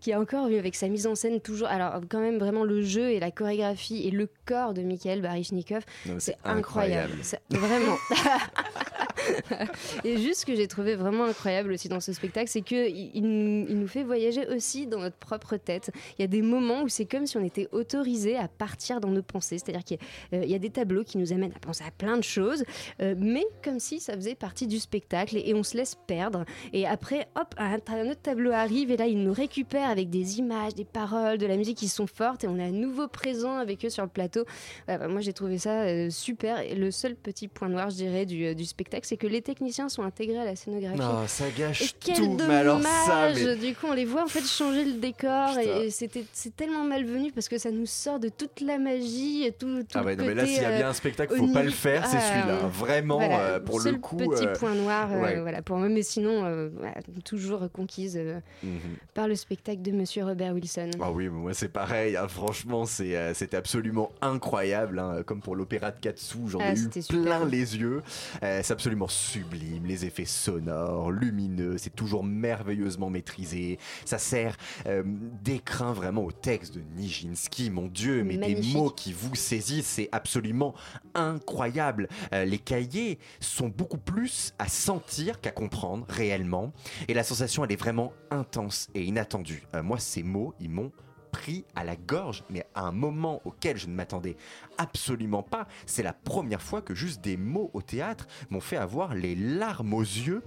qui 0.00 0.12
a 0.12 0.20
encore 0.20 0.48
eu 0.48 0.56
avec 0.56 0.74
sa 0.74 0.88
mise 0.88 1.06
en 1.06 1.14
scène 1.14 1.40
toujours. 1.40 1.68
Alors 1.68 2.00
quand 2.08 2.20
même 2.20 2.38
vraiment 2.38 2.64
le 2.64 2.82
jeu 2.82 3.10
et 3.10 3.20
la 3.20 3.30
chorégraphie 3.30 4.06
et 4.06 4.10
le 4.10 4.28
corps 4.46 4.74
de 4.74 4.82
Michael 4.82 5.22
Baryshnikov, 5.22 5.82
c'est 6.18 6.36
incroyable. 6.44 7.14
Vraiment. 7.50 7.96
et 10.04 10.16
juste 10.18 10.40
ce 10.40 10.46
que 10.46 10.54
j'ai 10.54 10.66
trouvé 10.66 10.94
vraiment 10.96 11.24
incroyable 11.24 11.72
aussi 11.72 11.88
dans 11.88 12.00
ce 12.00 12.12
spectacle, 12.12 12.48
c'est 12.48 12.62
que 12.62 12.88
il, 12.88 13.10
il 13.14 13.78
nous- 13.78 13.86
fait 13.90 14.04
voyager 14.04 14.46
aussi 14.46 14.86
dans 14.86 15.00
notre 15.00 15.16
propre 15.16 15.56
tête. 15.56 15.90
Il 16.18 16.22
y 16.22 16.24
a 16.24 16.28
des 16.28 16.42
moments 16.42 16.82
où 16.82 16.88
c'est 16.88 17.06
comme 17.06 17.26
si 17.26 17.36
on 17.36 17.44
était 17.44 17.66
autorisé 17.72 18.36
à 18.36 18.46
partir 18.46 19.00
dans 19.00 19.08
nos 19.08 19.22
pensées. 19.22 19.58
C'est-à-dire 19.58 19.82
qu'il 19.82 19.98
euh, 20.32 20.44
y 20.44 20.54
a 20.54 20.60
des 20.60 20.70
tableaux 20.70 21.02
qui 21.02 21.18
nous 21.18 21.29
amènent 21.32 21.52
à 21.54 21.58
penser 21.58 21.84
à 21.86 21.90
plein 21.90 22.16
de 22.16 22.22
choses, 22.24 22.64
euh, 23.02 23.14
mais 23.18 23.44
comme 23.62 23.78
si 23.80 24.00
ça 24.00 24.14
faisait 24.14 24.34
partie 24.34 24.66
du 24.66 24.78
spectacle 24.78 25.36
et, 25.36 25.50
et 25.50 25.54
on 25.54 25.62
se 25.62 25.76
laisse 25.76 25.96
perdre. 26.06 26.44
Et 26.72 26.86
après, 26.86 27.28
hop, 27.36 27.54
un, 27.58 27.78
un 27.88 28.10
autre 28.10 28.22
tableau 28.22 28.52
arrive 28.52 28.90
et 28.90 28.96
là, 28.96 29.06
il 29.06 29.22
nous 29.22 29.32
récupère 29.32 29.88
avec 29.88 30.10
des 30.10 30.38
images, 30.38 30.74
des 30.74 30.84
paroles, 30.84 31.38
de 31.38 31.46
la 31.46 31.56
musique 31.56 31.78
qui 31.78 31.88
sont 31.88 32.06
fortes 32.06 32.44
et 32.44 32.48
on 32.48 32.58
est 32.58 32.64
à 32.64 32.70
nouveau 32.70 33.08
présent 33.08 33.56
avec 33.56 33.84
eux 33.84 33.90
sur 33.90 34.02
le 34.04 34.08
plateau. 34.08 34.44
Voilà, 34.86 35.08
moi, 35.08 35.20
j'ai 35.20 35.32
trouvé 35.32 35.58
ça 35.58 35.82
euh, 35.82 36.10
super. 36.10 36.60
Et 36.60 36.74
le 36.74 36.90
seul 36.90 37.14
petit 37.16 37.48
point 37.48 37.68
noir, 37.68 37.90
je 37.90 37.96
dirais, 37.96 38.26
du, 38.26 38.44
euh, 38.46 38.54
du 38.54 38.64
spectacle, 38.64 39.06
c'est 39.06 39.16
que 39.16 39.26
les 39.26 39.42
techniciens 39.42 39.88
sont 39.88 40.02
intégrés 40.02 40.38
à 40.38 40.44
la 40.44 40.56
scénographie. 40.56 41.00
Ah, 41.02 41.24
ça 41.26 41.48
Et 41.48 41.52
gâche 41.58 41.94
quel 42.00 42.16
tout. 42.16 42.36
dommage 42.36 42.48
Mais 42.48 42.54
alors 42.54 42.80
ça, 42.82 43.32
mais- 43.34 43.56
Du 43.56 43.74
coup, 43.74 43.86
on 43.88 43.92
les 43.92 44.04
voit 44.04 44.22
en 44.24 44.26
fait 44.28 44.44
changer 44.46 44.84
le 44.84 44.92
décor 44.94 45.50
Putain. 45.50 45.80
et 45.82 45.90
c'était 45.90 46.24
c'est 46.32 46.54
tellement 46.56 46.84
malvenu 46.84 47.30
parce 47.32 47.48
que 47.48 47.58
ça 47.58 47.70
nous 47.70 47.86
sort 47.86 48.18
de 48.18 48.28
toute 48.28 48.60
la 48.60 48.78
magie, 48.78 49.50
tout, 49.58 49.82
tout 49.82 49.86
Ah 49.94 50.00
le 50.00 50.06
ouais, 50.06 50.16
non, 50.16 50.24
mais 50.24 50.34
là, 50.34 50.46
s'il 50.46 50.62
y 50.62 50.64
a 50.64 50.76
bien 50.76 50.88
un 50.88 50.92
spectacle, 50.92 51.19
faut 51.28 51.52
pas 51.52 51.62
le 51.62 51.70
faire, 51.70 52.06
c'est 52.06 52.18
Ah, 52.18 52.20
celui-là. 52.20 52.56
Vraiment, 52.68 53.16
voilà, 53.16 53.40
euh, 53.40 53.60
pour 53.60 53.80
le 53.80 53.92
coup. 53.94 54.16
petit 54.16 54.46
euh, 54.46 54.54
point 54.54 54.74
noir, 54.74 55.10
euh, 55.12 55.20
ouais. 55.20 55.40
voilà, 55.40 55.62
pour 55.62 55.76
moi, 55.76 55.88
mais 55.88 56.02
sinon, 56.02 56.70
voilà, 56.78 56.94
toujours 57.24 57.70
conquise 57.72 58.18
mhm. 58.62 58.78
par 59.14 59.28
le 59.28 59.34
spectacle 59.34 59.82
de 59.82 59.92
Monsieur 59.92 60.24
Robert 60.24 60.54
Wilson. 60.54 60.90
Ah 61.00 61.10
oui, 61.10 61.24
mais 61.24 61.38
moi 61.38 61.54
c'est 61.54 61.68
pareil, 61.68 62.16
hein, 62.16 62.28
franchement 62.28 62.84
c'est 62.84 63.34
c'était 63.34 63.56
absolument 63.56 64.10
incroyable, 64.20 64.98
hein, 64.98 65.22
comme 65.24 65.40
pour 65.40 65.56
l'opéra 65.56 65.90
de 65.90 66.00
Katsu, 66.00 66.38
j'en 66.46 66.60
Ah, 66.60 66.72
ai 66.72 66.78
eu 66.78 66.88
super. 67.02 67.22
plein 67.22 67.44
les 67.44 67.76
yeux, 67.76 68.02
c'est 68.40 68.70
absolument 68.70 69.08
sublime, 69.08 69.86
les 69.86 70.04
effets 70.04 70.24
sonores, 70.24 71.10
lumineux, 71.10 71.76
c'est 71.78 71.94
toujours 71.94 72.24
merveilleusement 72.24 73.10
maîtrisé, 73.10 73.78
ça 74.04 74.18
sert 74.18 74.56
euh, 74.86 75.02
d'écrin 75.42 75.92
vraiment 75.92 76.24
au 76.24 76.32
texte 76.32 76.74
de 76.74 76.80
Nijinsky, 76.96 77.70
mon 77.70 77.86
dieu, 77.86 78.22
mais 78.24 78.36
des 78.36 78.60
mots 78.72 78.90
qui 78.90 79.12
vous 79.12 79.34
saisissent, 79.34 79.86
c'est 79.86 80.08
absolument 80.12 80.74
incroyable. 81.14 82.08
Euh, 82.32 82.44
les 82.44 82.58
cahiers 82.58 83.18
sont 83.40 83.68
beaucoup 83.68 83.98
plus 83.98 84.54
à 84.58 84.68
sentir 84.68 85.40
qu'à 85.40 85.50
comprendre 85.50 86.06
réellement, 86.08 86.72
et 87.08 87.14
la 87.14 87.22
sensation 87.22 87.64
elle 87.64 87.72
est 87.72 87.76
vraiment 87.76 88.12
intense 88.30 88.88
et 88.94 89.02
inattendue. 89.02 89.64
Euh, 89.74 89.82
moi 89.82 89.98
ces 89.98 90.22
mots, 90.22 90.54
ils 90.60 90.70
m'ont 90.70 90.92
pris 91.30 91.64
à 91.74 91.84
la 91.84 91.96
gorge, 91.96 92.44
mais 92.50 92.66
à 92.74 92.82
un 92.82 92.92
moment 92.92 93.40
auquel 93.44 93.76
je 93.76 93.86
ne 93.86 93.94
m'attendais 93.94 94.36
absolument 94.78 95.42
pas. 95.42 95.66
C'est 95.86 96.02
la 96.02 96.12
première 96.12 96.60
fois 96.60 96.82
que 96.82 96.94
juste 96.94 97.22
des 97.22 97.36
mots 97.36 97.70
au 97.72 97.82
théâtre 97.82 98.26
m'ont 98.50 98.60
fait 98.60 98.76
avoir 98.76 99.14
les 99.14 99.34
larmes 99.36 99.94
aux 99.94 100.02
yeux. 100.02 100.42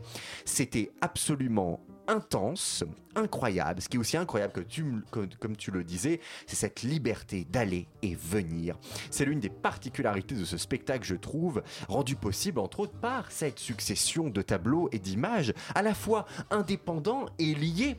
C'était 0.45 0.91
absolument 1.01 1.79
intense, 2.07 2.83
incroyable. 3.15 3.81
Ce 3.81 3.89
qui 3.89 3.97
est 3.97 3.99
aussi 3.99 4.17
incroyable, 4.17 4.53
que 4.53 4.61
tu, 4.61 4.85
comme 5.11 5.55
tu 5.57 5.71
le 5.71 5.83
disais, 5.83 6.19
c'est 6.47 6.55
cette 6.55 6.81
liberté 6.81 7.45
d'aller 7.49 7.87
et 8.01 8.15
venir. 8.15 8.77
C'est 9.11 9.25
l'une 9.25 9.39
des 9.39 9.49
particularités 9.49 10.35
de 10.35 10.45
ce 10.45 10.57
spectacle, 10.57 11.05
je 11.05 11.15
trouve, 11.15 11.63
rendu 11.87 12.15
possible 12.15 12.59
entre 12.59 12.81
autres 12.81 12.99
par 12.99 13.31
cette 13.31 13.59
succession 13.59 14.29
de 14.29 14.41
tableaux 14.41 14.89
et 14.91 14.99
d'images, 14.99 15.53
à 15.75 15.81
la 15.81 15.93
fois 15.93 16.25
indépendants 16.51 17.25
et 17.39 17.53
liés 17.53 17.97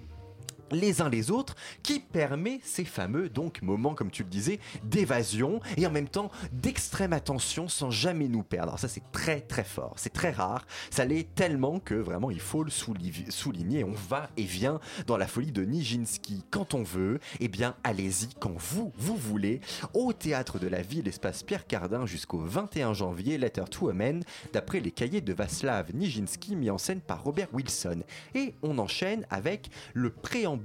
les 0.74 1.00
uns 1.00 1.08
les 1.08 1.30
autres, 1.30 1.54
qui 1.82 2.00
permet 2.00 2.60
ces 2.62 2.84
fameux 2.84 3.28
donc 3.28 3.62
moments, 3.62 3.94
comme 3.94 4.10
tu 4.10 4.22
le 4.22 4.28
disais, 4.28 4.58
d'évasion 4.84 5.60
et 5.76 5.86
en 5.86 5.90
même 5.90 6.08
temps 6.08 6.30
d'extrême 6.52 7.12
attention 7.12 7.68
sans 7.68 7.90
jamais 7.90 8.28
nous 8.28 8.42
perdre. 8.42 8.68
Alors 8.68 8.78
ça 8.78 8.88
c'est 8.88 9.12
très 9.12 9.40
très 9.40 9.64
fort, 9.64 9.94
c'est 9.96 10.12
très 10.12 10.30
rare, 10.30 10.66
ça 10.90 11.04
l'est 11.04 11.34
tellement 11.34 11.78
que 11.78 11.94
vraiment 11.94 12.30
il 12.30 12.40
faut 12.40 12.64
le 12.64 12.70
souligner. 12.70 13.84
On 13.84 13.92
va 13.92 14.30
et 14.36 14.42
vient 14.44 14.80
dans 15.06 15.16
la 15.16 15.26
folie 15.26 15.52
de 15.52 15.64
Nijinsky 15.64 16.44
quand 16.50 16.74
on 16.74 16.82
veut, 16.82 17.20
et 17.40 17.48
bien 17.48 17.74
allez-y 17.84 18.28
quand 18.40 18.54
vous 18.56 18.92
vous 18.96 19.16
voulez 19.16 19.60
au 19.92 20.12
théâtre 20.12 20.58
de 20.58 20.66
la 20.66 20.82
ville 20.82 21.08
espace 21.08 21.42
Pierre 21.42 21.66
Cardin 21.66 22.06
jusqu'au 22.06 22.38
21 22.38 22.94
janvier 22.94 23.38
Letter 23.38 23.64
to 23.70 23.92
Man 23.92 24.22
d'après 24.52 24.80
les 24.80 24.90
cahiers 24.90 25.20
de 25.20 25.32
Vaslav 25.32 25.94
Nijinsky 25.94 26.56
mis 26.56 26.70
en 26.70 26.78
scène 26.78 27.00
par 27.00 27.24
Robert 27.24 27.48
Wilson. 27.52 28.02
Et 28.34 28.54
on 28.62 28.78
enchaîne 28.78 29.26
avec 29.30 29.70
le 29.92 30.10
préambule 30.10 30.63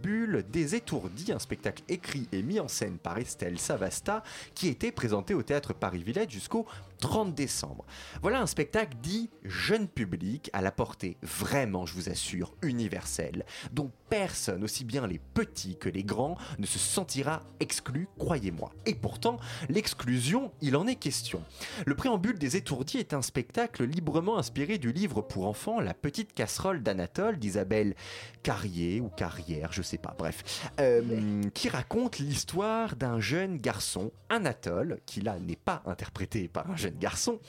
des 0.52 0.76
étourdis, 0.76 1.32
un 1.32 1.39
spectacle 1.39 1.84
écrit 1.88 2.28
et 2.32 2.41
mis 2.41 2.60
en 2.60 2.68
scène 2.68 2.97
par 2.97 3.18
Estelle 3.18 3.60
Savasta 3.60 4.24
qui 4.56 4.68
était 4.68 4.91
présenté 4.91 5.34
au 5.34 5.43
théâtre 5.43 5.74
Paris-Villette 5.74 6.32
jusqu'au 6.32 6.66
30 7.00 7.34
décembre. 7.34 7.86
Voilà 8.22 8.41
un 8.41 8.47
spectacle 8.47 8.97
dit 9.02 9.30
jeune 9.43 9.88
public 9.88 10.50
à 10.54 10.62
la 10.62 10.72
portée 10.72 11.18
vraiment, 11.22 11.86
je 11.86 11.93
vous 11.93 12.10
assure, 12.10 12.54
universelle, 12.62 13.45
dont 13.72 13.91
personne, 14.10 14.64
aussi 14.64 14.86
bien 14.86 15.08
les 15.08 15.20
petits 15.20 15.78
que 15.78 15.89
les 15.89 16.04
grands, 16.04 16.38
ne 16.58 16.66
se 16.66 16.80
sentira 16.80 17.41
exclu, 17.60 18.08
croyez-moi. 18.18 18.72
Et 18.86 18.95
pourtant, 18.95 19.38
l'exclusion, 19.70 20.52
il 20.62 20.76
en 20.76 20.88
est 20.88 20.95
question. 20.95 21.43
Le 21.86 21.95
préambule 21.95 22.39
des 22.39 22.56
étourdis 22.56 22.97
est 22.97 23.14
un 23.14 23.22
spectacle 23.22 23.84
librement 23.84 24.38
inspiré 24.38 24.78
du 24.78 24.91
livre 24.91 25.22
pour 25.22 25.47
enfants 25.47 25.80
La 25.80 25.93
petite 25.93 26.34
casserole 26.34 26.82
d'Anatole 26.82 27.38
d'Isabelle 27.38 27.95
Carrier 28.43 29.00
ou 29.00 29.10
Carrière, 29.10 29.72
je 29.72 29.82
sais 29.82 29.97
pas, 29.97 30.16
bref, 30.18 30.72
euh, 30.80 31.41
qui 31.54 31.70
raconte 31.70 32.20
l'histoire 32.20 32.95
d'un 32.95 33.20
jeune 33.20 33.58
garçon, 33.58 34.12
Anatole, 34.30 35.00
qui 35.06 35.22
là 35.22 35.38
n'est 35.39 35.56
pas 35.56 35.84
interprété 35.86 36.47
par 36.47 36.70
un 36.70 36.76
jeune 36.76 36.89
garçon, 36.98 37.40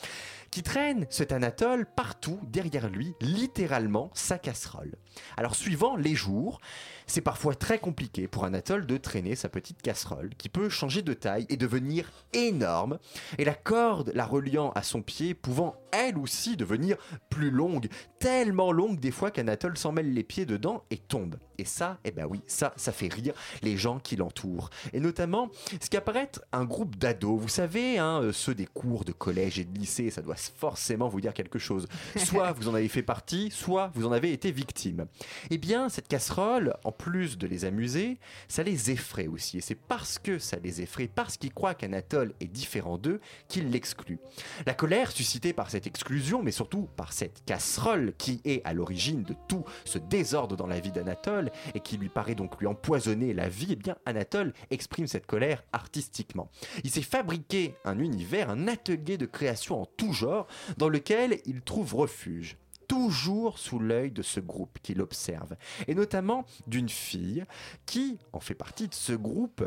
qui 0.51 0.63
traîne 0.63 1.07
cet 1.11 1.33
Anatole 1.33 1.87
partout 1.87 2.41
derrière 2.45 2.89
lui, 2.89 3.15
littéralement 3.21 4.11
sa 4.15 4.39
casserole. 4.39 4.97
Alors 5.37 5.55
suivant 5.55 5.97
les 5.97 6.15
jours, 6.15 6.61
c'est 7.07 7.21
parfois 7.21 7.55
très 7.55 7.79
compliqué 7.79 8.29
pour 8.29 8.45
Anatole 8.45 8.87
de 8.87 8.97
traîner 8.97 9.35
sa 9.35 9.49
petite 9.49 9.83
casserole 9.83 10.31
qui 10.39 10.49
peut 10.49 10.69
changer 10.69 11.03
de 11.03 11.13
taille 11.13 11.47
et 11.49 11.57
devenir 11.57 12.11
énorme, 12.33 12.99
et 13.39 13.45
la 13.45 13.55
corde 13.55 14.13
la 14.15 14.25
reliant 14.25 14.71
à 14.71 14.83
son 14.83 15.03
pied 15.03 15.35
pouvant 15.35 15.77
elle 15.93 16.19
aussi 16.19 16.57
devenir 16.57 16.97
plus 17.29 17.51
longue, 17.51 17.89
tellement 18.19 18.73
longue 18.73 19.01
des 19.01 19.11
fois 19.11 19.31
qu'Anatole 19.31 19.77
s'en 19.77 19.93
mêle 19.93 20.13
les 20.13 20.23
pieds 20.23 20.47
dedans 20.47 20.85
et 20.91 20.99
tombe. 20.99 21.37
Et 21.59 21.65
ça, 21.65 21.99
eh 22.05 22.11
ben 22.11 22.27
oui, 22.27 22.41
ça, 22.47 22.73
ça 22.77 22.93
fait 22.93 23.13
rire 23.13 23.35
les 23.63 23.77
gens 23.77 23.99
qui 23.99 24.17
l'entourent. 24.17 24.71
Et 24.93 25.01
notamment, 25.01 25.51
ce 25.81 25.91
qui 25.91 25.97
apparaît 25.97 26.23
être 26.23 26.43
un 26.53 26.65
groupe 26.65 26.97
d'ados, 26.97 27.39
vous 27.39 27.49
savez, 27.49 27.99
hein, 27.99 28.23
euh, 28.23 28.33
ceux 28.33 28.55
des 28.55 28.67
cours 28.67 29.05
de 29.05 29.13
collège 29.13 29.59
et 29.59 29.65
de 29.65 29.79
lycée, 29.79 30.11
ça 30.11 30.23
doit 30.23 30.37
forcément 30.41 31.09
vous 31.09 31.21
dire 31.21 31.35
quelque 31.35 31.59
chose. 31.59 31.87
Soit 32.17 32.53
vous 32.53 32.69
en 32.69 32.75
avez 32.75 32.89
fait 32.89 33.03
partie, 33.03 33.51
soit 33.51 33.91
vous 33.95 34.07
en 34.07 34.13
avez 34.13 34.33
été 34.33 34.51
victime. 34.51 35.07
Eh 35.51 35.59
bien, 35.59 35.89
cette 35.89 36.09
casserole, 36.09 36.75
en 36.85 36.93
plus 36.93 37.39
de 37.39 37.47
les 37.47 37.65
amuser, 37.65 38.19
ça 38.49 38.63
les 38.63 38.91
effraie 38.91 39.27
aussi. 39.27 39.59
Et 39.59 39.61
c'est 39.61 39.75
parce 39.75 40.19
que 40.19 40.39
ça 40.39 40.59
les 40.63 40.83
effraie, 40.83 41.09
parce 41.09 41.37
qu'ils 41.37 41.53
croient 41.53 41.75
qu'Anatole 41.75 42.35
est 42.41 42.47
différent 42.47 42.99
d'eux, 42.99 43.21
qu'ils 43.49 43.71
l'excluent. 43.71 44.19
La 44.67 44.75
colère 44.75 45.11
suscitée 45.11 45.53
par 45.53 45.71
cette 45.71 45.87
exclusion, 45.87 46.43
mais 46.43 46.53
surtout 46.53 46.89
par 46.97 47.13
cette 47.13 47.45
casserole 47.45 48.15
qui 48.19 48.41
est 48.45 48.63
à 48.65 48.73
l'origine 48.73 49.23
de 49.23 49.35
tout 49.49 49.65
ce 49.85 49.99
désordre 49.99 50.57
dans 50.57 50.67
la 50.67 50.81
vie 50.81 50.93
d'Anatole 50.93 51.51
et 51.75 51.81
qui 51.81 51.97
lui 51.97 52.09
paraît 52.09 52.35
donc 52.35 52.59
lui 52.61 52.67
empoisonner 52.67 53.35
la 53.35 53.49
vie, 53.49 53.69
eh 53.71 53.77
bien 53.77 53.97
Anatole 54.07 54.53
exprime 54.71 55.07
cette 55.07 55.27
colère 55.27 55.65
artistiquement. 55.73 56.51
Il 56.85 56.91
s'est 56.91 57.03
fabriqué 57.03 57.75
un 57.85 57.99
univers, 57.99 58.51
un 58.51 58.69
atelier 58.69 59.19
de 59.19 59.27
création 59.27 59.83
en 59.83 59.87
tout 59.87 60.13
genre 60.13 60.30
dans 60.77 60.89
lequel 60.89 61.41
il 61.45 61.63
trouve 61.63 61.95
refuge 61.95 62.57
toujours 62.91 63.61
sous 63.61 63.79
l'œil 63.79 64.11
de 64.11 64.23
ce 64.23 64.41
groupe 64.41 64.79
qu'il 64.83 65.01
observe, 65.01 65.55
et 65.87 65.95
notamment 65.95 66.45
d'une 66.67 66.89
fille 66.89 67.45
qui 67.87 68.19
en 68.33 68.41
fait 68.41 68.55
partie 68.55 68.89
de 68.89 68.95
ce 68.95 69.13
groupe 69.13 69.65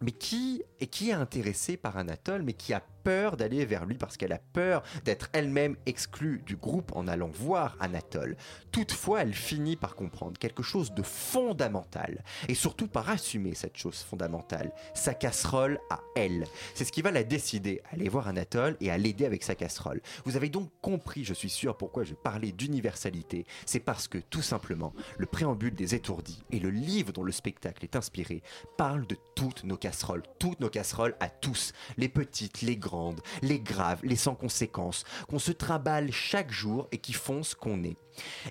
mais 0.00 0.12
qui, 0.12 0.62
et 0.80 0.86
qui 0.86 1.10
est 1.10 1.14
intéressée 1.14 1.76
par 1.76 1.96
Anatole, 1.96 2.42
mais 2.42 2.52
qui 2.52 2.72
a 2.72 2.82
peur 3.04 3.36
d'aller 3.36 3.64
vers 3.66 3.84
lui 3.84 3.96
parce 3.96 4.16
qu'elle 4.16 4.32
a 4.32 4.38
peur 4.38 4.82
d'être 5.04 5.28
elle-même 5.32 5.76
exclue 5.86 6.42
du 6.44 6.56
groupe 6.56 6.90
en 6.96 7.06
allant 7.06 7.28
voir 7.28 7.76
Anatole. 7.78 8.36
Toutefois, 8.72 9.22
elle 9.22 9.34
finit 9.34 9.76
par 9.76 9.94
comprendre 9.94 10.38
quelque 10.38 10.62
chose 10.62 10.92
de 10.94 11.02
fondamental 11.02 12.24
et 12.48 12.54
surtout 12.54 12.88
par 12.88 13.10
assumer 13.10 13.54
cette 13.54 13.76
chose 13.76 13.98
fondamentale, 13.98 14.72
sa 14.94 15.14
casserole 15.14 15.78
à 15.90 16.00
elle. 16.16 16.46
C'est 16.74 16.84
ce 16.84 16.92
qui 16.92 17.02
va 17.02 17.10
la 17.10 17.24
décider 17.24 17.82
à 17.84 17.94
aller 17.94 18.08
voir 18.08 18.26
Anatole 18.26 18.76
et 18.80 18.90
à 18.90 18.98
l'aider 18.98 19.26
avec 19.26 19.42
sa 19.42 19.54
casserole. 19.54 20.00
Vous 20.24 20.36
avez 20.36 20.48
donc 20.48 20.70
compris, 20.80 21.24
je 21.24 21.34
suis 21.34 21.50
sûr, 21.50 21.76
pourquoi 21.76 22.04
je 22.04 22.14
parlais 22.14 22.52
d'universalité. 22.52 23.44
C'est 23.66 23.80
parce 23.80 24.08
que 24.08 24.18
tout 24.18 24.42
simplement, 24.42 24.94
le 25.18 25.26
préambule 25.26 25.74
des 25.74 25.94
étourdis 25.94 26.42
et 26.50 26.58
le 26.58 26.70
livre 26.70 27.12
dont 27.12 27.22
le 27.22 27.32
spectacle 27.32 27.84
est 27.84 27.96
inspiré 27.96 28.42
parlent 28.78 29.06
de 29.06 29.16
toutes 29.34 29.64
nos 29.64 29.76
casseroles, 29.84 30.22
toutes 30.38 30.60
nos 30.60 30.70
casseroles 30.70 31.14
à 31.20 31.28
tous, 31.28 31.72
les 31.98 32.08
petites, 32.08 32.62
les 32.62 32.78
grandes 32.78 33.20
les 33.42 33.60
graves, 33.60 34.00
les 34.02 34.16
sans 34.16 34.34
conséquences, 34.34 35.04
qu'on 35.28 35.38
se 35.38 35.52
trimballe 35.52 36.12
chaque 36.12 36.50
jour 36.50 36.88
et 36.92 36.98
qui 36.98 37.12
font 37.12 37.42
ce 37.42 37.54
qu'on 37.54 37.82
est. 37.84 37.96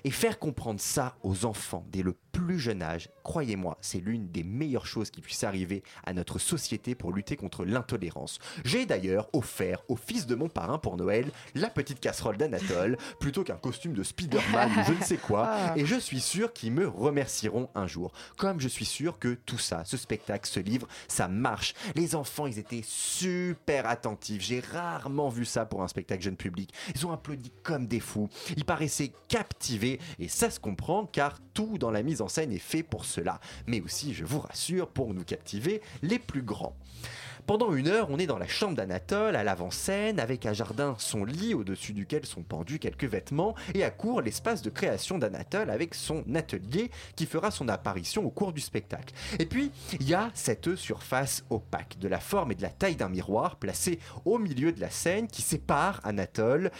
Et 0.04 0.10
faire 0.10 0.38
comprendre 0.38 0.80
ça 0.80 1.16
aux 1.22 1.44
enfants 1.44 1.84
dès 1.90 2.02
le 2.02 2.14
plus 2.34 2.58
jeune 2.58 2.82
âge, 2.82 3.08
croyez-moi, 3.22 3.78
c'est 3.80 4.00
l'une 4.00 4.28
des 4.28 4.42
meilleures 4.42 4.86
choses 4.86 5.10
qui 5.10 5.20
puisse 5.20 5.44
arriver 5.44 5.82
à 6.04 6.12
notre 6.12 6.38
société 6.40 6.94
pour 6.96 7.12
lutter 7.12 7.36
contre 7.36 7.64
l'intolérance. 7.64 8.40
J'ai 8.64 8.86
d'ailleurs 8.86 9.28
offert 9.32 9.82
au 9.88 9.94
fils 9.96 10.26
de 10.26 10.34
mon 10.34 10.48
parrain 10.48 10.78
pour 10.78 10.96
Noël 10.96 11.30
la 11.54 11.70
petite 11.70 12.00
casserole 12.00 12.36
d'Anatole 12.36 12.98
plutôt 13.20 13.44
qu'un 13.44 13.56
costume 13.56 13.92
de 13.94 14.02
Spider-Man 14.02 14.70
ou 14.78 14.84
je 14.84 14.92
ne 14.98 15.02
sais 15.04 15.16
quoi, 15.16 15.46
Ah. 15.48 15.72
et 15.76 15.86
je 15.86 15.94
suis 15.94 16.20
sûr 16.20 16.52
qu'ils 16.52 16.72
me 16.72 16.88
remercieront 16.88 17.70
un 17.76 17.86
jour. 17.86 18.12
Comme 18.36 18.60
je 18.60 18.68
suis 18.68 18.84
sûr 18.84 19.18
que 19.20 19.34
tout 19.46 19.58
ça, 19.58 19.84
ce 19.84 19.96
spectacle, 19.96 20.48
ce 20.50 20.58
livre, 20.60 20.88
ça 21.06 21.28
marche. 21.28 21.74
Les 21.94 22.16
enfants, 22.16 22.46
ils 22.48 22.58
étaient 22.58 22.82
super 22.84 23.86
attentifs. 23.86 24.42
J'ai 24.42 24.60
rarement 24.60 25.28
vu 25.28 25.44
ça 25.44 25.64
pour 25.66 25.82
un 25.82 25.88
spectacle 25.88 26.22
jeune 26.22 26.36
public. 26.36 26.72
Ils 26.96 27.06
ont 27.06 27.12
applaudi 27.12 27.52
comme 27.62 27.86
des 27.86 28.00
fous. 28.00 28.28
Ils 28.56 28.64
paraissaient 28.64 29.12
captivés 29.28 30.00
et 30.18 30.26
ça 30.28 30.50
se 30.50 30.58
comprend 30.58 31.06
car 31.06 31.38
tout 31.54 31.78
dans 31.78 31.90
la 31.90 32.02
mise 32.02 32.20
en 32.20 32.28
scène 32.28 32.52
est 32.52 32.58
fait 32.58 32.82
pour 32.82 33.04
cela. 33.04 33.40
Mais 33.66 33.80
aussi, 33.80 34.12
je 34.12 34.24
vous 34.24 34.40
rassure, 34.40 34.88
pour 34.88 35.14
nous 35.14 35.24
captiver 35.24 35.80
les 36.02 36.18
plus 36.18 36.42
grands. 36.42 36.76
Pendant 37.46 37.74
une 37.74 37.88
heure, 37.88 38.08
on 38.10 38.18
est 38.18 38.26
dans 38.26 38.38
la 38.38 38.48
chambre 38.48 38.74
d'Anatole, 38.74 39.36
à 39.36 39.44
l'avant-scène, 39.44 40.18
avec 40.18 40.46
à 40.46 40.54
jardin 40.54 40.94
son 40.98 41.26
lit 41.26 41.52
au-dessus 41.52 41.92
duquel 41.92 42.24
sont 42.24 42.42
pendus 42.42 42.78
quelques 42.78 43.04
vêtements, 43.04 43.54
et 43.74 43.84
à 43.84 43.90
court 43.90 44.22
l'espace 44.22 44.62
de 44.62 44.70
création 44.70 45.18
d'Anatole 45.18 45.68
avec 45.68 45.94
son 45.94 46.24
atelier 46.34 46.90
qui 47.16 47.26
fera 47.26 47.50
son 47.50 47.68
apparition 47.68 48.24
au 48.24 48.30
cours 48.30 48.54
du 48.54 48.62
spectacle. 48.62 49.14
Et 49.38 49.44
puis, 49.44 49.72
il 50.00 50.08
y 50.08 50.14
a 50.14 50.30
cette 50.32 50.74
surface 50.74 51.44
opaque, 51.50 51.98
de 51.98 52.08
la 52.08 52.18
forme 52.18 52.52
et 52.52 52.54
de 52.54 52.62
la 52.62 52.70
taille 52.70 52.96
d'un 52.96 53.10
miroir, 53.10 53.56
placée 53.56 53.98
au 54.24 54.38
milieu 54.38 54.72
de 54.72 54.80
la 54.80 54.90
scène 54.90 55.28
qui 55.28 55.42
sépare 55.42 56.00
Anatole 56.02 56.70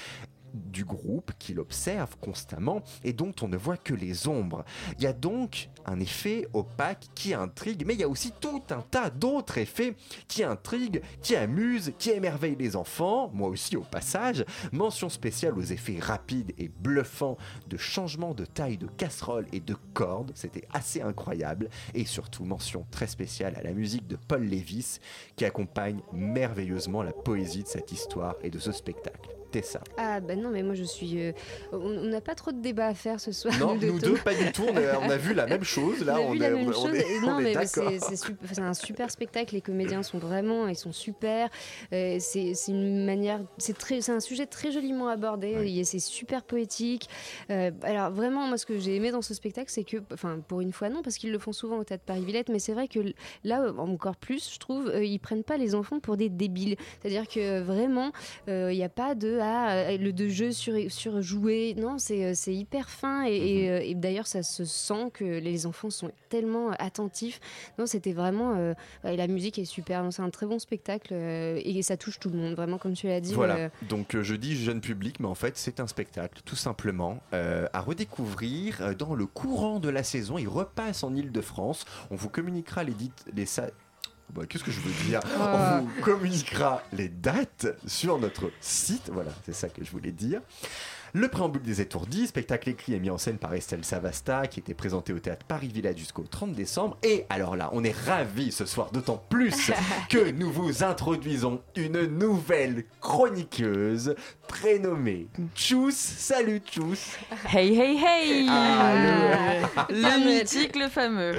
du 0.55 0.85
groupe 0.85 1.33
qu'il 1.39 1.61
observe 1.61 2.17
constamment 2.21 2.83
et 3.03 3.13
dont 3.13 3.35
on 3.43 3.49
ne 3.49 3.57
voit 3.57 3.77
que 3.77 3.95
les 3.95 4.29
ombres. 4.29 4.65
Il 4.99 5.05
y 5.05 5.07
a 5.07 5.13
donc 5.13 5.69
un 5.87 6.01
effet 6.01 6.47
opaque 6.53 7.09
qui 7.15 7.35
intrigue, 7.35 7.85
mais 7.87 7.95
il 7.95 8.01
y 8.01 8.05
a 8.05 8.09
aussi 8.09 8.33
tout 8.41 8.63
un 8.71 8.83
tas 8.83 9.11
d'autres 9.11 9.59
effets 9.59 9.95
qui 10.29 10.45
intriguent, 10.45 11.03
qui 11.23 11.37
amusent, 11.37 11.93
qui 11.99 12.11
émerveillent 12.11 12.57
les 12.57 12.77
enfants, 12.77 13.31
moi 13.33 13.49
aussi 13.49 13.77
au 13.77 13.83
passage. 13.83 14.45
Mention 14.73 15.09
spéciale 15.09 15.59
aux 15.59 15.63
effets 15.63 15.99
rapides 15.99 16.53
et 16.59 16.69
bluffants 16.69 17.37
de 17.69 17.77
changement 17.77 18.35
de 18.35 18.45
taille 18.45 18.79
de 18.79 18.87
casserole 18.87 19.47
et 19.53 19.61
de 19.61 19.77
cordes, 19.93 20.33
c'était 20.35 20.67
assez 20.73 21.03
incroyable. 21.03 21.69
Et 21.95 22.05
surtout 22.05 22.45
mention 22.45 22.87
très 22.91 23.07
spéciale 23.07 23.55
à 23.57 23.63
la 23.63 23.73
musique 23.73 24.07
de 24.07 24.17
Paul 24.17 24.45
Lévis 24.45 24.99
qui 25.37 25.45
accompagne 25.45 26.01
merveilleusement 26.13 27.03
la 27.03 27.13
poésie 27.13 27.63
de 27.63 27.69
cette 27.69 27.93
histoire 27.93 28.37
et 28.43 28.51
de 28.51 28.59
ce 28.59 28.73
spectacle. 28.73 29.34
Tessa. 29.55 29.81
Ah 29.97 30.19
bah 30.19 30.35
non, 30.35 30.51
mais 30.51 30.65
moi 30.65 30.75
je 30.75 30.83
suis... 30.83 31.21
euh, 31.23 31.33
on 31.73 31.89
n'a 31.89 32.21
pas 32.21 32.35
trop 32.35 32.51
de 32.51 32.61
débat 32.61 32.89
à 32.89 32.95
faire 32.95 33.21
ce 33.21 33.31
soir. 33.31 33.55
Non, 33.61 33.75
nous 33.75 34.01
deux. 34.01 34.11
deux, 34.11 34.15
pas 34.17 34.35
du 34.35 34.51
tout. 34.51 34.65
On 34.69 34.77
a, 34.77 34.99
on 34.99 35.09
a 35.09 35.17
vu 35.17 35.33
la 35.33 35.47
même 35.47 35.63
chose. 35.63 36.05
Là, 36.05 36.19
on 36.21 36.31
a 36.31 36.33
vu 36.33 36.39
la 36.41 36.47
est, 36.49 36.51
même 36.51 36.69
on 36.69 36.73
chose. 36.73 36.95
est- 36.95 37.21
non, 37.21 37.41
mais 37.41 37.55
c'est 37.67 38.59
un 38.61 38.75
super 38.75 39.13
spectacle. 39.13 39.55
Les 39.55 39.61
comédiens 39.61 40.03
sont 40.03 40.19
vraiment, 40.19 40.67
ils 40.67 40.75
sont 40.77 40.91
super. 40.91 41.49
Euh, 41.93 42.17
c'est 42.19 42.53
une 42.67 43.05
manière, 43.07 43.41
c'est 43.59 43.79
très, 43.79 44.01
c'est 44.01 44.11
un 44.11 44.19
sujet 44.19 44.47
très 44.47 44.73
joliment 44.73 45.07
abordé. 45.07 45.49
et 45.79 45.85
C'est 45.85 46.01
super 46.01 46.43
poétique. 46.43 47.09
Euh, 47.51 47.71
alors 47.83 48.11
vraiment, 48.11 48.49
moi, 48.49 48.59
ce 48.59 48.67
que 48.67 48.77
j'ai 48.81 48.97
aimé 48.97 49.13
dans 49.13 49.23
ce 49.23 49.35
spectacle, 49.35 49.71
c'est 49.71 49.85
que, 49.85 49.99
enfin, 50.13 50.41
pour 50.49 50.63
une 50.63 50.73
fois, 50.73 50.89
non, 50.89 51.03
parce 51.03 51.17
qu'ils 51.17 51.31
le 51.31 51.39
font 51.39 51.53
souvent 51.53 51.79
au 51.79 51.85
Théâtre 51.85 52.05
Paris-Villette, 52.07 52.49
mais 52.49 52.59
c'est 52.59 52.73
vrai 52.73 52.89
que 52.89 52.99
là, 53.45 53.73
encore 53.79 54.17
plus, 54.17 54.53
je 54.53 54.59
trouve, 54.59 54.93
ils 55.01 55.21
prennent 55.21 55.45
pas 55.45 55.59
les 55.59 55.77
enfants 55.77 56.01
pour 56.01 56.17
des 56.17 56.29
débiles. 56.29 56.75
C'est-à-dire 57.01 57.29
que 57.29 57.61
vraiment, 57.61 58.11
il 58.49 58.67
n'y 58.69 58.83
a 58.83 58.89
pas 58.89 59.15
de 59.15 59.39
euh, 59.71 59.97
le 59.99 60.13
de 60.13 60.29
jeu 60.29 60.53
sur 60.53 60.75
surjoué. 60.89 61.75
Non, 61.77 61.99
c'est 61.99 62.25
euh, 62.25 62.53
hyper 62.53 62.89
fin 62.91 63.27
et, 63.27 63.35
et, 63.35 63.71
euh, 63.71 63.81
et 63.83 63.95
d'ailleurs, 63.95 64.27
ça 64.27 64.43
se 64.43 64.65
sent 64.65 65.11
que 65.13 65.25
les 65.25 65.67
enfants 65.67 65.91
sont 65.91 66.11
tellement 66.29 66.71
attentifs. 66.79 67.41
Non, 67.79 67.87
c'était 67.87 68.13
vraiment 68.13 68.55
euh, 68.57 68.75
ouais, 69.05 69.17
la 69.17 69.27
musique 69.27 69.59
est 69.59 69.65
super. 69.65 70.05
C'est 70.11 70.23
un 70.23 70.31
très 70.31 70.47
bon 70.47 70.59
spectacle 70.59 71.13
euh, 71.13 71.61
et 71.65 71.83
ça 71.83 71.97
touche 71.97 72.19
tout 72.19 72.31
le 72.31 72.39
monde. 72.39 72.55
Vraiment, 72.55 72.79
comme 72.79 72.95
tu 72.95 73.07
l'as 73.07 73.21
dit. 73.21 73.35
Voilà, 73.35 73.57
euh, 73.57 73.69
donc 73.89 74.21
je 74.21 74.35
dis 74.35 74.57
jeune 74.57 74.81
public, 74.81 75.21
mais 75.21 75.29
en 75.29 75.35
fait 75.35 75.57
c'est 75.57 75.81
un 75.81 75.87
spectacle 75.87 76.41
tout 76.45 76.57
simplement 76.57 77.19
à 77.33 77.81
redécouvrir 77.81 78.95
dans 78.97 79.15
le 79.15 79.27
courant 79.27 79.81
de 79.81 79.89
la 79.89 80.03
saison. 80.03 80.39
Il 80.39 80.49
repasse 80.49 81.03
en 81.05 81.15
Ile-de-France. 81.15 81.85
On 82.11 82.17
vous 82.17 82.29
communiquera 82.29 82.85
les, 82.85 82.95
dites, 82.95 83.25
les 83.35 83.47
Bah, 84.33 84.43
Qu'est-ce 84.49 84.65
que 84.65 84.71
je 84.73 84.81
veux 84.81 85.05
dire 85.07 85.21
Ah. 85.39 85.81
On 85.81 85.85
vous 85.85 86.03
communiquera 86.03 86.83
les 86.93 87.09
dates 87.09 87.67
sur 87.87 88.19
notre 88.19 88.51
site. 88.61 89.11
Voilà, 89.13 89.31
c'est 89.45 89.55
ça 89.55 89.69
que 89.69 89.85
je 89.85 89.91
voulais 89.91 90.13
dire. 90.13 90.41
Le 91.17 91.29
préambule 91.29 91.63
des 91.63 91.81
étourdis, 91.81 92.27
spectacle 92.27 92.69
écrit 92.71 92.93
et 92.95 92.99
mis 92.99 93.09
en 93.09 93.19
scène 93.19 93.39
par 93.39 93.55
Estelle 93.55 93.85
Savasta, 93.85 94.49
qui 94.49 94.59
était 94.59 94.75
présenté 94.75 95.13
au 95.13 95.21
théâtre 95.21 95.47
Paris-Village 95.47 95.97
jusqu'au 95.99 96.25
30 96.25 96.51
décembre. 96.55 96.97
Et 97.05 97.25
alors 97.31 97.55
là, 97.55 97.71
on 97.73 97.85
est 97.85 97.95
ravis 97.97 98.51
ce 98.51 98.67
soir, 98.67 98.91
d'autant 98.91 99.23
plus 99.29 99.71
que 100.11 100.33
nous 100.33 100.51
vous 100.51 100.83
introduisons 100.83 101.61
une 101.77 102.07
nouvelle 102.07 102.83
chroniqueuse 103.01 104.17
prénommée 104.49 105.29
Tchous. 105.55 105.93
Salut 105.93 106.59
Tchous 106.67 106.97
Hey, 107.49 107.79
hey, 107.79 107.97
hey 108.05 108.47
Ah, 108.51 108.95
le- 109.91 109.95
Le 109.95 110.39
mythique, 110.41 110.75
le 110.75 110.89
fameux. 110.89 111.35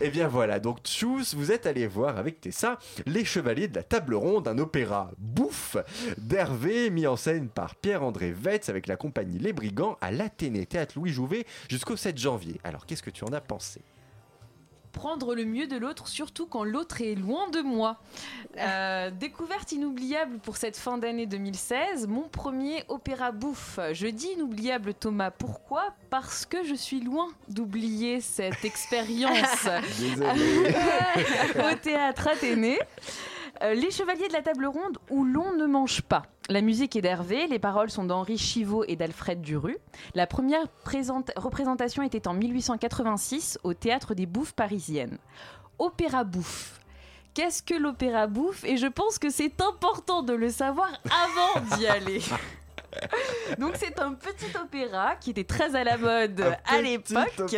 Et 0.00 0.08
bien 0.10 0.28
voilà, 0.28 0.60
donc 0.60 0.78
Tchous, 0.84 1.34
vous 1.36 1.50
êtes 1.50 1.66
allé 1.66 1.88
voir 1.88 2.16
avec 2.16 2.40
Tessa 2.40 2.78
Les 3.06 3.24
Chevaliers 3.24 3.66
de 3.66 3.74
la 3.74 3.82
Table 3.82 4.14
Ronde, 4.14 4.46
un 4.46 4.58
opéra 4.58 5.10
bouffe 5.18 5.76
d'Hervé, 6.16 6.90
mis 6.90 7.08
en 7.08 7.16
scène 7.16 7.48
par 7.48 7.74
Pierre-André 7.74 8.30
Vetz 8.30 8.68
avec 8.68 8.86
la 8.86 8.94
compagnie 8.94 9.15
Les 9.22 9.52
Brigands 9.52 9.96
à 10.00 10.10
l'Athénée 10.10 10.66
Théâtre 10.66 10.94
Louis 10.96 11.10
Jouvet 11.10 11.46
jusqu'au 11.68 11.96
7 11.96 12.18
janvier. 12.18 12.60
Alors 12.64 12.86
qu'est-ce 12.86 13.02
que 13.02 13.10
tu 13.10 13.24
en 13.24 13.32
as 13.32 13.40
pensé? 13.40 13.80
Prendre 14.92 15.34
le 15.34 15.44
mieux 15.44 15.66
de 15.66 15.76
l'autre, 15.76 16.08
surtout 16.08 16.46
quand 16.46 16.64
l'autre 16.64 17.02
est 17.02 17.14
loin 17.14 17.50
de 17.50 17.60
moi. 17.60 18.00
Euh, 18.56 19.10
découverte 19.20 19.72
inoubliable 19.72 20.38
pour 20.38 20.56
cette 20.56 20.76
fin 20.78 20.96
d'année 20.96 21.26
2016, 21.26 22.06
mon 22.06 22.28
premier 22.28 22.82
opéra 22.88 23.30
bouffe. 23.30 23.78
Je 23.92 24.06
dis 24.06 24.28
inoubliable 24.28 24.94
Thomas, 24.94 25.30
pourquoi? 25.30 25.94
Parce 26.08 26.46
que 26.46 26.64
je 26.64 26.74
suis 26.74 27.00
loin 27.00 27.28
d'oublier 27.48 28.22
cette 28.22 28.64
expérience 28.64 29.66
au 31.56 31.74
théâtre 31.76 32.28
Athénée. 32.28 32.78
Euh, 33.62 33.74
les 33.74 33.90
Chevaliers 33.90 34.28
de 34.28 34.32
la 34.32 34.42
Table 34.42 34.66
Ronde 34.66 34.98
où 35.10 35.24
l'on 35.24 35.54
ne 35.54 35.66
mange 35.66 36.02
pas. 36.02 36.22
La 36.48 36.60
musique 36.60 36.94
est 36.96 37.02
d'Hervé, 37.02 37.46
les 37.48 37.58
paroles 37.58 37.90
sont 37.90 38.04
d'Henri 38.04 38.38
Chivot 38.38 38.84
et 38.86 38.96
d'Alfred 38.96 39.40
Duru. 39.40 39.76
La 40.14 40.26
première 40.26 40.64
représentation 41.36 42.02
était 42.02 42.28
en 42.28 42.34
1886 42.34 43.58
au 43.64 43.74
Théâtre 43.74 44.14
des 44.14 44.26
Bouffes 44.26 44.52
parisiennes. 44.52 45.18
Opéra 45.78 46.24
bouffe. 46.24 46.80
Qu'est-ce 47.34 47.62
que 47.62 47.74
l'opéra 47.74 48.26
bouffe? 48.26 48.64
Et 48.64 48.76
je 48.76 48.86
pense 48.86 49.18
que 49.18 49.28
c'est 49.28 49.60
important 49.60 50.22
de 50.22 50.32
le 50.32 50.48
savoir 50.48 50.90
avant 51.04 51.76
d'y 51.76 51.86
aller. 51.86 52.20
Donc 53.58 53.74
c'est 53.76 54.00
un 54.00 54.14
petit 54.14 54.56
opéra 54.56 55.16
qui 55.16 55.30
était 55.30 55.44
très 55.44 55.74
à 55.74 55.84
la 55.84 55.98
mode 55.98 56.56
à 56.64 56.80
l'époque. 56.80 57.54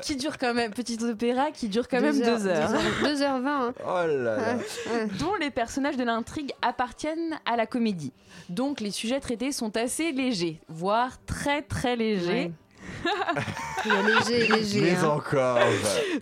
qui 0.00 0.16
dure 0.16 0.38
quand 0.38 0.54
même, 0.54 0.72
petit 0.72 0.98
opéra 1.04 1.50
qui 1.50 1.68
dure 1.68 1.88
quand 1.88 2.00
même 2.00 2.18
deux 2.18 2.46
heures. 2.46 2.70
2h20. 3.02 3.46
hein. 3.46 3.74
Oh 3.84 4.06
là 4.06 4.06
là. 4.06 4.36
dont 5.18 5.34
les 5.40 5.50
personnages 5.50 5.96
de 5.96 6.04
l'intrigue 6.04 6.52
appartiennent 6.62 7.38
à 7.46 7.56
la 7.56 7.66
comédie. 7.66 8.12
Donc 8.48 8.80
les 8.80 8.90
sujets 8.90 9.20
traités 9.20 9.52
sont 9.52 9.76
assez 9.76 10.12
légers, 10.12 10.60
voire 10.68 11.24
très 11.24 11.62
très 11.62 11.96
légers. 11.96 12.52
Il 13.84 13.92
y 13.92 13.94
a 13.94 14.02
léger, 14.02 14.48
léger. 14.48 14.80
Mais 14.80 14.96
hein. 14.96 15.08
encore. 15.10 15.58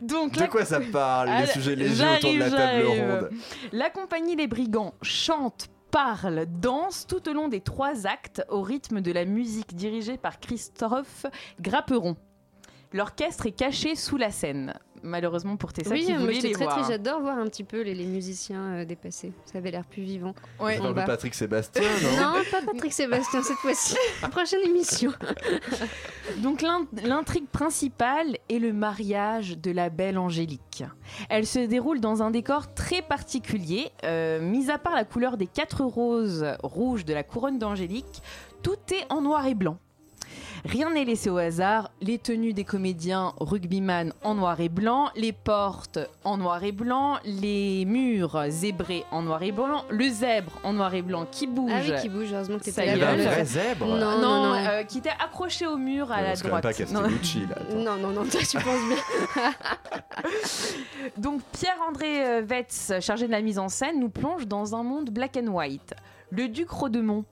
Donc, 0.03 0.35
de 0.35 0.41
la- 0.41 0.49
quoi 0.49 0.64
ça 0.64 0.81
parle, 0.81 1.31
les 1.41 1.47
sujets 1.47 1.76
légers 1.76 2.05
autour 2.18 2.33
de 2.35 2.39
la 2.39 2.51
table 2.51 2.87
ronde? 2.87 3.31
La 3.72 3.91
compagnie 3.91 4.37
Les 4.37 4.47
Brigands 4.47 4.93
chante, 5.03 5.68
parle, 5.91 6.45
danse 6.61 7.07
tout 7.07 7.26
au 7.29 7.33
long 7.33 7.49
des 7.49 7.61
trois 7.61 8.07
actes 8.07 8.45
au 8.51 8.61
rythme 8.62 9.01
de 9.01 9.11
la 9.12 9.24
musique 9.24 9.74
dirigée 9.74 10.18
par 10.18 10.39
Christophe 10.41 11.24
Grapperon. 11.61 12.16
L'orchestre 12.93 13.47
est 13.47 13.53
caché 13.53 13.95
sous 13.97 14.16
la 14.16 14.30
scène. 14.30 14.74
Malheureusement 15.05 15.57
pour 15.57 15.72
Tessa 15.72 15.91
Oui, 15.91 16.07
qui 16.07 16.12
moi 16.12 16.22
voulait 16.22 16.41
les 16.41 16.51
très 16.53 16.64
voir. 16.64 16.84
j'adore 16.89 17.20
voir 17.20 17.39
un 17.39 17.45
petit 17.45 17.62
peu 17.62 17.82
les, 17.82 17.95
les 17.95 18.05
musiciens 18.07 18.78
euh, 18.80 18.84
dépassés. 18.84 19.32
Ça 19.45 19.59
avait 19.59 19.70
l'air 19.70 19.84
plus 19.84 20.03
vivant. 20.03 20.34
Ouais. 20.59 20.76
Patrick 21.07 21.34
Sébastien, 21.36 21.82
non 22.03 22.20
Non, 22.20 22.32
pas 22.51 22.62
Patrick 22.66 22.93
Sébastien 22.93 23.43
cette 23.45 23.59
fois-ci. 23.59 23.95
Prochaine 24.32 24.62
émission. 24.64 25.12
Donc 26.39 26.62
l'in- 26.62 26.86
l'intrigue 27.05 27.47
principale 27.47 28.39
est 28.49 28.59
le 28.59 28.72
mariage 28.72 29.57
de 29.59 29.70
la 29.70 29.89
belle 29.89 30.18
Angélique. 30.18 30.82
Elle 31.28 31.47
se 31.47 31.61
déroule 31.61 32.01
dans 32.01 32.22
un 32.24 32.32
décor 32.32 32.74
très 32.74 33.03
particulier, 33.03 33.91
euh, 34.05 34.41
mis 34.41 34.68
à 34.70 34.78
part 34.78 34.95
la 34.97 35.05
couleur 35.05 35.36
des 35.36 35.47
quatre 35.47 35.84
roses 35.84 36.45
rouges 36.62 37.05
de 37.05 37.14
la 37.14 37.22
couronne 37.22 37.59
d'Angélique, 37.59 38.20
tout 38.62 38.76
est 38.93 39.07
en 39.12 39.20
noir 39.20 39.47
et 39.47 39.55
blanc. 39.55 39.78
Rien 40.65 40.91
n'est 40.91 41.05
laissé 41.05 41.31
au 41.31 41.39
hasard, 41.39 41.91
les 42.01 42.19
tenues 42.19 42.53
des 42.53 42.65
comédiens 42.65 43.33
rugbyman 43.41 44.13
en 44.23 44.35
noir 44.35 44.61
et 44.61 44.69
blanc, 44.69 45.11
les 45.17 45.33
portes 45.33 45.99
en 46.25 46.37
noir 46.37 46.63
et 46.65 46.73
blanc, 46.73 47.19
les 47.25 47.85
murs 47.85 48.45
zébrés 48.49 49.05
en 49.11 49.23
noir 49.23 49.43
et 49.43 49.53
blanc, 49.53 49.85
le 49.91 50.09
zèbre 50.09 50.53
en 50.65 50.73
noir 50.73 50.95
et 50.95 51.03
blanc 51.03 51.27
qui 51.31 51.47
bouge. 51.47 51.71
Ah 51.75 51.81
oui, 51.83 51.93
qui 52.01 52.09
bouge, 52.09 52.33
heureusement 52.33 52.59
que 52.59 52.65
t'étais 52.65 52.87
là. 52.87 52.95
Il 52.95 52.99
y 52.99 53.03
avait 53.03 53.27
un 53.27 53.31
vrai 53.31 53.45
zèbre. 53.45 53.87
Non, 53.87 53.97
non, 53.97 54.19
non, 54.21 54.45
non. 54.47 54.55
euh, 54.55 54.83
qui 54.83 54.99
était 54.99 55.11
accroché 55.11 55.67
au 55.67 55.77
mur 55.77 56.11
à 56.13 56.23
la 56.23 56.35
droite. 56.35 56.63
pas. 56.63 56.73
Castellucci, 56.73 57.41
là. 57.47 57.57
attends. 57.61 57.77
Non, 57.77 57.97
non, 57.97 58.11
non, 58.11 58.25
toi 58.25 58.41
tu 58.41 58.57
penses 58.59 58.65
bien. 58.89 59.53
Donc 61.17 61.41
Pierre-André 61.53 62.27
euh, 62.27 62.43
Vetz, 62.45 62.93
chargé 63.01 63.27
de 63.27 63.33
la 63.33 63.41
mise 63.43 63.59
en 63.59 63.69
scène, 63.69 64.01
nous 64.01 64.09
plonge 64.11 64.47
dans 64.47 64.75
un 64.75 64.83
monde 64.83 65.11
black 65.11 65.37
and 65.37 65.49
white. 65.49 65.95
Le 66.31 66.49
duc 66.49 66.69
Rodemont, 66.71 67.25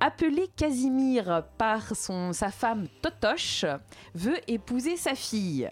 appelé 0.00 0.48
Casimir 0.56 1.44
par 1.58 1.94
son, 1.96 2.32
sa 2.32 2.50
femme 2.50 2.86
Totoche, 3.02 3.64
veut 4.14 4.38
épouser 4.48 4.96
sa 4.96 5.14
fille. 5.14 5.68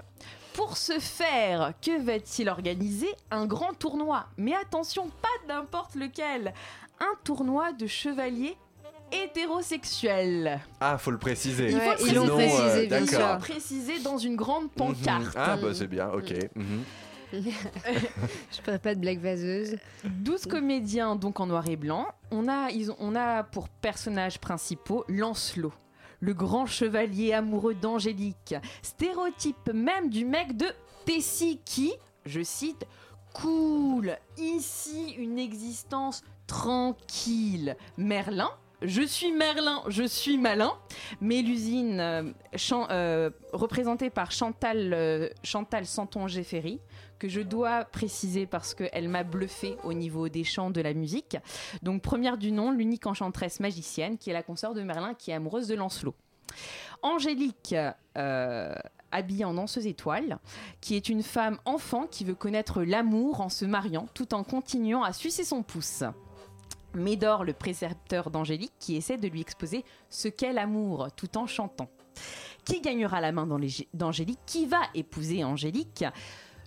Pour 0.55 0.77
ce 0.77 0.99
faire, 0.99 1.73
que 1.81 2.01
va-t-il 2.03 2.49
organiser? 2.49 3.09
Un 3.31 3.47
grand 3.47 3.73
tournoi. 3.73 4.27
Mais 4.37 4.55
attention, 4.55 5.09
pas 5.23 5.29
n'importe 5.55 5.95
lequel. 5.95 6.53
Un 7.01 7.15
tournoi 7.25 7.73
de 7.73 7.87
chevaliers 7.87 8.57
hétérosexuels. 9.11 10.61
Ah, 10.81 10.99
faut 10.99 11.11
le 11.11 11.19
préciser. 11.19 11.71
Il 11.71 11.81
faut 11.81 11.91
le 11.91 12.29
préciser, 12.31 12.89
euh. 12.93 13.37
Précisé 13.39 13.99
dans 14.01 14.19
une 14.19 14.37
grande 14.37 14.65
Mhm. 14.65 14.71
pancarte. 14.71 15.37
Ah, 15.37 15.57
bah 15.57 15.69
c'est 15.75 15.87
bien, 15.87 16.09
ok. 16.11 16.33
Mhm. 16.55 16.83
Je 17.33 18.61
ferai 18.63 18.79
pas 18.79 18.95
de 18.95 19.01
blague 19.01 19.21
vaseuse. 19.21 19.77
12 20.05 20.47
comédiens 20.47 21.17
donc 21.17 21.41
en 21.41 21.47
noir 21.47 21.67
et 21.69 21.77
blanc. 21.77 22.07
On 22.31 22.49
a, 22.49 22.71
ils 22.71 22.91
ont- 22.91 22.97
on 23.01 23.15
a 23.15 23.43
pour 23.43 23.69
personnages 23.69 24.39
principaux 24.39 25.05
Lancelot, 25.09 25.73
le 26.21 26.35
grand 26.35 26.67
chevalier 26.67 27.33
amoureux 27.33 27.75
d'Angélique, 27.75 28.55
stéréotype 28.83 29.71
même 29.73 30.11
du 30.11 30.25
mec 30.25 30.57
de 30.57 30.67
Tessie 31.07 31.61
qui, 31.65 31.93
je 32.27 32.43
cite, 32.43 32.87
cool, 33.33 34.17
ici 34.39 35.15
une 35.19 35.39
existence 35.39 36.23
tranquille. 36.47 37.77
Merlin, 37.97 38.51
je 38.83 39.03
suis 39.03 39.33
Merlin, 39.33 39.83
je 39.89 40.03
suis 40.05 40.39
malin. 40.39 40.73
Mélusine, 41.21 42.01
euh, 42.01 42.23
euh, 42.91 43.31
représentée 43.53 44.11
par 44.11 44.31
Chantal, 44.33 44.93
euh, 44.93 45.29
Chantal 45.45 45.87
Santon-Géféry, 45.87 46.81
que 47.23 47.29
je 47.29 47.41
dois 47.41 47.85
préciser 47.85 48.47
parce 48.47 48.75
qu'elle 48.75 49.09
m'a 49.09 49.23
bluffé 49.23 49.77
au 49.85 49.93
niveau 49.93 50.29
des 50.29 50.43
chants 50.43 50.71
de 50.71 50.81
la 50.81 50.93
musique. 50.93 51.37
Donc 51.81 52.03
première 52.03 52.37
du 52.37 52.51
nom, 52.51 52.73
l'unique 52.73 53.07
enchanteresse 53.07 53.61
magicienne, 53.61 54.19
qui 54.19 54.31
est 54.31 54.33
la 54.33 54.43
consort 54.43 54.75
de 54.75 54.83
Merlin, 54.83 55.15
qui 55.15 55.31
est 55.31 55.35
amoureuse 55.35 55.69
de 55.69 55.77
Lancelot. 55.77 56.17
Angélique, 57.01 57.77
euh, 58.19 58.75
habillée 59.13 59.45
en 59.45 59.55
danseuse 59.55 59.87
étoile, 59.87 60.41
qui 60.81 60.97
est 60.97 61.09
une 61.09 61.23
femme 61.23 61.59
enfant 61.65 62.09
qui 62.09 62.25
veut 62.25 62.35
connaître 62.35 62.83
l'amour 62.83 63.41
en 63.41 63.49
se 63.49 63.65
mariant, 63.65 64.09
tout 64.15 64.35
en 64.35 64.43
continuant 64.43 65.05
à 65.05 65.13
sucer 65.13 65.45
son 65.45 65.63
pouce. 65.63 66.03
Médor, 66.95 67.45
le 67.45 67.53
précepteur 67.53 68.33
d'Angélique, 68.33 68.73
qui 68.81 68.97
essaie 68.97 69.17
de 69.17 69.29
lui 69.29 69.43
exposer 69.43 69.85
ce 70.11 70.27
qu'est 70.27 70.53
l'amour, 70.53 71.07
tout 71.15 71.39
en 71.39 71.47
chantant. 71.47 71.89
Qui 72.65 72.81
gagnera 72.81 73.21
la 73.21 73.31
main 73.31 73.47
d'Angélique? 73.95 74.41
Qui 74.45 74.67
va 74.67 74.81
épouser 74.93 75.45
Angélique? 75.45 76.05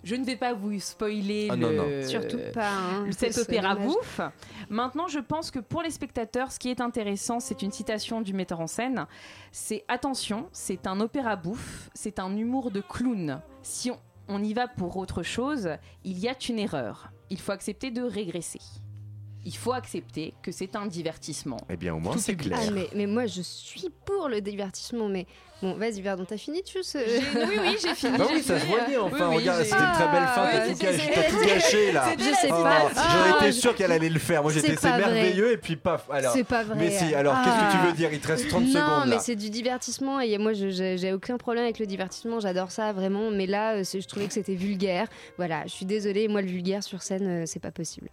Je 0.04 0.14
ne 0.14 0.24
vais 0.24 0.36
pas 0.36 0.52
vous 0.54 0.78
spoiler 0.78 1.48
Ah, 1.50 1.56
non, 1.56 1.68
le, 1.70 1.76
non. 2.02 2.06
Surtout 2.08 2.38
pas. 2.52 2.70
hein. 2.70 3.06
cet 3.10 3.38
opéra 3.38 3.74
bouffe. 3.74 4.20
Maintenant, 4.68 5.08
je 5.08 5.18
pense 5.18 5.50
que 5.50 5.58
pour 5.58 5.82
les 5.82 5.90
spectateurs, 5.90 6.52
ce 6.52 6.58
qui 6.58 6.70
est 6.70 6.80
intéressant, 6.80 7.40
c'est 7.40 7.62
une 7.62 7.72
citation 7.72 8.20
du 8.20 8.32
metteur 8.32 8.60
en 8.60 8.66
scène. 8.66 9.06
C'est 9.52 9.84
attention, 9.88 10.48
c'est 10.52 10.86
un 10.86 11.00
opéra 11.00 11.36
bouffe, 11.36 11.90
c'est 11.94 12.18
un 12.18 12.36
humour 12.36 12.70
de 12.70 12.80
clown. 12.80 13.40
Si 13.62 13.90
on, 13.90 13.98
on 14.28 14.42
y 14.42 14.54
va 14.54 14.68
pour 14.68 14.96
autre 14.96 15.22
chose, 15.22 15.68
il 16.04 16.18
y 16.18 16.28
a 16.28 16.34
une 16.48 16.58
erreur. 16.58 17.10
Il 17.30 17.40
faut 17.40 17.52
accepter 17.52 17.90
de 17.90 18.02
régresser. 18.02 18.60
Il 19.48 19.56
faut 19.56 19.72
accepter 19.72 20.34
que 20.42 20.50
c'est 20.50 20.74
un 20.74 20.86
divertissement. 20.86 21.56
Eh 21.70 21.76
bien, 21.76 21.94
au 21.94 22.00
moins, 22.00 22.12
Tout 22.14 22.18
c'est 22.18 22.34
clair. 22.34 22.58
Ah, 22.60 22.70
mais, 22.72 22.88
mais 22.96 23.06
moi 23.06 23.26
je 23.26 23.40
suis 23.42 23.88
pour 24.04 24.28
le 24.28 24.40
divertissement. 24.40 25.08
Mais 25.08 25.24
bon, 25.62 25.74
vas-y, 25.74 26.02
pardon, 26.02 26.24
t'as 26.24 26.36
fini, 26.36 26.64
tu 26.64 26.82
sais 26.82 27.06
Oui, 27.36 27.42
oui, 27.62 27.76
j'ai 27.80 27.94
fini. 27.94 28.18
Bah 28.18 28.26
oui, 28.28 28.42
ça 28.42 28.58
se 28.58 28.66
voyait 28.66 28.96
enfin. 28.96 29.28
Oui, 29.28 29.36
oui, 29.36 29.42
Regarde, 29.42 29.62
c'était 29.62 29.76
une 29.76 29.92
très 29.92 30.08
belle 30.10 30.26
fin. 30.34 30.46
Ah, 30.46 30.50
T'as 30.52 31.30
tout, 31.30 31.44
gâché- 31.46 31.92
là. 31.92 32.06
Je 32.18 32.24
sais 32.24 32.48
Oh, 32.50 32.60
pas. 32.60 32.88
J'aurais 32.92 33.30
Ah, 33.34 33.36
été 33.40 33.52
je- 33.52 33.60
sûr 33.60 33.74
qu'elle 33.76 33.92
allait 33.92 34.08
le 34.08 34.18
faire. 34.18 34.42
Moi, 34.42 34.50
j'étais 34.50 34.74
C'est 34.74 34.96
merveilleux 34.96 35.52
et 35.52 35.58
puis 35.58 35.76
paf. 35.76 36.10
Alors, 36.10 36.32
C'est 36.32 36.42
pas 36.42 36.64
vrai. 36.64 36.74
mais 36.76 36.90
si. 36.90 37.14
Alors, 37.14 37.36
qu'est-ce 37.44 37.54
que 37.54 37.70
tu 37.70 37.78
Ah. 37.80 37.86
veux 37.86 37.92
dire? 37.92 38.12
Il 38.12 38.18
te 38.18 38.26
reste 38.26 38.48
30 38.48 38.64
non, 38.64 38.72
secondes 38.72 39.04
mais 39.06 39.14
là. 39.14 39.20
c'est 39.20 39.36
du 39.36 39.50
divertissement 39.50 40.18
et 40.18 40.36
moi 40.38 40.54
j'ai 40.54 41.12
aucun 41.12 41.36
problème 41.38 41.62
avec 41.62 41.78
le 41.78 41.86
divertissement, 41.86 42.40
j'adore 42.40 42.72
ça 42.72 42.92
vraiment. 42.92 43.30
Mais 43.30 43.46
là, 43.46 43.74
euh, 43.76 43.84
je 43.84 44.04
trouvais 44.08 44.26
que 44.26 44.32
c'était 44.34 44.56
vulgaire. 44.56 45.06
Voilà, 45.36 45.62
je 45.66 45.70
suis 45.70 45.86
désolée, 45.86 46.26
moi 46.26 46.42
le 46.42 46.48
vulgaire 46.48 46.82
sur 46.82 47.00
scène, 47.02 47.26
euh, 47.28 47.46
c'est 47.46 47.60
pas 47.60 47.70
possible. 47.70 48.08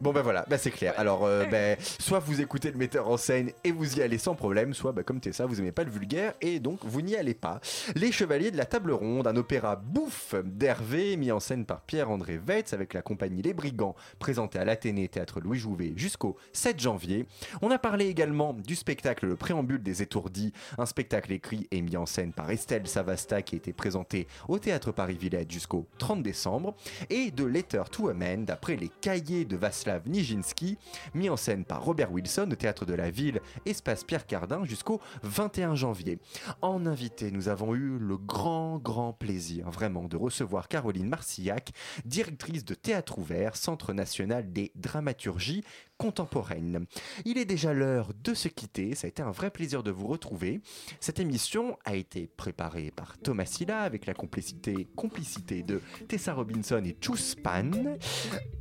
Bon 0.00 0.12
ben 0.12 0.22
voilà, 0.22 0.44
bah 0.48 0.58
c'est 0.58 0.70
clair. 0.70 0.94
Alors 0.96 1.24
euh, 1.24 1.44
ben, 1.50 1.76
soit 1.80 2.20
vous 2.20 2.40
écoutez 2.40 2.70
le 2.70 2.78
metteur 2.78 3.08
en 3.08 3.16
scène 3.16 3.50
et 3.64 3.72
vous 3.72 3.98
y 3.98 4.02
allez 4.02 4.18
sans 4.18 4.36
problème, 4.36 4.72
soit 4.72 4.92
bah, 4.92 5.02
comme 5.02 5.18
Tessa, 5.18 5.44
vous 5.44 5.58
aimez 5.58 5.72
pas 5.72 5.82
le 5.82 5.90
vulgaire 5.90 6.34
et 6.40 6.60
donc 6.60 6.78
vous 6.84 7.00
n'y 7.00 7.16
allez 7.16 7.34
pas. 7.34 7.60
Les 7.96 8.12
Chevaliers 8.12 8.52
de 8.52 8.56
la 8.56 8.64
Table 8.64 8.92
Ronde, 8.92 9.26
un 9.26 9.34
opéra 9.34 9.74
bouffe 9.74 10.36
d'Hervé 10.44 11.16
mis 11.16 11.32
en 11.32 11.40
scène 11.40 11.64
par 11.64 11.80
Pierre-André 11.80 12.38
Vetz 12.38 12.72
avec 12.74 12.94
la 12.94 13.02
compagnie 13.02 13.42
Les 13.42 13.54
Brigands, 13.54 13.96
présenté 14.20 14.60
à 14.60 14.64
l'Athénée 14.64 15.08
Théâtre 15.08 15.40
Louis 15.40 15.58
Jouvet 15.58 15.94
jusqu'au 15.96 16.36
7 16.52 16.78
janvier. 16.78 17.26
On 17.60 17.72
a 17.72 17.78
parlé 17.78 18.06
également 18.06 18.52
du 18.52 18.76
spectacle 18.76 19.26
Le 19.26 19.34
Préambule 19.34 19.82
des 19.82 20.02
Étourdis, 20.02 20.52
un 20.78 20.86
spectacle 20.86 21.32
écrit 21.32 21.66
et 21.72 21.82
mis 21.82 21.96
en 21.96 22.06
scène 22.06 22.32
par 22.32 22.48
Estelle 22.52 22.86
Savasta 22.86 23.42
qui 23.42 23.56
a 23.56 23.58
été 23.58 23.72
présenté 23.72 24.28
au 24.46 24.60
Théâtre 24.60 24.92
Paris 24.92 25.18
Villette 25.20 25.50
jusqu'au 25.50 25.88
30 25.98 26.22
décembre, 26.22 26.76
et 27.10 27.32
de 27.32 27.44
Letter 27.44 27.82
to 27.90 28.10
a 28.10 28.14
Man 28.14 28.44
d'après 28.44 28.76
les 28.76 28.90
cahiers 29.00 29.44
de 29.44 29.56
Vasselin 29.56 29.87
Nijinsky, 30.06 30.78
mis 31.14 31.30
en 31.30 31.36
scène 31.36 31.64
par 31.64 31.82
Robert 31.82 32.12
Wilson 32.12 32.48
au 32.50 32.54
théâtre 32.54 32.84
de 32.84 32.94
la 32.94 33.10
ville 33.10 33.40
Espace 33.66 34.04
Pierre 34.04 34.26
Cardin 34.26 34.64
jusqu'au 34.64 35.00
21 35.22 35.74
janvier. 35.74 36.18
En 36.62 36.86
invité, 36.86 37.30
nous 37.30 37.48
avons 37.48 37.74
eu 37.74 37.98
le 37.98 38.16
grand, 38.16 38.78
grand 38.78 39.12
plaisir 39.12 39.70
vraiment 39.70 40.04
de 40.04 40.16
recevoir 40.16 40.68
Caroline 40.68 41.08
Marcillac, 41.08 41.72
directrice 42.04 42.64
de 42.64 42.74
Théâtre 42.74 43.18
Ouvert, 43.18 43.56
Centre 43.56 43.92
national 43.92 44.52
des 44.52 44.72
dramaturgies 44.74 45.64
contemporaines. 45.98 46.86
Il 47.24 47.38
est 47.38 47.44
déjà 47.44 47.74
l'heure 47.74 48.12
de 48.22 48.32
se 48.32 48.48
quitter, 48.48 48.94
ça 48.94 49.06
a 49.06 49.08
été 49.08 49.20
un 49.20 49.32
vrai 49.32 49.50
plaisir 49.50 49.82
de 49.82 49.90
vous 49.90 50.06
retrouver. 50.06 50.60
Cette 51.00 51.18
émission 51.18 51.76
a 51.84 51.96
été 51.96 52.30
préparée 52.36 52.92
par 52.94 53.18
Thomas 53.18 53.46
Silla 53.46 53.80
avec 53.80 54.06
la 54.06 54.14
complicité, 54.14 54.86
complicité 54.96 55.64
de 55.64 55.82
Tessa 56.06 56.34
Robinson 56.34 56.80
et 56.84 56.96
Chus 57.00 57.34
Pan, 57.42 57.70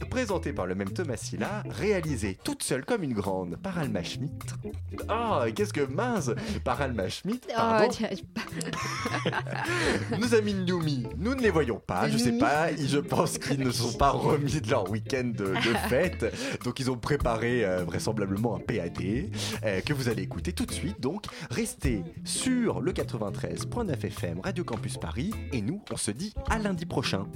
présentée 0.10 0.52
par 0.52 0.66
le 0.66 0.74
même 0.74 0.92
Thomas 0.92 1.16
Silla, 1.16 1.64
réalisée 1.70 2.38
toute 2.44 2.64
seule 2.64 2.86
comme 2.86 3.04
une 3.04 3.14
grande 3.14 3.58
par 3.58 3.78
Alma 3.78 4.04
Schmidt. 4.04 4.34
Oh, 5.08 5.42
qu'est-ce 5.56 5.74
que 5.74 5.82
mince 5.82 6.32
Par 6.64 6.82
Alma 6.82 7.08
Schmidt, 7.08 7.48
pardon. 7.56 7.88
Oh, 7.88 8.04
arrives 8.04 8.26
pas. 8.26 8.42
Nos 10.18 10.34
amis 10.34 10.56
de 10.56 10.64
Numi, 10.64 11.06
nous 11.18 11.36
ne 11.36 11.42
les 11.42 11.52
voyons 11.52 11.80
pas, 11.80 12.10
je 12.10 12.18
sais 12.18 12.38
pas, 12.38 12.76
je 12.76 12.98
pense 12.98 13.38
qu'ils 13.38 13.60
ne 13.60 13.72
sont 13.72 13.94
pas 13.94 14.10
remis 14.10 14.60
de 14.60 14.70
leur 14.72 14.90
week-end 14.90 15.26
de, 15.26 15.54
de 15.54 15.78
fête, 15.88 16.34
donc 16.64 16.80
ils 16.80 16.90
ont 16.90 16.98
préparé 16.98 17.27
euh, 17.28 17.84
vraisemblablement 17.84 18.56
un 18.56 18.60
PAD 18.60 19.04
euh, 19.64 19.82
que 19.82 19.94
vous 19.94 20.08
allez 20.08 20.24
écouter 20.24 20.54
tout 20.54 20.66
de 20.66 20.72
suite. 20.72 21.02
Donc, 21.02 21.26
restez 21.50 22.04
sur 22.24 22.80
le 22.80 22.94
93.9 22.94 24.06
FM 24.06 24.40
Radio 24.40 24.64
Campus 24.64 24.98
Paris 24.98 25.32
et 25.52 25.62
nous, 25.62 25.82
on 25.92 25.98
se 25.98 26.12
dit 26.12 26.34
à 26.50 26.58
lundi 26.58 26.86
prochain. 26.86 27.28